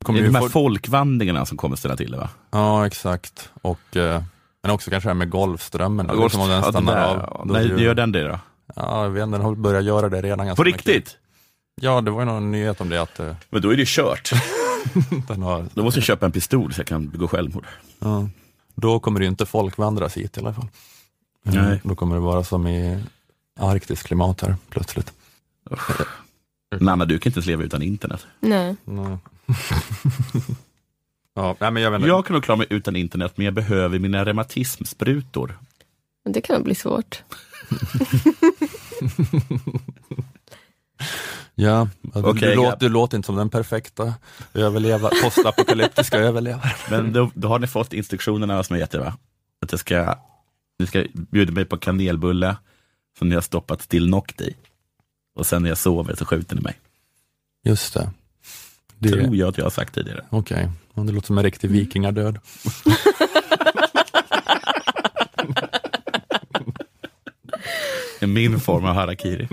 Kommer 0.06 0.20
det 0.20 0.26
är 0.26 0.28
de 0.28 0.36
här 0.36 0.42
få- 0.42 0.50
folkvandringarna 0.50 1.46
som 1.46 1.58
kommer 1.58 1.76
ställa 1.76 1.96
till 1.96 2.12
det 2.12 2.18
va? 2.18 2.30
Ja, 2.52 2.88
exakt. 2.88 3.50
Och, 3.62 3.96
eh, 3.98 4.24
men 4.62 4.72
också 4.72 4.90
kanske 4.92 5.08
det 5.08 5.12
här 5.12 5.18
med 5.18 5.30
Golfströmmen. 5.30 6.06
Ja, 6.10 6.24
liksom 6.24 6.42
om 6.42 6.50
den 6.50 6.62
ja, 6.64 6.72
där, 6.82 7.06
av. 7.06 7.18
ja. 7.18 7.44
Då 7.48 7.54
Nej, 7.54 7.66
är 7.66 7.78
ju- 7.78 7.84
gör 7.84 7.96
den 7.96 8.12
det 8.12 8.24
då? 8.28 8.40
Ja, 8.76 9.04
jag 9.04 9.10
vet 9.10 9.24
inte, 9.24 9.38
den 9.38 9.46
har 9.46 9.56
börjat 9.56 9.84
göra 9.84 10.10
det 10.10 10.22
redan 10.22 10.46
ganska 10.48 10.64
På 10.64 10.70
mycket. 10.70 11.18
Ja, 11.82 12.02
det 12.02 12.12
var 12.12 12.20
ju 12.22 12.26
någon 12.26 12.52
nyhet 12.52 12.82
om 12.82 12.90
det. 12.90 13.02
Att, 13.02 13.20
eh, 13.20 13.36
Men 13.50 13.62
då 13.62 13.70
är 13.70 13.76
det 13.76 13.80
ju 13.82 13.86
kört. 13.88 14.32
den 15.28 15.42
har, 15.42 15.66
Då 15.74 15.84
måste 15.84 16.00
jag 16.00 16.06
köpa 16.06 16.26
en 16.26 16.32
pistol 16.32 16.74
så 16.74 16.80
jag 16.80 16.88
kan 16.88 17.10
begå 17.10 17.28
självmord. 17.28 17.66
ja. 18.00 18.30
Då 18.76 19.00
kommer 19.00 19.20
det 19.20 19.24
ju 19.26 19.30
inte 19.30 19.46
folkvandras 19.46 20.18
hit 20.18 20.38
i 20.38 20.40
alla 20.40 20.54
fall. 20.54 20.68
Mm, 21.48 21.66
Nej. 21.66 21.82
Då 21.84 21.96
kommer 21.96 22.16
det 22.16 22.22
vara 22.22 22.44
som 22.44 22.68
i 22.68 23.04
arktiskt 23.60 24.08
klimat 24.08 24.42
här 24.42 24.56
plötsligt. 24.70 25.14
Men 26.70 26.90
Anna, 26.90 27.06
du 27.06 27.20
kan 27.20 27.30
inte 27.30 27.38
ens 27.38 27.46
leva 27.48 27.64
utan 27.64 27.82
internet. 27.82 28.28
Nej. 28.40 28.76
Nej. 28.86 29.18
ja, 31.34 31.56
nej, 31.60 31.72
men 31.72 31.84
jag, 31.84 31.92
vet 31.92 31.98
inte. 32.00 32.08
Jag 32.08 32.26
kan 32.26 32.34
nog 32.34 32.44
klara 32.44 32.58
mig 32.58 32.68
utan 32.70 32.96
internet, 32.96 33.34
men 33.36 33.46
jag 33.46 33.54
behöver 33.54 34.00
mina 34.00 34.26
reumatismsprutor. 34.26 35.58
Men 36.24 36.34
Det 36.34 36.42
kan 36.42 36.54
nog 36.56 36.64
bli 36.64 36.76
svårt. 36.76 37.24
Ja, 41.56 41.90
du, 42.02 42.22
grabb. 42.22 42.56
låter, 42.56 42.78
du 42.80 42.90
låter 42.90 43.18
inte 43.18 43.26
som 43.26 43.36
den 43.36 43.50
perfekta 43.50 44.14
överleva, 44.54 45.10
postapokalyptiska 45.24 46.18
överlevaren. 46.28 46.70
Men 46.90 47.14
då, 47.14 47.32
då 47.34 47.48
har 47.48 47.60
ni 47.60 47.68
fått 47.68 47.94
instruktionerna 47.94 48.64
som 48.64 48.76
jag 48.76 48.82
gett 48.82 48.94
er 48.94 49.00
va? 49.00 49.18
Att 49.62 49.72
jag 49.72 49.80
ska, 49.80 50.16
ni 50.80 50.88
ska 50.88 51.06
bjuda 51.14 51.52
mig 51.52 51.66
på 51.66 51.78
kanelbulle 51.78 52.58
som 53.20 53.30
ni 53.30 53.36
har 53.36 53.42
stoppat 53.42 53.82
Stilnoct 53.82 54.42
i. 54.42 54.56
Och 55.36 55.46
sen 55.46 55.62
när 55.62 55.70
jag 55.70 55.78
sover 55.78 56.16
så 56.16 56.26
skjuter 56.26 56.56
ni 56.56 56.62
mig. 56.62 56.80
Just 57.66 57.94
det. 57.94 58.12
Det- 59.00 59.10
Tror 59.10 59.36
jag 59.36 59.50
att 59.50 59.58
jag 59.58 59.66
har 59.66 59.70
sagt 59.72 59.94
tidigare. 59.96 60.26
Okej, 60.30 60.70
ja, 60.94 61.02
det 61.04 61.12
låter 61.12 61.28
som 61.28 61.38
en 61.38 61.44
riktig 61.44 61.70
vikingadöd. 61.70 62.40
är 68.20 68.28
min 68.28 68.60
form 68.60 68.86
av 68.86 68.96
harakiri. 68.96 69.48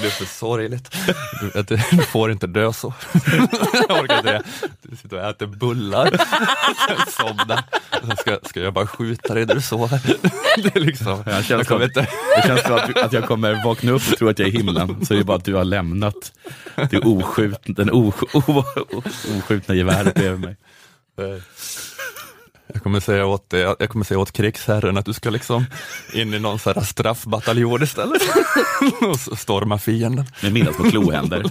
Det 0.00 0.06
är 0.06 0.10
för 0.10 0.24
sorgligt. 0.24 0.96
Du, 1.68 1.76
du 1.90 2.02
får 2.02 2.32
inte 2.32 2.46
dö 2.46 2.72
så. 2.72 2.94
Jag 3.88 4.02
orkar 4.02 4.16
inte 4.16 4.32
det. 4.32 4.42
Du 4.82 4.96
sitter 4.96 5.16
och 5.16 5.30
äter 5.30 5.46
bullar, 5.46 6.10
somnar. 7.10 7.64
Sen 8.00 8.16
ska, 8.16 8.38
ska 8.48 8.60
jag 8.60 8.72
bara 8.74 8.86
skjuta 8.86 9.34
dig 9.34 9.46
där 9.46 9.54
du 9.54 9.60
sover. 9.60 10.00
Det 10.62 10.76
är 10.76 10.80
liksom, 10.80 11.22
Jag 11.26 11.44
känns 11.44 11.50
jag 11.50 11.66
som, 11.66 11.82
inte... 11.82 12.00
det 12.36 12.42
känns 12.46 12.62
som 12.62 12.74
att, 12.74 12.98
att 12.98 13.12
jag 13.12 13.24
kommer 13.24 13.64
vakna 13.64 13.92
upp 13.92 14.02
och 14.12 14.18
tro 14.18 14.28
att 14.28 14.38
jag 14.38 14.48
är 14.48 14.52
i 14.52 14.56
himlen. 14.56 15.06
Så 15.06 15.14
är 15.14 15.18
det 15.18 15.24
bara 15.24 15.36
att 15.36 15.44
du 15.44 15.54
har 15.54 15.64
lämnat 15.64 16.32
det 16.90 16.98
oskjutna, 16.98 17.74
den 17.74 17.90
oskjutna 19.38 19.74
geväret 19.74 20.14
bredvid 20.14 20.40
mig. 20.40 20.56
Jag 22.72 22.82
kommer 22.82 23.00
säga 23.00 23.26
åt, 23.26 23.46
jag 23.50 23.88
kommer 23.88 24.04
säga 24.04 24.18
åt 24.18 24.32
krigsherren 24.32 24.96
att 24.96 25.06
du 25.06 25.12
ska 25.12 25.30
liksom 25.30 25.64
in 26.14 26.34
i 26.34 26.38
någon 26.38 26.58
så 26.58 26.72
här 26.72 26.80
straffbataljon 26.80 27.82
istället. 27.82 28.22
Och 29.30 29.38
storma 29.38 29.78
fienden. 29.78 30.24
Med 30.42 30.52
mina 30.52 30.72
små 30.72 30.90
klohänder. 30.90 31.44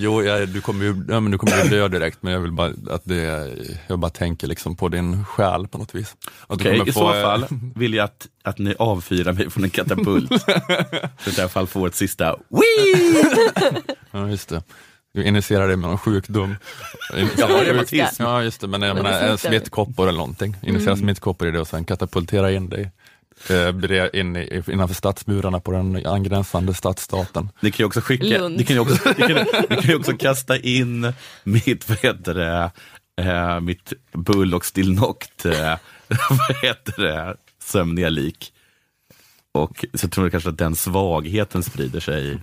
Jo, 0.00 0.22
jag, 0.22 0.48
du 0.48 0.60
kommer 0.60 0.84
ju 0.84 1.04
ja, 1.08 1.20
men 1.20 1.32
du 1.32 1.38
kommer 1.38 1.64
ju 1.64 1.70
dö 1.70 1.88
direkt, 1.88 2.22
men 2.22 2.32
jag 2.32 2.40
vill 2.40 2.52
bara 2.52 2.72
att 2.90 3.04
det, 3.04 3.54
jag 3.86 3.98
bara 3.98 4.10
tänker 4.10 4.46
liksom 4.46 4.76
på 4.76 4.88
din 4.88 5.24
själ 5.24 5.68
på 5.68 5.78
något 5.78 5.94
vis. 5.94 6.16
Okej, 6.46 6.78
kommer 6.78 6.88
i 6.88 6.92
så 6.92 7.12
fall 7.12 7.46
vill 7.74 7.94
jag 7.94 8.04
att, 8.04 8.26
att 8.42 8.58
ni 8.58 8.74
avfyrar 8.78 9.32
mig 9.32 9.50
från 9.50 9.64
en 9.64 9.70
katapult. 9.70 10.28
så 10.42 10.50
att 10.50 11.26
jag 11.26 11.38
i 11.38 11.40
alla 11.40 11.48
fall 11.48 11.66
får 11.66 11.86
ett 11.86 11.94
sista 11.94 12.36
Wii! 12.48 13.24
Ja, 14.10 14.28
just 14.28 14.48
det. 14.48 14.62
Du 15.18 15.24
initierar 15.24 15.68
det 15.68 15.76
med 15.76 15.88
någon 15.88 15.98
sjukdom. 15.98 16.56
Jag 17.38 17.48
har 17.48 17.64
reumatism. 17.64 18.22
Ja, 18.22 18.42
just 18.42 18.60
det, 18.60 18.66
men 18.66 18.82
jag 18.82 18.96
menar, 18.96 19.36
smittkoppor 19.36 20.08
eller 20.08 20.18
någonting. 20.18 20.56
Initiera 20.62 20.92
Mm. 20.92 21.04
smittkoppor 21.04 21.48
i 21.48 21.50
det 21.50 21.60
och 21.60 21.68
sen 21.68 21.84
katapultera 21.84 22.52
in 22.52 22.68
dig 22.68 22.90
eh, 23.50 24.20
in 24.20 24.36
i, 24.36 24.62
innanför 24.72 24.94
stadsmurarna 24.94 25.60
på 25.60 25.72
den 25.72 26.06
angränsande 26.06 26.74
stadsstaten. 26.74 27.48
Ni 27.60 27.70
kan 27.70 27.78
ju 27.78 27.86
också 27.86 28.00
skicka, 28.00 28.48
ni 28.48 28.64
kan 28.64 28.76
ju 28.76 28.80
också, 28.80 29.08
ni 29.08 29.14
kan, 29.26 29.46
ni 29.70 29.76
kan 29.76 29.90
ju 29.90 29.96
också 29.96 30.12
kasta 30.16 30.58
in 30.58 31.12
mitt, 31.44 31.88
vad 31.88 31.98
heter 31.98 32.34
det, 32.34 32.70
eh, 33.22 33.60
mitt 33.60 33.92
bull 34.12 34.54
och 34.54 34.64
stillnokt, 34.64 35.44
eh, 35.46 35.52
vad 36.30 36.56
heter 36.62 37.02
det, 37.02 37.36
sömniga 37.64 38.08
lik. 38.08 38.52
Och 39.52 39.84
så 39.94 40.08
tror 40.08 40.26
jag 40.26 40.32
kanske 40.32 40.50
att 40.50 40.58
den 40.58 40.76
svagheten 40.76 41.62
sprider 41.62 42.00
sig. 42.00 42.38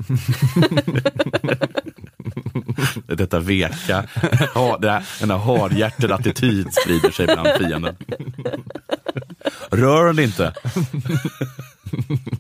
Detta 3.16 3.40
veka, 3.40 4.06
ha, 4.54 4.78
det 4.78 4.92
här, 4.92 5.06
den 5.20 5.32
här 5.32 5.38
hardhjärtade 5.38 6.16
attityd 6.16 6.74
sprider 6.74 7.12
sig 7.12 7.26
bland 7.26 7.48
fienden. 7.58 7.96
Rör 9.70 10.08
den 10.08 10.20
inte! 10.20 10.54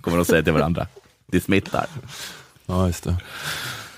Kommer 0.01 0.17
de 0.17 0.25
säga 0.25 0.43
till 0.43 0.53
varandra. 0.53 0.87
Det 1.27 1.41
smittar. 1.41 1.85
Ja, 2.65 2.87
just 2.87 3.03
det. 3.03 3.15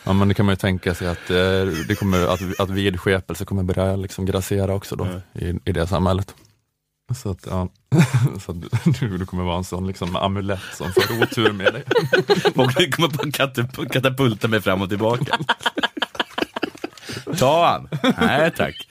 Ja, 0.04 0.14
men 0.14 0.28
det 0.28 0.34
kan 0.34 0.46
man 0.46 0.54
ju 0.54 0.58
tänka 0.58 0.96
sig 0.96 1.08
att, 1.08 1.30
eh, 1.30 1.66
det 1.88 2.00
kommer, 2.00 2.28
att, 2.28 2.60
att 2.60 2.70
vidskepelse 2.70 3.46
kommer 3.46 3.64
börja 3.64 3.96
liksom 3.96 4.26
grassera 4.26 4.74
också 4.74 4.96
då 4.96 5.08
i, 5.34 5.60
i 5.66 5.72
det 5.72 5.88
samhället. 5.88 6.36
Så 7.16 7.30
att, 7.32 7.46
ja, 7.46 7.68
så 8.46 8.52
att 8.52 8.62
du, 9.00 9.18
du 9.18 9.26
kommer 9.26 9.44
vara 9.44 9.58
en 9.58 9.64
sån 9.64 9.88
liksom 9.88 10.16
amulett 10.16 10.60
som 10.74 10.92
får 10.94 11.24
otur 11.24 11.52
med 11.54 11.74
dig. 11.74 11.84
Och 12.56 12.74
det 12.74 12.90
kommer 12.92 13.08
på 13.10 13.24
katap- 13.24 13.90
katapulta 13.90 14.48
mig 14.48 14.62
fram 14.62 14.82
och 14.82 14.90
tillbaka. 14.90 15.38
Ta 17.38 17.68
han! 17.68 17.90
Nej 18.20 18.52
tack. 18.58 18.88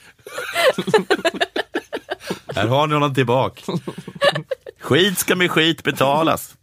Här 2.55 2.67
har 2.67 2.87
ni 2.87 2.93
honom 2.93 3.13
tillbaka. 3.13 3.61
Skit 4.79 5.17
ska 5.17 5.35
med 5.35 5.51
skit 5.51 5.83
betalas. 5.83 6.55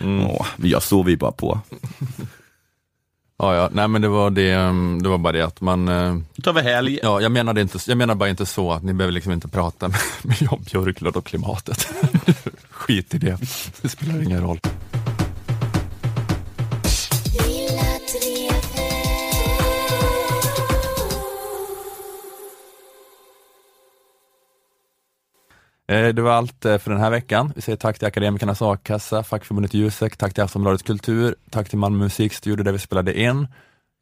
Åh, 0.00 0.46
men 0.56 0.70
jag 0.70 0.82
sover 0.82 1.10
ju 1.10 1.16
bara 1.16 1.32
på. 1.32 1.60
Ja, 3.38 3.54
ja, 3.54 3.68
nej 3.72 3.88
men 3.88 4.02
det 4.02 4.08
var, 4.08 4.30
det, 4.30 4.56
um, 4.56 5.02
det 5.02 5.08
var 5.08 5.18
bara 5.18 5.32
det 5.32 5.42
att 5.42 5.60
man 5.60 5.88
ut 6.44 6.48
över 6.48 6.62
helg. 6.62 6.98
Ja, 7.02 7.20
jag 7.20 7.32
menade, 7.32 7.60
inte, 7.60 7.78
jag 7.86 7.98
menar 7.98 8.14
bara 8.14 8.28
inte 8.28 8.46
så 8.46 8.72
att 8.72 8.82
ni 8.82 8.92
behöver 8.92 9.12
liksom 9.12 9.32
inte 9.32 9.48
prata 9.48 9.88
med, 9.88 9.98
med 10.22 10.36
Jan 10.42 10.64
Björklund 10.70 11.16
och 11.16 11.26
klimatet. 11.26 11.88
Skit 12.70 13.14
i 13.14 13.18
det, 13.18 13.38
det 13.82 13.88
spelar 13.88 14.22
ingen 14.22 14.42
roll. 14.42 14.58
Eh, 25.88 26.08
det 26.08 26.22
var 26.22 26.32
allt 26.32 26.64
eh, 26.64 26.78
för 26.78 26.90
den 26.90 27.00
här 27.00 27.10
veckan. 27.10 27.52
Vi 27.56 27.62
säger 27.62 27.76
tack 27.76 27.98
till 27.98 28.08
Akademikernas 28.08 28.62
A-kassa, 28.62 29.22
fackförbundet 29.22 29.74
Jusek, 29.74 30.16
tack 30.16 30.34
till 30.34 30.42
Aftonbladet 30.42 30.82
Kultur, 30.82 31.34
tack 31.50 31.68
till 31.68 31.78
Malmö 31.78 31.98
musikstudio 31.98 32.64
där 32.64 32.72
vi 32.72 32.78
spelade 32.78 33.20
in. 33.20 33.46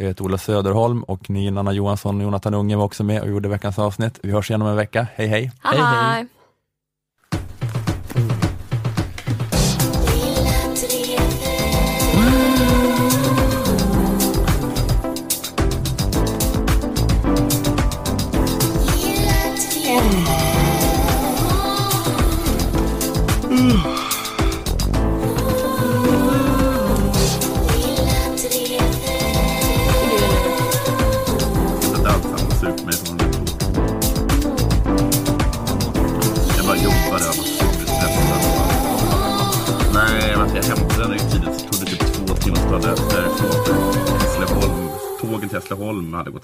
Jag 0.02 0.08
heter 0.08 0.24
Ola 0.24 0.38
Söderholm 0.38 1.02
och 1.02 1.30
ni, 1.30 1.50
Nanna 1.50 1.72
Johansson 1.72 2.16
och 2.16 2.22
Jonathan 2.22 2.54
Unge 2.54 2.76
var 2.76 2.84
också 2.84 3.04
med 3.04 3.22
och 3.22 3.28
gjorde 3.28 3.48
veckans 3.48 3.78
avsnitt. 3.78 4.18
Vi 4.22 4.32
hörs 4.32 4.50
igen 4.50 4.62
om 4.62 4.68
en 4.68 4.76
vecka. 4.76 5.06
Hej 5.14 5.26
hej! 5.26 5.52
Hej, 5.62 5.78
hej. 5.80 6.26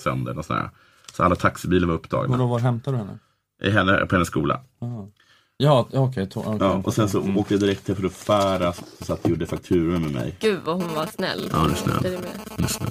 Sönder. 0.08 0.38
Och 0.38 0.44
sådär. 0.44 0.70
Så 1.12 1.22
alla 1.24 1.34
taxibilar 1.36 1.88
var 1.88 1.94
upptagna. 1.94 2.36
Vadå, 2.36 2.46
var 2.46 2.58
hämtade 2.58 2.96
du 2.96 2.98
henne? 2.98 3.18
I 3.62 3.70
henne, 3.70 4.06
på 4.06 4.14
hennes 4.14 4.28
skola. 4.28 4.60
Aha. 4.82 5.08
Ja, 5.60 5.88
ja, 5.92 6.00
okej. 6.00 6.26
to- 6.26 6.42
okej. 6.46 6.56
Ja, 6.60 6.82
och 6.84 6.94
sen 6.94 7.08
så 7.08 7.34
åkte 7.36 7.54
jag 7.54 7.60
direkt 7.60 7.86
till 7.86 7.94
för 7.94 8.06
att 8.06 8.12
Farah 8.12 8.74
satt 9.00 9.24
och 9.24 9.30
gjorde 9.30 9.46
fakturor 9.46 9.98
med 9.98 10.10
mig. 10.12 10.36
Gud 10.40 10.60
vad 10.64 10.82
hon 10.82 10.94
var 10.94 11.06
snäll. 11.06 11.48
Ja, 11.52 11.58
hon 11.58 11.70
är 11.70 11.74
snäll. 11.74 11.98
Det 12.02 12.08
är 12.14 12.18
med. 12.20 12.30
Hon 12.56 12.64
är 12.64 12.68
snäll. 12.68 12.90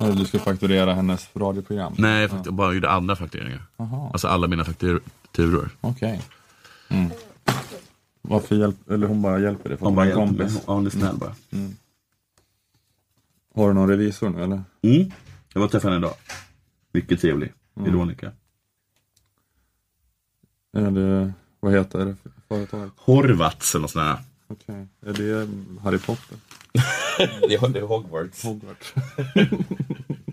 Eller 0.00 0.12
Du 0.12 0.24
ska 0.24 0.38
fakturera 0.38 0.94
hennes 0.94 1.28
radioprogram? 1.36 1.94
Nej, 1.98 2.20
jag 2.22 2.30
fakt- 2.30 2.50
bara 2.50 2.72
gjorde 2.74 2.90
andra 2.90 3.16
faktureringar. 3.16 3.62
Jaha. 3.76 4.10
Alltså 4.12 4.28
alla 4.28 4.46
mina 4.46 4.64
fakturor. 4.64 5.70
Okej. 5.80 6.22
Mm. 6.88 7.10
Varför 8.22 8.54
hjälp, 8.56 8.90
eller 8.90 9.06
hon 9.06 9.22
bara 9.22 9.38
hjälper 9.40 9.68
dig? 9.68 9.78
för 9.78 9.84
att 9.84 9.88
Hon 9.88 9.94
bara 9.96 10.06
hjälper 10.06 10.26
mig. 10.44 10.62
Ja, 10.66 10.72
hon 10.74 10.86
är 10.86 10.90
snäll 10.90 11.16
bara. 11.16 11.34
Mm. 11.50 11.76
Har 13.54 13.68
du 13.68 13.74
någon 13.74 13.88
revisor 13.88 14.28
nu 14.30 14.42
eller? 14.42 14.62
Mm. 14.82 15.10
Jag 15.52 15.60
var 15.60 15.64
och 15.64 15.70
träffade 15.72 15.94
henne 15.94 16.06
idag. 16.06 16.16
Mycket 16.92 17.20
trevlig. 17.20 17.52
Mm. 17.76 17.92
Veronica. 17.92 18.32
Är 20.72 20.90
det, 20.90 21.32
vad 21.60 21.72
heter 21.72 22.04
det 22.04 22.16
för 22.22 22.30
företaget? 22.48 22.92
Horvats 22.96 23.74
eller 23.74 23.82
något 23.82 23.90
sånt 23.90 24.04
där. 24.04 24.18
Okej. 24.46 24.86
Är 25.00 25.12
det 25.12 25.48
Harry 25.82 25.98
Potter? 25.98 26.36
det 27.48 27.54
är 27.54 27.86
Hogwarts. 27.86 28.44
Hogwarts. 28.44 28.94